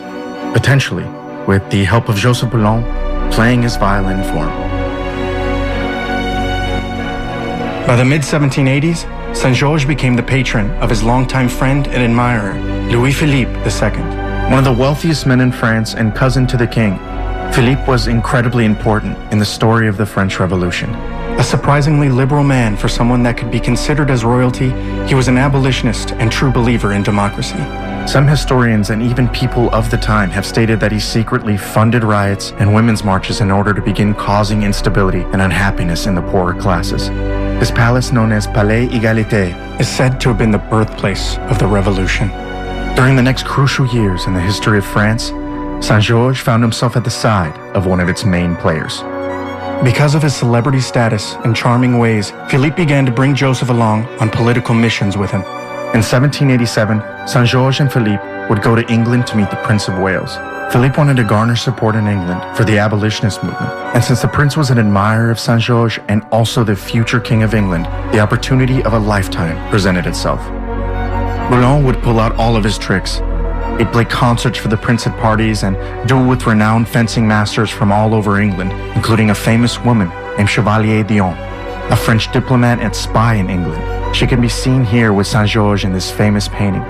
potentially 0.53 1.05
with 1.45 1.69
the 1.71 1.83
help 1.83 2.07
of 2.07 2.15
Joseph 2.15 2.51
Boulogne 2.51 2.85
playing 3.33 3.63
his 3.63 3.75
violin 3.75 4.23
for 4.23 4.49
him. 4.49 4.66
By 7.87 7.95
the 7.95 8.03
mid 8.03 8.21
1780s, 8.21 9.33
Saint 9.33 9.55
Georges 9.55 9.87
became 9.87 10.17
the 10.17 10.21
patron 10.21 10.69
of 10.81 10.89
his 10.89 11.03
longtime 11.03 11.47
friend 11.47 11.87
and 11.87 12.03
admirer, 12.03 12.59
Louis 12.91 13.13
Philippe 13.13 13.49
II, 13.49 14.01
one 14.51 14.59
of 14.59 14.65
the 14.65 14.73
wealthiest 14.73 15.25
men 15.25 15.39
in 15.39 15.53
France 15.53 15.95
and 15.95 16.13
cousin 16.13 16.45
to 16.47 16.57
the 16.57 16.67
king. 16.67 16.97
Philippe 17.53 17.87
was 17.87 18.07
incredibly 18.07 18.65
important 18.65 19.17
in 19.31 19.39
the 19.39 19.45
story 19.45 19.87
of 19.87 19.95
the 19.95 20.05
French 20.05 20.37
Revolution. 20.37 20.93
A 21.39 21.43
surprisingly 21.45 22.09
liberal 22.09 22.43
man 22.43 22.75
for 22.75 22.89
someone 22.89 23.23
that 23.23 23.37
could 23.37 23.51
be 23.51 23.59
considered 23.61 24.11
as 24.11 24.25
royalty, 24.25 24.71
he 25.07 25.15
was 25.15 25.29
an 25.29 25.37
abolitionist 25.37 26.11
and 26.11 26.29
true 26.29 26.51
believer 26.51 26.91
in 26.91 27.03
democracy. 27.03 27.63
Some 28.05 28.27
historians 28.27 28.89
and 28.89 29.01
even 29.01 29.29
people 29.29 29.73
of 29.73 29.89
the 29.91 29.97
time 29.97 30.29
have 30.31 30.45
stated 30.45 30.81
that 30.81 30.91
he 30.91 30.99
secretly 30.99 31.55
funded 31.55 32.03
riots 32.03 32.51
and 32.59 32.75
women's 32.75 33.05
marches 33.05 33.39
in 33.39 33.49
order 33.49 33.73
to 33.73 33.81
begin 33.81 34.13
causing 34.13 34.63
instability 34.63 35.21
and 35.21 35.41
unhappiness 35.41 36.05
in 36.05 36.15
the 36.15 36.21
poorer 36.21 36.53
classes. 36.53 37.09
His 37.59 37.71
palace, 37.71 38.11
known 38.11 38.31
as 38.31 38.45
Palais 38.45 38.87
Égalité, 38.87 39.79
is 39.79 39.87
said 39.87 40.21
to 40.21 40.29
have 40.29 40.37
been 40.37 40.51
the 40.51 40.59
birthplace 40.59 41.39
of 41.49 41.57
the 41.57 41.65
revolution. 41.65 42.29
During 42.95 43.15
the 43.15 43.23
next 43.23 43.45
crucial 43.45 43.87
years 43.87 44.27
in 44.27 44.33
the 44.33 44.39
history 44.39 44.77
of 44.77 44.85
France, 44.85 45.31
Saint 45.85 46.03
Georges 46.03 46.39
found 46.39 46.61
himself 46.61 46.95
at 46.95 47.03
the 47.03 47.09
side 47.09 47.57
of 47.75 47.87
one 47.87 47.99
of 47.99 48.09
its 48.09 48.23
main 48.25 48.55
players. 48.57 49.01
Because 49.83 50.13
of 50.13 50.21
his 50.21 50.35
celebrity 50.35 50.79
status 50.79 51.33
and 51.45 51.55
charming 51.55 51.97
ways, 51.97 52.31
Philippe 52.49 52.75
began 52.75 53.05
to 53.07 53.11
bring 53.11 53.33
Joseph 53.33 53.69
along 53.69 54.05
on 54.19 54.29
political 54.29 54.75
missions 54.75 55.17
with 55.17 55.31
him. 55.31 55.41
In 55.93 56.03
1787, 56.03 57.27
Saint 57.27 57.47
Georges 57.47 57.79
and 57.79 57.91
Philippe 57.91 58.47
would 58.49 58.61
go 58.61 58.75
to 58.75 58.87
England 58.91 59.25
to 59.27 59.35
meet 59.35 59.49
the 59.49 59.61
Prince 59.63 59.87
of 59.87 59.97
Wales. 59.97 60.37
Philippe 60.71 60.97
wanted 60.97 61.15
to 61.15 61.23
garner 61.23 61.55
support 61.55 61.95
in 61.95 62.07
England 62.07 62.43
for 62.57 62.65
the 62.65 62.77
abolitionist 62.77 63.41
movement, 63.41 63.71
and 63.95 64.03
since 64.03 64.21
the 64.21 64.27
prince 64.27 64.57
was 64.57 64.69
an 64.69 64.77
admirer 64.77 65.31
of 65.31 65.39
Saint 65.39 65.61
Georges 65.61 66.03
and 66.09 66.23
also 66.25 66.65
the 66.65 66.75
future 66.75 67.21
king 67.21 67.41
of 67.41 67.53
England, 67.53 67.85
the 68.13 68.19
opportunity 68.19 68.83
of 68.83 68.91
a 68.91 68.99
lifetime 68.99 69.57
presented 69.69 70.05
itself. 70.05 70.41
Boulogne 71.49 71.85
would 71.85 72.03
pull 72.03 72.19
out 72.19 72.35
all 72.35 72.57
of 72.57 72.65
his 72.65 72.77
tricks. 72.77 73.21
He'd 73.77 73.93
play 73.93 74.03
concerts 74.03 74.57
for 74.57 74.67
the 74.67 74.75
prince 74.75 75.07
at 75.07 75.17
parties 75.21 75.63
and 75.63 75.77
duel 76.05 76.27
with 76.27 76.45
renowned 76.45 76.89
fencing 76.89 77.25
masters 77.25 77.69
from 77.69 77.93
all 77.93 78.13
over 78.13 78.41
England, 78.41 78.73
including 78.93 79.29
a 79.29 79.35
famous 79.35 79.79
woman 79.79 80.09
named 80.35 80.49
Chevalier 80.49 81.03
d'Éon, 81.05 81.33
a 81.89 81.95
French 81.95 82.29
diplomat 82.33 82.81
and 82.81 82.93
spy 82.93 83.35
in 83.35 83.49
England. 83.49 84.15
She 84.15 84.27
can 84.27 84.41
be 84.41 84.49
seen 84.49 84.83
here 84.83 85.13
with 85.13 85.27
Saint 85.27 85.47
Georges 85.47 85.85
in 85.85 85.93
this 85.93 86.11
famous 86.11 86.49
painting. 86.49 86.83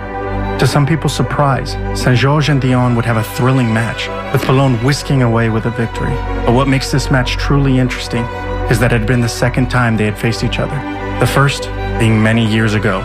To 0.59 0.65
some 0.65 0.87
people's 0.87 1.15
surprise, 1.15 1.73
Saint 1.93 2.17
Georges 2.17 2.49
and 2.49 2.59
d'Éon 2.59 2.95
would 2.95 3.05
have 3.05 3.17
a 3.17 3.23
thrilling 3.23 3.71
match, 3.71 4.07
with 4.33 4.43
Boulogne 4.47 4.83
whisking 4.83 5.21
away 5.21 5.49
with 5.49 5.67
a 5.67 5.69
victory. 5.69 6.15
But 6.47 6.53
what 6.53 6.67
makes 6.67 6.91
this 6.91 7.11
match 7.11 7.37
truly 7.37 7.77
interesting 7.77 8.23
is 8.71 8.79
that 8.79 8.91
it 8.91 8.97
had 8.97 9.05
been 9.07 9.21
the 9.21 9.29
second 9.29 9.69
time 9.69 9.95
they 9.95 10.05
had 10.05 10.17
faced 10.17 10.43
each 10.43 10.57
other. 10.57 10.75
The 11.19 11.27
first 11.27 11.65
being 11.99 12.23
many 12.23 12.43
years 12.43 12.73
ago, 12.73 13.01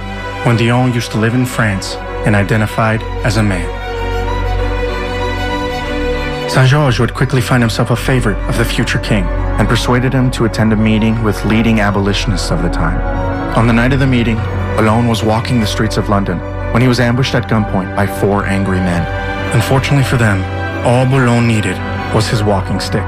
when 0.46 0.56
d'Éon 0.56 0.94
used 0.94 1.12
to 1.12 1.18
live 1.18 1.34
in 1.34 1.44
France 1.44 1.96
and 2.24 2.34
identified 2.34 3.02
as 3.22 3.36
a 3.36 3.42
man. 3.42 3.68
Saint 6.48 6.70
Georges 6.70 7.00
would 7.00 7.12
quickly 7.12 7.42
find 7.42 7.62
himself 7.62 7.90
a 7.90 7.96
favorite 7.96 8.38
of 8.48 8.56
the 8.56 8.64
future 8.64 8.98
king 9.00 9.24
and 9.58 9.68
persuaded 9.68 10.14
him 10.14 10.30
to 10.30 10.46
attend 10.46 10.72
a 10.72 10.76
meeting 10.76 11.22
with 11.22 11.44
leading 11.44 11.80
abolitionists 11.80 12.50
of 12.50 12.62
the 12.62 12.70
time. 12.70 12.98
On 13.58 13.66
the 13.66 13.74
night 13.74 13.92
of 13.92 14.00
the 14.00 14.06
meeting, 14.06 14.36
Boulogne 14.78 15.06
was 15.06 15.22
walking 15.22 15.60
the 15.60 15.66
streets 15.66 15.98
of 15.98 16.08
London 16.08 16.40
when 16.72 16.82
he 16.82 16.88
was 16.88 17.00
ambushed 17.00 17.34
at 17.34 17.48
gunpoint 17.48 17.94
by 17.94 18.06
four 18.06 18.44
angry 18.44 18.78
men. 18.78 19.06
Unfortunately 19.54 20.04
for 20.04 20.16
them, 20.16 20.42
all 20.86 21.06
Boulogne 21.06 21.46
needed 21.46 21.76
was 22.14 22.28
his 22.28 22.42
walking 22.42 22.80
stick. 22.80 23.06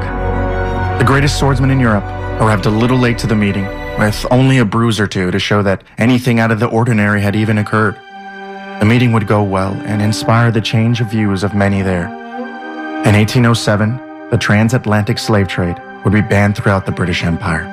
The 0.98 1.04
greatest 1.04 1.38
swordsman 1.38 1.70
in 1.70 1.80
Europe 1.80 2.04
arrived 2.40 2.66
a 2.66 2.70
little 2.70 2.98
late 2.98 3.18
to 3.18 3.26
the 3.26 3.34
meeting 3.34 3.64
with 3.98 4.26
only 4.30 4.58
a 4.58 4.64
bruise 4.64 5.00
or 5.00 5.06
two 5.06 5.30
to 5.30 5.38
show 5.38 5.62
that 5.62 5.82
anything 5.98 6.40
out 6.40 6.50
of 6.50 6.60
the 6.60 6.68
ordinary 6.68 7.20
had 7.20 7.34
even 7.36 7.58
occurred. 7.58 7.96
The 8.80 8.86
meeting 8.86 9.12
would 9.12 9.26
go 9.26 9.42
well 9.42 9.72
and 9.86 10.02
inspire 10.02 10.50
the 10.50 10.60
change 10.60 11.00
of 11.00 11.10
views 11.10 11.42
of 11.42 11.54
many 11.54 11.82
there. 11.82 12.06
In 13.04 13.14
1807, 13.14 14.30
the 14.30 14.38
transatlantic 14.38 15.18
slave 15.18 15.48
trade 15.48 15.80
would 16.04 16.12
be 16.12 16.20
banned 16.20 16.56
throughout 16.56 16.86
the 16.86 16.92
British 16.92 17.22
Empire. 17.24 17.64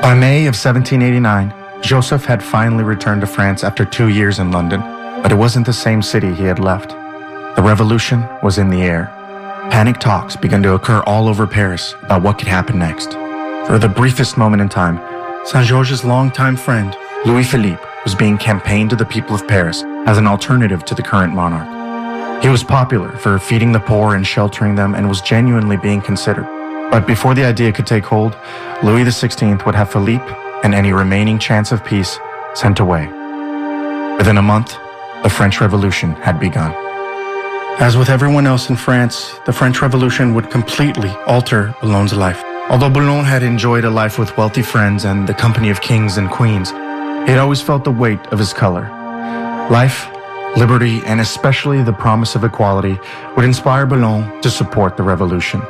By 0.00 0.14
May 0.14 0.46
of 0.46 0.54
1789, 0.54 1.61
Joseph 1.82 2.24
had 2.24 2.42
finally 2.42 2.84
returned 2.84 3.22
to 3.22 3.26
France 3.26 3.64
after 3.64 3.84
two 3.84 4.08
years 4.08 4.38
in 4.38 4.52
London, 4.52 4.80
but 5.20 5.32
it 5.32 5.34
wasn't 5.34 5.66
the 5.66 5.72
same 5.72 6.00
city 6.00 6.32
he 6.32 6.44
had 6.44 6.60
left. 6.60 6.90
The 7.56 7.62
revolution 7.62 8.24
was 8.40 8.58
in 8.58 8.70
the 8.70 8.82
air. 8.82 9.06
Panic 9.68 9.98
talks 9.98 10.36
began 10.36 10.62
to 10.62 10.74
occur 10.74 11.00
all 11.06 11.26
over 11.26 11.44
Paris 11.44 11.94
about 12.02 12.22
what 12.22 12.38
could 12.38 12.46
happen 12.46 12.78
next. 12.78 13.12
For 13.66 13.78
the 13.80 13.88
briefest 13.88 14.36
moment 14.36 14.62
in 14.62 14.68
time, 14.68 15.00
Saint 15.44 15.66
Georges' 15.66 16.04
longtime 16.04 16.56
friend, 16.56 16.96
Louis 17.26 17.44
Philippe, 17.44 17.82
was 18.04 18.14
being 18.14 18.38
campaigned 18.38 18.90
to 18.90 18.96
the 18.96 19.04
people 19.04 19.34
of 19.34 19.48
Paris 19.48 19.82
as 20.06 20.18
an 20.18 20.28
alternative 20.28 20.84
to 20.84 20.94
the 20.94 21.02
current 21.02 21.34
monarch. 21.34 22.42
He 22.44 22.48
was 22.48 22.62
popular 22.62 23.10
for 23.16 23.40
feeding 23.40 23.72
the 23.72 23.80
poor 23.80 24.14
and 24.14 24.24
sheltering 24.26 24.76
them 24.76 24.94
and 24.94 25.08
was 25.08 25.20
genuinely 25.20 25.76
being 25.76 26.00
considered. 26.00 26.46
But 26.92 27.08
before 27.08 27.34
the 27.34 27.44
idea 27.44 27.72
could 27.72 27.86
take 27.86 28.04
hold, 28.04 28.36
Louis 28.84 29.04
XVI 29.04 29.64
would 29.66 29.74
have 29.74 29.90
Philippe 29.90 30.41
and 30.62 30.74
any 30.74 30.92
remaining 30.92 31.38
chance 31.38 31.72
of 31.72 31.84
peace 31.84 32.18
sent 32.54 32.80
away. 32.80 33.06
Within 34.18 34.38
a 34.38 34.42
month, 34.42 34.76
the 35.22 35.30
French 35.30 35.60
Revolution 35.60 36.12
had 36.12 36.38
begun. 36.38 36.72
As 37.80 37.96
with 37.96 38.10
everyone 38.10 38.46
else 38.46 38.68
in 38.70 38.76
France, 38.76 39.38
the 39.46 39.52
French 39.52 39.80
Revolution 39.80 40.34
would 40.34 40.50
completely 40.50 41.10
alter 41.26 41.74
Boulogne's 41.80 42.12
life. 42.12 42.42
Although 42.70 42.90
Boulogne 42.90 43.24
had 43.24 43.42
enjoyed 43.42 43.84
a 43.84 43.90
life 43.90 44.18
with 44.18 44.36
wealthy 44.36 44.62
friends 44.62 45.04
and 45.04 45.28
the 45.28 45.34
company 45.34 45.70
of 45.70 45.80
kings 45.80 46.16
and 46.16 46.30
queens, 46.30 46.70
he 46.70 47.30
had 47.30 47.38
always 47.38 47.60
felt 47.60 47.84
the 47.84 47.90
weight 47.90 48.24
of 48.28 48.38
his 48.38 48.52
color. 48.52 48.88
Life, 49.70 50.08
liberty, 50.56 51.00
and 51.06 51.20
especially 51.20 51.82
the 51.82 51.92
promise 51.92 52.34
of 52.34 52.44
equality 52.44 52.98
would 53.36 53.44
inspire 53.44 53.86
Boulogne 53.86 54.40
to 54.42 54.50
support 54.50 54.96
the 54.96 55.02
revolution. 55.02 55.60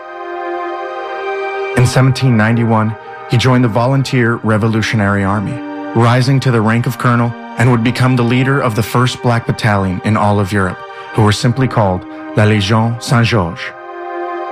In 1.77 1.87
1791, 1.89 2.97
he 3.31 3.37
joined 3.37 3.65
the 3.65 3.69
Volunteer 3.69 4.37
Revolutionary 4.37 5.25
Army, 5.25 5.53
rising 5.95 6.41
to 6.41 6.51
the 6.51 6.61
rank 6.61 6.87
of 6.87 6.99
colonel 6.99 7.31
and 7.59 7.71
would 7.71 7.85
become 7.85 8.17
the 8.17 8.23
leader 8.23 8.61
of 8.61 8.77
the 8.77 8.83
first 8.83 9.23
black 9.23 9.47
battalion 9.47 10.01
in 10.05 10.17
all 10.17 10.41
of 10.41 10.53
Europe, 10.53 10.79
who 11.15 11.23
were 11.23 11.33
simply 11.33 11.69
called 11.69 12.05
La 12.37 12.45
Légion 12.45 13.03
Saint-Georges. 13.03 13.65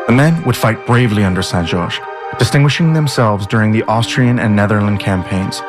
The 0.06 0.12
men 0.14 0.42
would 0.44 0.56
fight 0.56 0.86
bravely 0.86 1.24
under 1.24 1.42
Saint-Georges, 1.42 2.00
distinguishing 2.38 2.92
themselves 2.92 3.46
during 3.46 3.72
the 3.72 3.82
Austrian 3.84 4.38
and 4.38 4.54
Netherland 4.54 5.00
campaigns. 5.00 5.62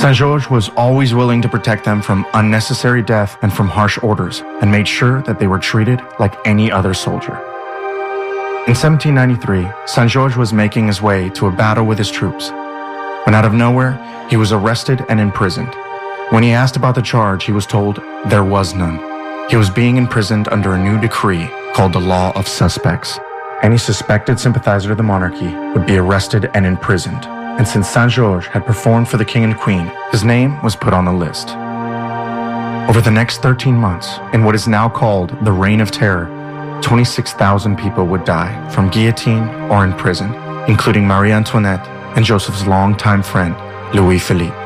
Saint-Georges 0.00 0.48
was 0.48 0.70
always 0.70 1.14
willing 1.14 1.42
to 1.42 1.48
protect 1.48 1.84
them 1.84 2.00
from 2.00 2.26
unnecessary 2.32 3.02
death 3.02 3.36
and 3.42 3.52
from 3.52 3.68
harsh 3.68 3.98
orders, 4.02 4.42
and 4.62 4.70
made 4.70 4.88
sure 4.88 5.22
that 5.22 5.38
they 5.38 5.46
were 5.46 5.58
treated 5.58 6.00
like 6.18 6.34
any 6.46 6.72
other 6.72 6.94
soldier. 6.94 7.51
In 8.68 8.76
1793, 8.76 9.68
Saint 9.86 10.08
George 10.08 10.36
was 10.36 10.52
making 10.52 10.86
his 10.86 11.02
way 11.02 11.28
to 11.30 11.48
a 11.48 11.50
battle 11.50 11.84
with 11.84 11.98
his 11.98 12.12
troops. 12.12 12.50
When 13.24 13.34
out 13.34 13.44
of 13.44 13.52
nowhere, 13.52 13.98
he 14.30 14.36
was 14.36 14.52
arrested 14.52 15.04
and 15.08 15.18
imprisoned. 15.18 15.74
When 16.30 16.44
he 16.44 16.52
asked 16.52 16.76
about 16.76 16.94
the 16.94 17.02
charge, 17.02 17.42
he 17.42 17.50
was 17.50 17.66
told 17.66 17.96
there 18.26 18.44
was 18.44 18.72
none. 18.72 19.00
He 19.50 19.56
was 19.56 19.68
being 19.68 19.96
imprisoned 19.96 20.46
under 20.46 20.74
a 20.74 20.78
new 20.78 21.00
decree 21.00 21.48
called 21.74 21.92
the 21.92 21.98
Law 21.98 22.30
of 22.36 22.46
Suspects. 22.46 23.18
Any 23.64 23.78
suspected 23.78 24.38
sympathizer 24.38 24.92
of 24.92 24.96
the 24.96 25.02
monarchy 25.02 25.52
would 25.72 25.84
be 25.84 25.96
arrested 25.96 26.48
and 26.54 26.64
imprisoned. 26.64 27.24
And 27.26 27.66
since 27.66 27.88
Saint 27.88 28.12
George 28.12 28.46
had 28.46 28.64
performed 28.64 29.08
for 29.08 29.16
the 29.16 29.24
king 29.24 29.42
and 29.42 29.58
queen, 29.58 29.90
his 30.12 30.22
name 30.22 30.62
was 30.62 30.76
put 30.76 30.94
on 30.94 31.04
the 31.04 31.12
list. 31.12 31.48
Over 32.88 33.00
the 33.00 33.10
next 33.10 33.42
13 33.42 33.74
months, 33.74 34.18
in 34.32 34.44
what 34.44 34.54
is 34.54 34.68
now 34.68 34.88
called 34.88 35.30
the 35.44 35.52
Reign 35.52 35.80
of 35.80 35.90
Terror, 35.90 36.41
26,000 36.82 37.76
people 37.76 38.06
would 38.06 38.24
die 38.24 38.68
from 38.70 38.90
guillotine 38.90 39.48
or 39.70 39.84
in 39.84 39.92
prison, 39.94 40.34
including 40.68 41.06
Marie 41.06 41.32
Antoinette 41.32 41.86
and 42.16 42.24
Joseph's 42.24 42.66
longtime 42.66 43.22
friend, 43.22 43.54
Louis 43.94 44.18
Philippe. 44.18 44.56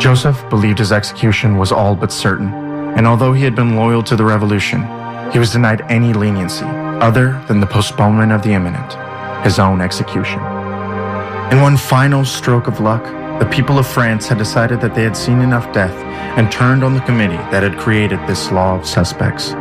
Joseph 0.00 0.48
believed 0.50 0.78
his 0.78 0.92
execution 0.92 1.56
was 1.56 1.72
all 1.72 1.94
but 1.94 2.12
certain, 2.12 2.52
and 2.96 3.06
although 3.06 3.32
he 3.32 3.42
had 3.42 3.54
been 3.54 3.76
loyal 3.76 4.02
to 4.02 4.16
the 4.16 4.24
revolution, 4.24 4.82
he 5.32 5.38
was 5.38 5.52
denied 5.52 5.82
any 5.88 6.12
leniency 6.12 6.64
other 7.00 7.42
than 7.48 7.60
the 7.60 7.66
postponement 7.66 8.32
of 8.32 8.42
the 8.42 8.52
imminent, 8.52 8.92
his 9.44 9.58
own 9.58 9.80
execution. 9.80 10.40
In 11.52 11.62
one 11.62 11.76
final 11.76 12.24
stroke 12.24 12.66
of 12.66 12.80
luck, 12.80 13.04
the 13.40 13.46
people 13.46 13.78
of 13.78 13.86
France 13.86 14.26
had 14.26 14.38
decided 14.38 14.80
that 14.80 14.94
they 14.94 15.04
had 15.04 15.16
seen 15.16 15.40
enough 15.40 15.72
death 15.72 15.94
and 16.36 16.50
turned 16.50 16.82
on 16.82 16.94
the 16.94 17.00
committee 17.02 17.36
that 17.50 17.62
had 17.62 17.78
created 17.78 18.18
this 18.26 18.50
law 18.50 18.76
of 18.76 18.86
suspects. 18.86 19.54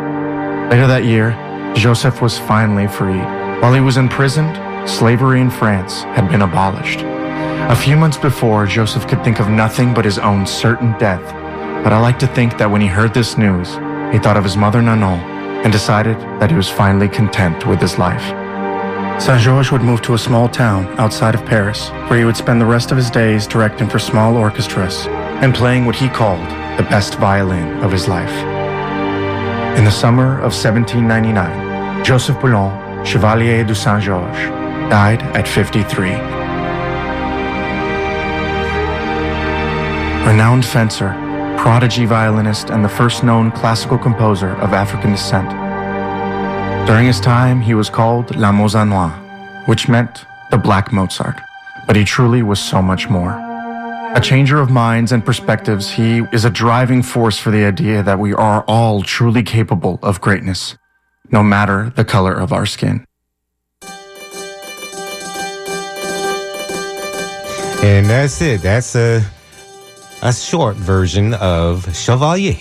Later 0.69 0.87
that 0.87 1.05
year, 1.05 1.31
Joseph 1.75 2.21
was 2.21 2.37
finally 2.37 2.87
freed. 2.87 3.23
While 3.61 3.73
he 3.73 3.79
was 3.79 3.95
imprisoned, 3.95 4.53
slavery 4.89 5.39
in 5.39 5.49
France 5.49 6.03
had 6.03 6.29
been 6.29 6.41
abolished. 6.41 6.99
A 6.99 7.75
few 7.75 7.95
months 7.95 8.17
before, 8.17 8.65
Joseph 8.65 9.07
could 9.07 9.23
think 9.23 9.39
of 9.39 9.47
nothing 9.47 9.93
but 9.93 10.03
his 10.03 10.19
own 10.19 10.45
certain 10.45 10.91
death. 10.97 11.23
But 11.85 11.93
I 11.93 11.99
like 11.99 12.19
to 12.19 12.27
think 12.27 12.57
that 12.57 12.69
when 12.69 12.81
he 12.81 12.87
heard 12.87 13.13
this 13.13 13.37
news, 13.37 13.75
he 14.11 14.19
thought 14.19 14.35
of 14.35 14.43
his 14.43 14.57
mother 14.57 14.81
Nanon 14.81 15.19
and 15.63 15.71
decided 15.71 16.19
that 16.41 16.51
he 16.51 16.57
was 16.57 16.69
finally 16.69 17.07
content 17.07 17.65
with 17.65 17.79
his 17.79 17.97
life. 17.97 18.27
Saint 19.21 19.41
Georges 19.41 19.71
would 19.71 19.81
move 19.81 20.01
to 20.01 20.15
a 20.15 20.17
small 20.17 20.49
town 20.49 20.85
outside 20.99 21.33
of 21.33 21.45
Paris, 21.45 21.91
where 22.09 22.19
he 22.19 22.25
would 22.25 22.35
spend 22.35 22.59
the 22.59 22.65
rest 22.65 22.91
of 22.91 22.97
his 22.97 23.09
days 23.09 23.47
directing 23.47 23.87
for 23.87 23.99
small 23.99 24.35
orchestras 24.35 25.07
and 25.41 25.55
playing 25.55 25.85
what 25.85 25.95
he 25.95 26.09
called 26.09 26.45
the 26.77 26.87
best 26.89 27.15
violin 27.15 27.81
of 27.81 27.91
his 27.91 28.09
life. 28.09 28.56
In 29.77 29.85
the 29.85 29.91
summer 29.91 30.37
of 30.39 30.53
1799, 30.53 32.03
Joseph 32.03 32.41
Boulogne, 32.41 33.05
Chevalier 33.05 33.63
du 33.63 33.75
Saint 33.75 34.01
Georges, 34.01 34.49
died 34.89 35.21
at 35.35 35.47
53. 35.47 36.09
Renowned 40.25 40.65
fencer, 40.65 41.09
prodigy 41.59 42.05
violinist, 42.05 42.71
and 42.71 42.83
the 42.83 42.89
first 42.89 43.23
known 43.23 43.51
classical 43.51 43.99
composer 43.99 44.55
of 44.55 44.73
African 44.73 45.11
descent. 45.11 45.47
During 46.87 47.05
his 47.05 47.19
time, 47.19 47.61
he 47.61 47.75
was 47.75 47.87
called 47.87 48.35
La 48.35 48.51
Mozart 48.51 48.87
Noire, 48.87 49.13
which 49.67 49.87
meant 49.87 50.25
the 50.49 50.57
Black 50.57 50.91
Mozart, 50.91 51.39
but 51.85 51.95
he 51.95 52.03
truly 52.03 52.41
was 52.41 52.59
so 52.59 52.81
much 52.81 53.09
more. 53.09 53.46
A 54.15 54.21
changer 54.21 54.59
of 54.59 54.69
minds 54.69 55.11
and 55.11 55.23
perspectives, 55.23 55.91
he 55.91 56.19
is 56.31 56.45
a 56.45 56.49
driving 56.49 57.03
force 57.03 57.37
for 57.37 57.51
the 57.51 57.65
idea 57.65 58.01
that 58.03 58.19
we 58.19 58.33
are 58.33 58.63
all 58.67 59.03
truly 59.03 59.43
capable 59.43 59.99
of 60.01 60.21
greatness, 60.21 60.77
no 61.31 61.43
matter 61.43 61.91
the 61.95 62.05
color 62.05 62.33
of 62.33 62.51
our 62.51 62.65
skin. 62.65 63.05
And 67.83 68.07
that's 68.07 68.41
it. 68.41 68.61
That's 68.61 68.95
a 68.95 69.23
a 70.23 70.33
short 70.33 70.75
version 70.75 71.35
of 71.35 71.95
Chevalier. 71.95 72.57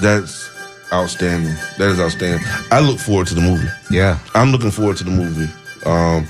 That's 0.00 0.48
outstanding. 0.92 1.54
That 1.78 1.90
is 1.90 2.00
outstanding. 2.00 2.46
I 2.70 2.80
look 2.80 2.98
forward 2.98 3.26
to 3.28 3.34
the 3.34 3.40
movie. 3.40 3.68
Yeah, 3.90 4.18
I'm 4.34 4.52
looking 4.52 4.70
forward 4.70 4.96
to 4.98 5.04
the 5.04 5.10
movie. 5.10 5.52
Um, 5.84 6.28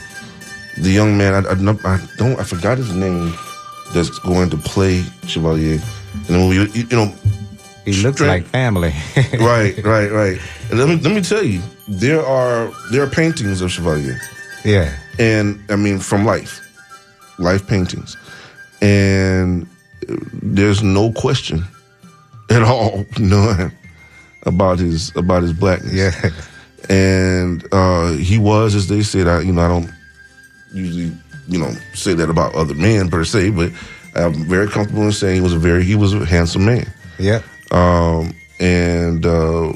the 0.79 0.91
young 0.91 1.19
man, 1.19 1.35
I, 1.35 1.41
I, 1.41 1.95
I 1.95 2.01
don't, 2.17 2.41
I 2.41 2.45
forgot 2.45 2.79
his 2.79 2.93
name. 2.93 3.35
That's 3.95 4.19
going 4.19 4.51
to 4.51 4.57
play 4.57 5.03
Chevalier 5.27 5.81
in 6.29 6.33
the 6.33 6.39
movie. 6.39 6.57
You, 6.57 6.85
you 6.85 6.97
know, 6.97 7.15
he 7.85 7.93
looks 8.03 8.21
like 8.21 8.45
family. 8.47 8.93
right, 9.39 9.77
right, 9.85 10.11
right. 10.11 10.39
And 10.71 10.79
let 10.79 10.89
me 10.89 10.97
let 10.97 11.15
me 11.15 11.23
tell 11.23 11.43
you, 11.43 11.63
there 11.89 12.25
are 12.25 12.73
there 12.91 13.03
are 13.03 13.11
paintings 13.11 13.61
of 13.61 13.71
Chevalier. 13.71 14.19
Yeah. 14.65 14.93
and 15.21 15.63
I 15.71 15.77
mean 15.77 16.01
from 16.01 16.25
life, 16.25 16.61
life 17.39 17.67
paintings, 17.69 18.17
and 18.83 19.69
there's 20.43 20.83
no 20.83 21.13
question 21.13 21.65
at 22.51 22.63
all, 22.63 23.07
none 23.19 23.73
about 24.43 24.79
his 24.79 25.15
about 25.17 25.43
his 25.43 25.53
blackness. 25.53 25.93
Yeah, 25.93 26.31
and 26.89 27.67
uh, 27.73 28.13
he 28.13 28.39
was, 28.39 28.75
as 28.75 28.89
they 28.89 29.03
said, 29.03 29.29
I 29.29 29.41
you 29.41 29.53
know 29.53 29.63
I 29.63 29.69
don't 29.69 29.93
usually 30.73 31.13
you 31.49 31.59
know 31.59 31.73
say 31.95 32.15
that 32.15 32.29
about 32.31 32.55
other 32.55 32.75
men 32.75 33.09
per 33.09 33.25
se, 33.25 33.51
but 33.51 33.73
I'm 34.15 34.45
very 34.45 34.69
comfortable 34.69 35.03
in 35.03 35.13
saying 35.13 35.37
he 35.37 35.41
was 35.41 35.53
a 35.53 35.59
very 35.59 35.85
he 35.85 35.95
was 35.95 36.15
a 36.15 36.25
handsome 36.25 36.65
man. 36.65 36.93
Yeah. 37.19 37.43
Um, 37.71 38.35
and 38.61 39.25
uh, 39.27 39.73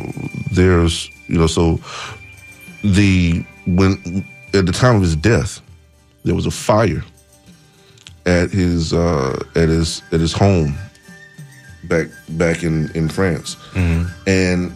there's 0.52 1.08
you 1.26 1.38
know 1.38 1.46
so 1.46 1.80
the 2.82 3.44
when 3.66 4.24
at 4.54 4.66
the 4.66 4.72
time 4.72 4.96
of 4.96 5.02
his 5.02 5.16
death 5.16 5.60
there 6.24 6.34
was 6.34 6.46
a 6.46 6.50
fire 6.50 7.02
at 8.26 8.50
his 8.50 8.92
uh, 8.92 9.38
at 9.54 9.68
his 9.68 10.02
at 10.12 10.20
his 10.20 10.32
home 10.32 10.74
back 11.84 12.08
back 12.30 12.62
in 12.62 12.90
in 12.94 13.08
France 13.08 13.56
and 14.26 14.72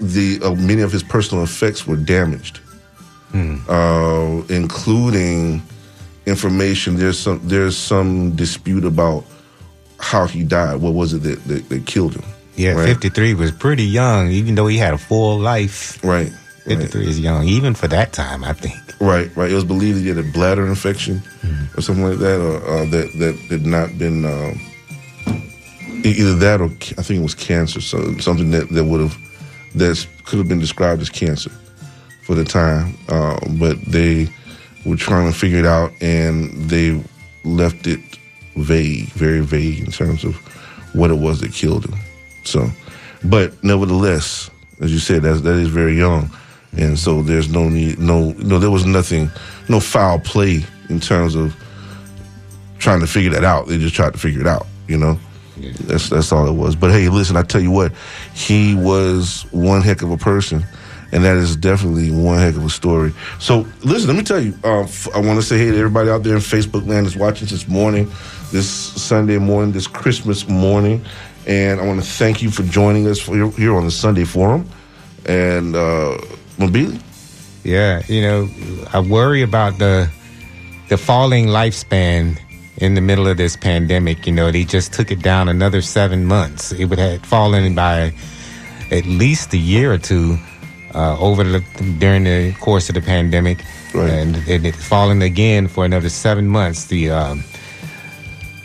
the 0.00 0.38
uh, 0.42 0.54
many 0.54 0.82
of 0.82 0.92
his 0.92 1.02
personal 1.02 1.42
effects 1.44 1.86
were 1.86 1.96
damaged 1.96 2.60
uh, 3.68 4.42
including 4.50 5.62
information 6.26 6.96
there's 6.96 7.18
some 7.18 7.40
there's 7.48 7.76
some 7.76 8.34
dispute 8.36 8.84
about 8.84 9.24
how 9.98 10.26
he 10.26 10.42
died 10.44 10.80
what 10.80 10.94
was 10.94 11.12
it 11.12 11.22
that 11.22 11.42
that, 11.44 11.68
that 11.68 11.86
killed 11.86 12.14
him 12.14 12.24
Yeah, 12.56 12.72
right? 12.72 12.88
53 12.88 13.34
was 13.34 13.50
pretty 13.50 13.84
young, 13.84 14.28
even 14.30 14.54
though 14.54 14.66
he 14.68 14.76
had 14.76 14.92
a 14.94 14.98
full 14.98 15.38
life. 15.38 16.02
Right. 16.04 16.30
53 16.66 17.08
is 17.08 17.18
young, 17.18 17.48
even 17.48 17.74
for 17.74 17.88
that 17.88 18.12
time, 18.12 18.44
I 18.44 18.52
think. 18.52 18.78
Right, 19.00 19.34
right. 19.34 19.50
It 19.50 19.54
was 19.54 19.64
believed 19.64 19.96
that 19.98 20.02
he 20.02 20.08
had 20.08 20.18
a 20.18 20.30
bladder 20.32 20.66
infection 20.66 21.22
or 21.76 21.80
something 21.82 22.04
like 22.04 22.18
that, 22.18 22.38
or 22.40 22.56
uh, 22.68 22.84
that 22.90 23.08
that 23.18 23.34
had 23.50 23.64
not 23.66 23.96
been 23.98 24.24
um, 24.24 24.60
either 26.04 26.34
that 26.36 26.60
or 26.60 26.66
I 26.98 27.02
think 27.02 27.20
it 27.20 27.22
was 27.22 27.34
cancer. 27.34 27.80
So 27.80 28.16
something 28.18 28.50
that 28.50 28.68
that 28.70 28.84
would 28.84 29.00
have 29.00 29.16
that 29.74 30.06
could 30.24 30.38
have 30.38 30.48
been 30.48 30.60
described 30.60 31.00
as 31.02 31.10
cancer 31.10 31.50
for 32.26 32.34
the 32.36 32.44
time, 32.44 32.96
uh, 33.08 33.38
but 33.58 33.80
they 33.86 34.28
were 34.84 34.96
trying 34.96 35.30
to 35.30 35.36
figure 35.36 35.58
it 35.58 35.66
out, 35.66 35.92
and 36.00 36.50
they 36.68 37.02
left 37.44 37.86
it 37.86 38.00
vague, 38.56 39.08
very 39.10 39.40
vague 39.40 39.80
in 39.80 39.90
terms 39.90 40.24
of 40.24 40.36
what 40.94 41.10
it 41.10 41.18
was 41.18 41.40
that 41.40 41.52
killed 41.52 41.86
him. 41.86 41.98
So, 42.44 42.68
but 43.24 43.62
nevertheless, 43.62 44.50
as 44.80 44.92
you 44.92 44.98
said, 44.98 45.22
that 45.22 45.42
that 45.42 45.54
is 45.54 45.68
very 45.68 45.96
young, 45.96 46.30
and 46.76 46.98
so 46.98 47.22
there's 47.22 47.48
no 47.48 47.68
need, 47.68 47.98
no, 47.98 48.32
no, 48.32 48.58
there 48.58 48.70
was 48.70 48.84
nothing, 48.84 49.30
no 49.68 49.80
foul 49.80 50.18
play 50.18 50.64
in 50.88 51.00
terms 51.00 51.34
of 51.34 51.56
trying 52.78 53.00
to 53.00 53.06
figure 53.06 53.30
that 53.30 53.44
out. 53.44 53.68
They 53.68 53.78
just 53.78 53.94
tried 53.94 54.12
to 54.12 54.18
figure 54.18 54.40
it 54.40 54.46
out, 54.46 54.66
you 54.88 54.98
know. 54.98 55.18
That's 55.82 56.08
that's 56.08 56.32
all 56.32 56.48
it 56.48 56.52
was. 56.54 56.74
But 56.74 56.90
hey, 56.90 57.08
listen, 57.08 57.36
I 57.36 57.42
tell 57.42 57.60
you 57.60 57.70
what, 57.70 57.92
he 58.34 58.74
was 58.74 59.46
one 59.52 59.82
heck 59.82 60.02
of 60.02 60.10
a 60.10 60.16
person, 60.16 60.64
and 61.12 61.24
that 61.24 61.36
is 61.36 61.56
definitely 61.56 62.10
one 62.10 62.38
heck 62.38 62.56
of 62.56 62.64
a 62.64 62.70
story. 62.70 63.12
So 63.38 63.66
listen, 63.84 64.08
let 64.08 64.16
me 64.16 64.24
tell 64.24 64.40
you, 64.40 64.54
uh, 64.64 64.86
I 65.14 65.20
want 65.20 65.38
to 65.38 65.42
say 65.42 65.58
hey 65.58 65.70
to 65.70 65.76
everybody 65.76 66.08
out 66.08 66.22
there 66.22 66.34
in 66.34 66.40
Facebook 66.40 66.86
land 66.86 67.06
that's 67.06 67.16
watching 67.16 67.46
this 67.48 67.68
morning, 67.68 68.10
this 68.50 68.68
Sunday 68.68 69.38
morning, 69.38 69.72
this 69.72 69.86
Christmas 69.86 70.48
morning, 70.48 71.04
and 71.46 71.80
I 71.80 71.86
want 71.86 72.02
to 72.02 72.06
thank 72.08 72.42
you 72.42 72.50
for 72.50 72.62
joining 72.62 73.06
us 73.06 73.20
for, 73.20 73.34
here 73.52 73.76
on 73.76 73.84
the 73.84 73.90
Sunday 73.90 74.24
Forum. 74.24 74.68
And 75.26 75.76
uh, 75.76 76.18
Mobili, 76.56 77.00
Yeah, 77.62 78.02
you 78.08 78.22
know, 78.22 78.48
I 78.92 79.00
worry 79.00 79.42
about 79.42 79.78
the 79.78 80.10
the 80.88 80.96
falling 80.96 81.46
lifespan 81.46 82.38
in 82.78 82.94
the 82.94 83.00
middle 83.00 83.28
of 83.28 83.36
this 83.36 83.56
pandemic. 83.56 84.26
You 84.26 84.32
know, 84.32 84.50
they 84.50 84.64
just 84.64 84.92
took 84.92 85.10
it 85.10 85.22
down 85.22 85.48
another 85.48 85.82
seven 85.82 86.24
months. 86.24 86.72
It 86.72 86.86
would 86.86 86.98
have 86.98 87.24
fallen 87.24 87.74
by 87.74 88.12
at 88.90 89.06
least 89.06 89.54
a 89.54 89.58
year 89.58 89.92
or 89.92 89.98
two 89.98 90.38
uh, 90.94 91.18
over 91.18 91.44
the 91.44 91.60
during 91.98 92.24
the 92.24 92.52
course 92.60 92.88
of 92.88 92.94
the 92.94 93.00
pandemic, 93.00 93.64
and, 93.94 94.36
and 94.48 94.66
it's 94.66 94.82
fallen 94.82 95.22
again 95.22 95.68
for 95.68 95.84
another 95.84 96.08
seven 96.08 96.48
months. 96.48 96.86
The 96.86 97.10
um, 97.10 97.44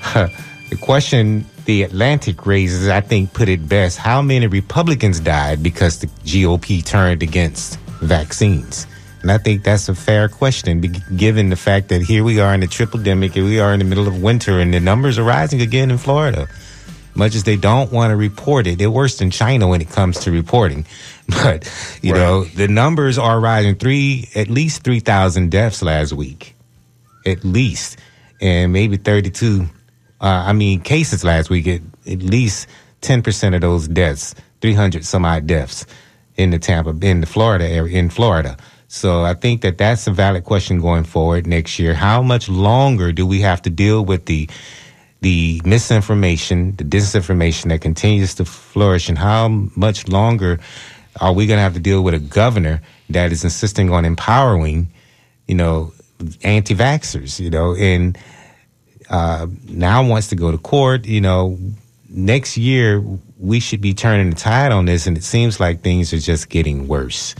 the 0.14 0.78
question 0.80 1.46
the 1.66 1.84
Atlantic 1.84 2.46
raises, 2.46 2.88
I 2.88 3.02
think, 3.02 3.34
put 3.34 3.50
it 3.50 3.68
best. 3.68 3.98
How 3.98 4.22
many 4.22 4.48
Republicans 4.48 5.20
died 5.20 5.62
because 5.62 6.00
the 6.00 6.08
GOP 6.24 6.84
turned 6.84 7.22
against 7.22 7.78
vaccines? 8.02 8.88
And 9.22 9.32
I 9.32 9.38
think 9.38 9.64
that's 9.64 9.90
a 9.90 9.96
fair 9.96 10.30
question, 10.30 10.80
given 11.18 11.50
the 11.50 11.58
fact 11.58 11.90
that 11.90 12.02
here 12.02 12.24
we 12.24 12.40
are 12.40 12.54
in 12.54 12.62
the 12.62 12.68
triple 12.68 13.00
demic, 13.00 13.32
here 13.32 13.44
we 13.44 13.60
are 13.60 13.74
in 13.74 13.80
the 13.80 13.86
middle 13.86 14.08
of 14.08 14.22
winter, 14.22 14.60
and 14.60 14.74
the 14.74 14.80
numbers 14.80 15.20
are 15.20 15.24
rising 15.24 15.60
again 15.62 15.92
in 15.92 15.98
Florida. 15.98 16.48
Much 17.18 17.34
as 17.34 17.44
they 17.44 17.56
don't 17.58 17.92
want 17.92 18.12
to 18.12 18.16
report 18.16 18.68
it, 18.68 18.78
they're 18.78 18.92
worse 18.92 19.18
than 19.18 19.32
China 19.32 19.68
when 19.68 19.82
it 19.82 19.90
comes 19.90 20.20
to 20.20 20.32
reporting. 20.32 20.86
But 21.28 21.70
you 22.02 22.14
know, 22.14 22.46
the 22.46 22.70
numbers 22.70 23.18
are 23.18 23.38
rising. 23.38 23.76
Three, 23.76 24.30
at 24.34 24.48
least 24.48 24.84
three 24.84 25.02
thousand 25.02 25.52
deaths 25.52 25.82
last 25.82 26.14
week, 26.14 26.56
at 27.26 27.44
least, 27.44 27.98
and 28.40 28.72
maybe 28.72 28.96
thirty-two. 28.96 29.66
Uh, 30.22 30.44
I 30.48 30.54
mean, 30.54 30.80
cases 30.80 31.26
last 31.26 31.50
week. 31.50 31.68
At, 31.68 31.82
at 32.10 32.22
least 32.24 32.68
ten 33.02 33.24
percent 33.24 33.56
of 33.56 33.62
those 33.62 33.90
deaths, 33.90 34.36
three 34.62 34.74
hundred 34.74 35.04
some 35.04 35.26
odd 35.26 35.48
deaths 35.48 35.86
in 36.38 36.52
the 36.52 36.60
Tampa, 36.60 36.96
in 37.06 37.20
the 37.20 37.28
Florida 37.28 37.68
area, 37.68 37.98
in 37.98 38.10
Florida. 38.10 38.56
So 38.88 39.24
I 39.24 39.34
think 39.34 39.62
that 39.62 39.78
that's 39.78 40.08
a 40.08 40.12
valid 40.12 40.46
question 40.46 40.80
going 40.80 41.04
forward 41.04 41.46
next 41.46 41.78
year. 41.78 41.94
How 41.94 42.22
much 42.22 42.48
longer 42.48 43.12
do 43.12 43.26
we 43.28 43.42
have 43.42 43.62
to 43.64 43.70
deal 43.70 44.06
with 44.06 44.28
the 44.28 44.48
the 45.22 45.62
misinformation, 45.66 46.76
the 46.76 46.84
disinformation 46.84 47.70
that 47.70 47.82
continues 47.82 48.36
to 48.36 48.46
flourish, 48.46 49.10
and 49.10 49.18
how 49.18 49.48
much 49.76 50.08
longer 50.08 50.60
are 51.20 51.34
we 51.34 51.48
going 51.48 51.58
to 51.58 51.62
have 51.62 51.74
to 51.74 51.80
deal 51.80 52.04
with 52.04 52.14
a 52.14 52.20
governor 52.20 52.82
that 53.10 53.32
is 53.32 53.44
insisting 53.44 53.92
on 53.92 54.06
empowering, 54.06 54.88
you 55.48 55.56
know, 55.56 55.92
anti-vaxxers, 56.44 57.40
you 57.40 57.50
know, 57.50 57.76
and 57.76 58.18
uh, 59.10 59.48
now 59.68 60.06
wants 60.08 60.28
to 60.28 60.36
go 60.36 60.52
to 60.52 60.58
court, 60.58 61.06
you 61.06 61.22
know, 61.22 61.58
next 62.10 62.58
year 62.58 63.04
we 63.40 63.60
should 63.60 63.82
be 63.82 63.94
turning 63.94 64.30
the 64.30 64.36
tide 64.36 64.72
on 64.72 64.86
this, 64.86 65.08
and 65.08 65.18
it 65.18 65.24
seems 65.24 65.60
like 65.60 65.82
things 65.82 66.14
are 66.14 66.20
just 66.20 66.50
getting 66.50 66.88
worse. 66.88 67.36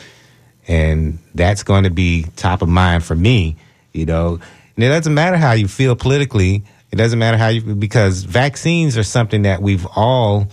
And 0.68 1.20
that's 1.34 1.64
going 1.64 1.84
to 1.86 1.90
be 1.90 2.26
top 2.36 2.62
of 2.62 2.70
mind 2.70 3.04
for 3.04 3.16
me, 3.16 3.56
you 3.94 4.06
know. 4.06 4.40
And 4.76 4.84
it 4.84 4.90
doesn't 4.90 5.14
matter 5.14 5.38
how 5.38 5.54
you 5.54 5.68
feel 5.68 5.96
politically. 5.96 6.64
It 6.92 6.96
doesn't 6.96 7.20
matter 7.20 7.38
how 7.38 7.50
you, 7.50 7.76
because 7.76 8.24
vaccines 8.24 8.98
are 8.98 9.04
something 9.04 9.44
that 9.44 9.62
we've 9.62 9.86
all 9.96 10.50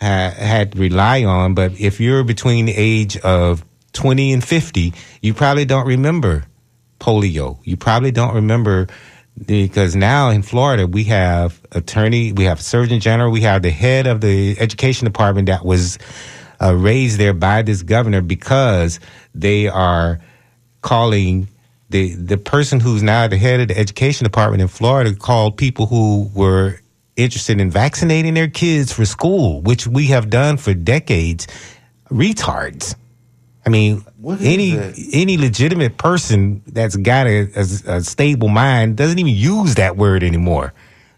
ha- 0.00 0.34
had 0.36 0.72
to 0.72 0.78
rely 0.78 1.24
on. 1.24 1.54
But 1.54 1.78
if 1.80 2.00
you're 2.00 2.24
between 2.24 2.66
the 2.66 2.74
age 2.76 3.16
of 3.18 3.64
20 3.92 4.32
and 4.32 4.44
50, 4.44 4.92
you 5.22 5.34
probably 5.34 5.64
don't 5.64 5.86
remember 5.86 6.44
polio. 7.00 7.58
You 7.64 7.76
probably 7.76 8.10
don't 8.10 8.34
remember 8.34 8.88
because 9.46 9.94
now 9.94 10.30
in 10.30 10.42
Florida 10.42 10.86
we 10.86 11.04
have 11.04 11.60
attorney, 11.72 12.32
we 12.32 12.44
have 12.44 12.60
surgeon 12.60 13.00
general, 13.00 13.30
we 13.30 13.42
have 13.42 13.62
the 13.62 13.70
head 13.70 14.06
of 14.06 14.20
the 14.20 14.58
education 14.58 15.04
department 15.04 15.46
that 15.46 15.64
was 15.64 15.98
uh, 16.60 16.74
raised 16.74 17.18
there 17.18 17.32
by 17.32 17.62
this 17.62 17.82
governor 17.82 18.20
because 18.20 18.98
they 19.34 19.68
are 19.68 20.20
calling 20.82 21.48
the 21.90 22.14
the 22.14 22.36
person 22.36 22.80
who's 22.80 23.02
now 23.02 23.26
the 23.28 23.36
head 23.36 23.60
of 23.60 23.68
the 23.68 23.78
education 23.78 24.24
department 24.24 24.60
in 24.60 24.68
Florida 24.68 25.14
called 25.14 25.56
people 25.56 25.86
who 25.86 26.30
were 26.34 26.80
interested 27.16 27.60
in 27.60 27.70
vaccinating 27.70 28.34
their 28.34 28.48
kids 28.48 28.92
for 28.92 29.04
school, 29.04 29.60
which 29.62 29.86
we 29.86 30.06
have 30.06 30.30
done 30.30 30.56
for 30.56 30.74
decades, 30.74 31.46
retards. 32.10 32.94
I 33.66 33.70
mean, 33.70 34.04
any 34.40 34.78
any 35.12 35.36
legitimate 35.36 35.98
person 35.98 36.62
that's 36.66 36.96
got 36.96 37.26
a, 37.26 37.50
a, 37.54 37.96
a 37.96 38.00
stable 38.02 38.48
mind 38.48 38.96
doesn't 38.96 39.18
even 39.18 39.34
use 39.34 39.74
that 39.74 39.96
word 39.96 40.22
anymore, 40.22 40.72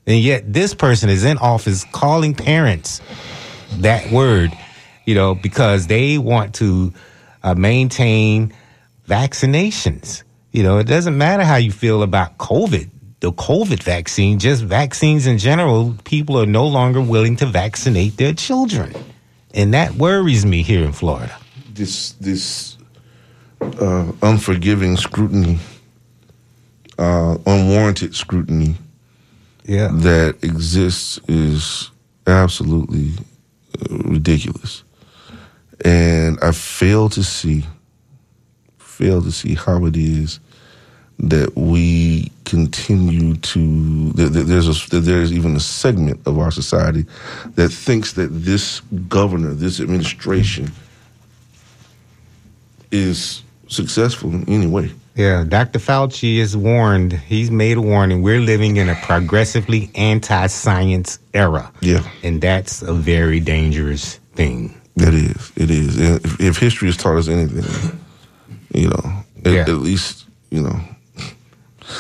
and 0.07 0.19
yet 0.19 0.53
this 0.53 0.75
person 0.75 1.11
is 1.11 1.25
in 1.25 1.39
office 1.39 1.85
calling 1.93 2.35
parents 2.35 3.01
that 3.79 4.11
word, 4.11 4.57
you 5.05 5.15
know, 5.15 5.35
because 5.35 5.87
they 5.87 6.19
want 6.19 6.55
to 6.57 6.93
uh, 7.43 7.55
maintain 7.55 8.53
vaccinations. 9.07 10.23
You 10.53 10.65
know, 10.65 10.79
it 10.79 10.87
doesn't 10.89 11.17
matter 11.17 11.45
how 11.45 11.57
you 11.57 11.71
feel 11.71 12.03
about 12.03 12.37
COVID, 12.39 12.91
the 13.21 13.33
COVID 13.33 13.83
vaccine, 13.83 14.39
just 14.41 14.65
vaccines 14.65 15.27
in 15.27 15.39
general. 15.39 15.95
People 16.05 16.41
are 16.41 16.47
no 16.47 16.67
longer 16.67 17.01
willing 17.01 17.37
to 17.37 17.47
vaccinate 17.47 18.17
their 18.17 18.33
children, 18.33 18.93
and 19.55 19.75
that 19.75 19.93
worries 19.95 20.45
me 20.45 20.63
here 20.63 20.85
in 20.85 20.93
Florida. 20.93 21.37
This 21.73 22.13
this 22.15 22.77
uh, 23.61 24.11
unforgiving 24.23 24.97
scrutiny, 24.97 25.59
uh, 26.99 27.37
unwarranted 27.47 28.17
scrutiny, 28.17 28.75
yeah, 29.65 29.89
that 29.93 30.39
exists 30.43 31.21
is 31.29 31.93
absolutely 32.27 33.13
uh, 33.79 33.99
ridiculous, 33.99 34.83
and 35.85 36.39
I 36.43 36.51
fail 36.51 37.09
to 37.11 37.23
see, 37.23 37.65
fail 39.01 39.23
to 39.23 39.33
see 39.33 39.55
how 39.55 39.87
it 39.87 39.97
is 39.97 40.41
that 41.19 41.55
we 41.57 42.31
continue 42.45 43.35
to 43.37 44.13
that, 44.13 44.33
that 44.33 44.45
there's 44.45 44.69
a 44.69 44.91
that 44.91 45.01
there's 45.01 45.33
even 45.33 45.57
a 45.57 45.61
segment 45.61 46.21
of 46.27 46.39
our 46.39 46.51
society 46.51 47.05
that 47.55 47.71
thinks 47.71 48.13
that 48.15 48.29
this 48.29 48.81
governor, 49.09 49.55
this 49.55 49.81
administration, 49.81 50.71
is 52.91 53.43
successful 53.69 54.31
in 54.31 54.49
any 54.49 54.67
way. 54.67 54.91
Yeah, 55.15 55.45
Dr. 55.47 55.79
Fauci 55.79 56.37
is 56.37 56.57
warned. 56.57 57.13
He's 57.13 57.51
made 57.51 57.77
a 57.77 57.83
warning. 57.83 58.23
We're 58.23 58.41
living 58.41 58.77
in 58.77 58.89
a 58.89 58.95
progressively 58.95 59.91
anti-science 59.95 61.19
era. 61.35 61.71
Yeah. 61.81 62.09
And 62.23 62.41
that's 62.41 62.81
a 62.81 62.95
very 62.95 63.41
dangerous 63.41 64.19
thing. 64.35 64.81
It 64.97 65.15
is. 65.15 65.53
It 65.57 65.71
is. 65.71 65.99
If, 65.99 66.41
if 66.41 66.57
history 66.59 66.89
has 66.89 66.97
taught 66.97 67.17
us 67.17 67.29
anything, 67.29 68.00
you 68.75 68.89
know, 68.89 69.13
at, 69.45 69.53
Yeah. 69.53 69.61
at 69.63 69.79
least 69.79 70.27
you 70.51 70.63
know. 70.63 70.81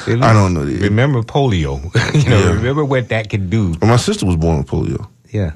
At 0.06 0.22
I 0.22 0.32
don't 0.32 0.54
know. 0.54 0.62
Remember 0.62 1.22
polio. 1.22 1.82
you 2.24 2.30
know, 2.30 2.38
Yeah. 2.38 2.52
remember 2.52 2.84
what 2.84 3.08
that 3.08 3.28
could 3.28 3.50
do. 3.50 3.74
My 3.82 3.96
sister 3.96 4.24
was 4.26 4.36
born 4.36 4.58
with 4.58 4.66
polio. 4.68 5.06
Yeah. 5.30 5.52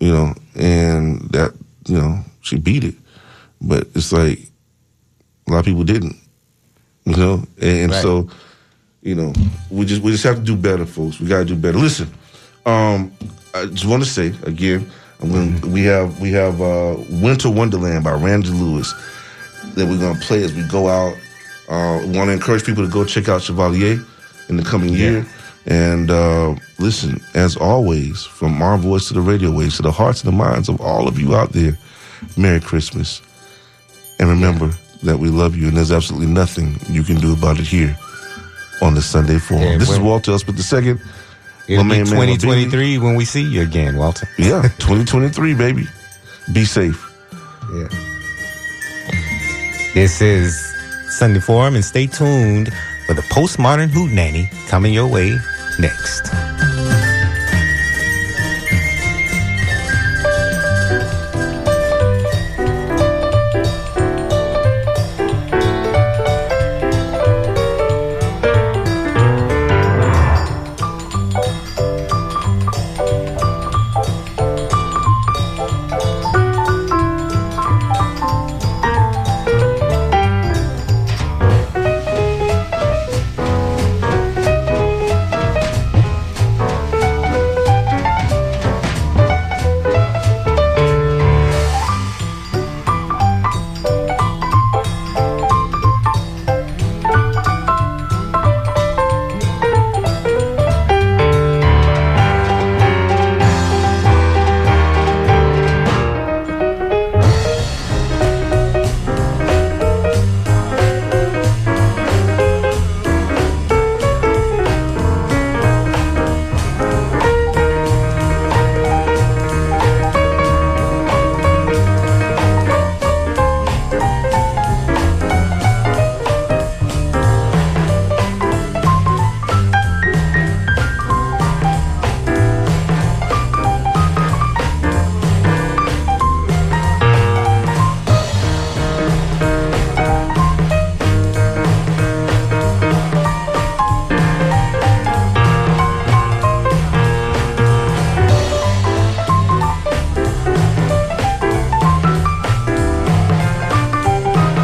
You 0.00 0.12
know, 0.12 0.34
and 0.54 1.20
that 1.30 1.52
you 1.86 1.96
know 1.96 2.18
she 2.42 2.58
beat 2.58 2.84
it, 2.84 2.94
but 3.62 3.86
it's 3.94 4.12
like 4.12 4.40
a 5.48 5.52
lot 5.52 5.60
of 5.60 5.64
people 5.64 5.84
didn't. 5.84 6.16
You 7.06 7.16
know, 7.16 7.42
and, 7.62 7.92
Right. 7.92 8.02
so 8.02 8.28
you 9.02 9.14
know 9.14 9.32
we 9.70 9.86
just 9.86 10.02
we 10.02 10.10
just 10.10 10.24
have 10.24 10.36
to 10.36 10.42
do 10.42 10.56
better, 10.56 10.84
folks. 10.84 11.18
We 11.20 11.28
got 11.28 11.38
to 11.38 11.44
do 11.46 11.54
better. 11.56 11.78
Listen, 11.78 12.08
um, 12.66 13.10
I 13.54 13.66
just 13.66 13.86
want 13.86 14.02
to 14.04 14.08
say 14.08 14.34
again, 14.42 14.90
I'm 15.22 15.30
gonna, 15.32 15.66
we 15.72 15.84
have 15.84 16.20
we 16.20 16.32
have 16.32 16.60
uh, 16.60 16.96
Winter 17.22 17.48
Wonderland 17.48 18.04
by 18.04 18.12
Randy 18.12 18.50
Lewis 18.50 18.92
that 19.76 19.86
we're 19.86 19.98
gonna 19.98 20.18
play 20.20 20.42
as 20.42 20.52
we 20.52 20.62
go 20.64 20.88
out. 20.88 21.16
Uh, 21.68 22.00
want 22.06 22.28
to 22.28 22.32
encourage 22.32 22.64
people 22.64 22.84
to 22.84 22.90
go 22.90 23.04
check 23.04 23.28
out 23.28 23.42
Chevalier 23.42 23.98
in 24.48 24.56
the 24.56 24.62
coming 24.62 24.92
year. 24.92 25.26
And 25.66 26.10
uh, 26.12 26.54
listen, 26.78 27.20
as 27.34 27.56
always, 27.56 28.24
from 28.24 28.62
our 28.62 28.78
voice 28.78 29.08
to 29.08 29.14
the 29.14 29.20
radio 29.20 29.50
waves 29.50 29.76
to 29.76 29.82
the 29.82 29.90
hearts 29.90 30.22
and 30.22 30.32
the 30.32 30.36
minds 30.36 30.68
of 30.68 30.80
all 30.80 31.08
of 31.08 31.18
you 31.18 31.34
out 31.34 31.52
there, 31.52 31.76
Merry 32.36 32.60
Christmas. 32.60 33.20
And 34.20 34.28
remember 34.28 34.70
that 35.02 35.18
we 35.18 35.28
love 35.28 35.56
you, 35.56 35.68
and 35.68 35.76
there's 35.76 35.90
absolutely 35.92 36.28
nothing 36.28 36.76
you 36.88 37.02
can 37.02 37.16
do 37.16 37.32
about 37.32 37.58
it 37.58 37.66
here 37.66 37.96
on 38.80 38.94
the 38.94 39.02
Sunday 39.02 39.38
Forum. 39.38 39.64
Yeah, 39.64 39.78
this 39.78 39.90
is 39.90 39.98
Walter 39.98 40.30
Elspeth 40.32 40.72
II. 40.72 40.98
It'll 41.68 41.82
be 41.82 41.88
main 41.88 42.04
man, 42.04 42.38
2023 42.38 42.98
when 42.98 43.16
we 43.16 43.24
see 43.24 43.42
you 43.42 43.62
again, 43.62 43.96
Walter. 43.96 44.28
Yeah, 44.38 44.62
2023, 44.78 45.54
baby. 45.54 45.86
Be 46.52 46.64
safe. 46.64 47.12
Yeah. 47.74 47.88
This 49.96 50.20
is 50.20 50.76
Sunday 51.08 51.40
Forum, 51.40 51.74
and 51.74 51.82
stay 51.82 52.06
tuned 52.06 52.70
for 53.06 53.14
the 53.14 53.22
postmodern 53.22 53.88
hoot 53.88 54.12
nanny 54.12 54.50
coming 54.68 54.92
your 54.92 55.06
way 55.06 55.38
next. 55.78 56.28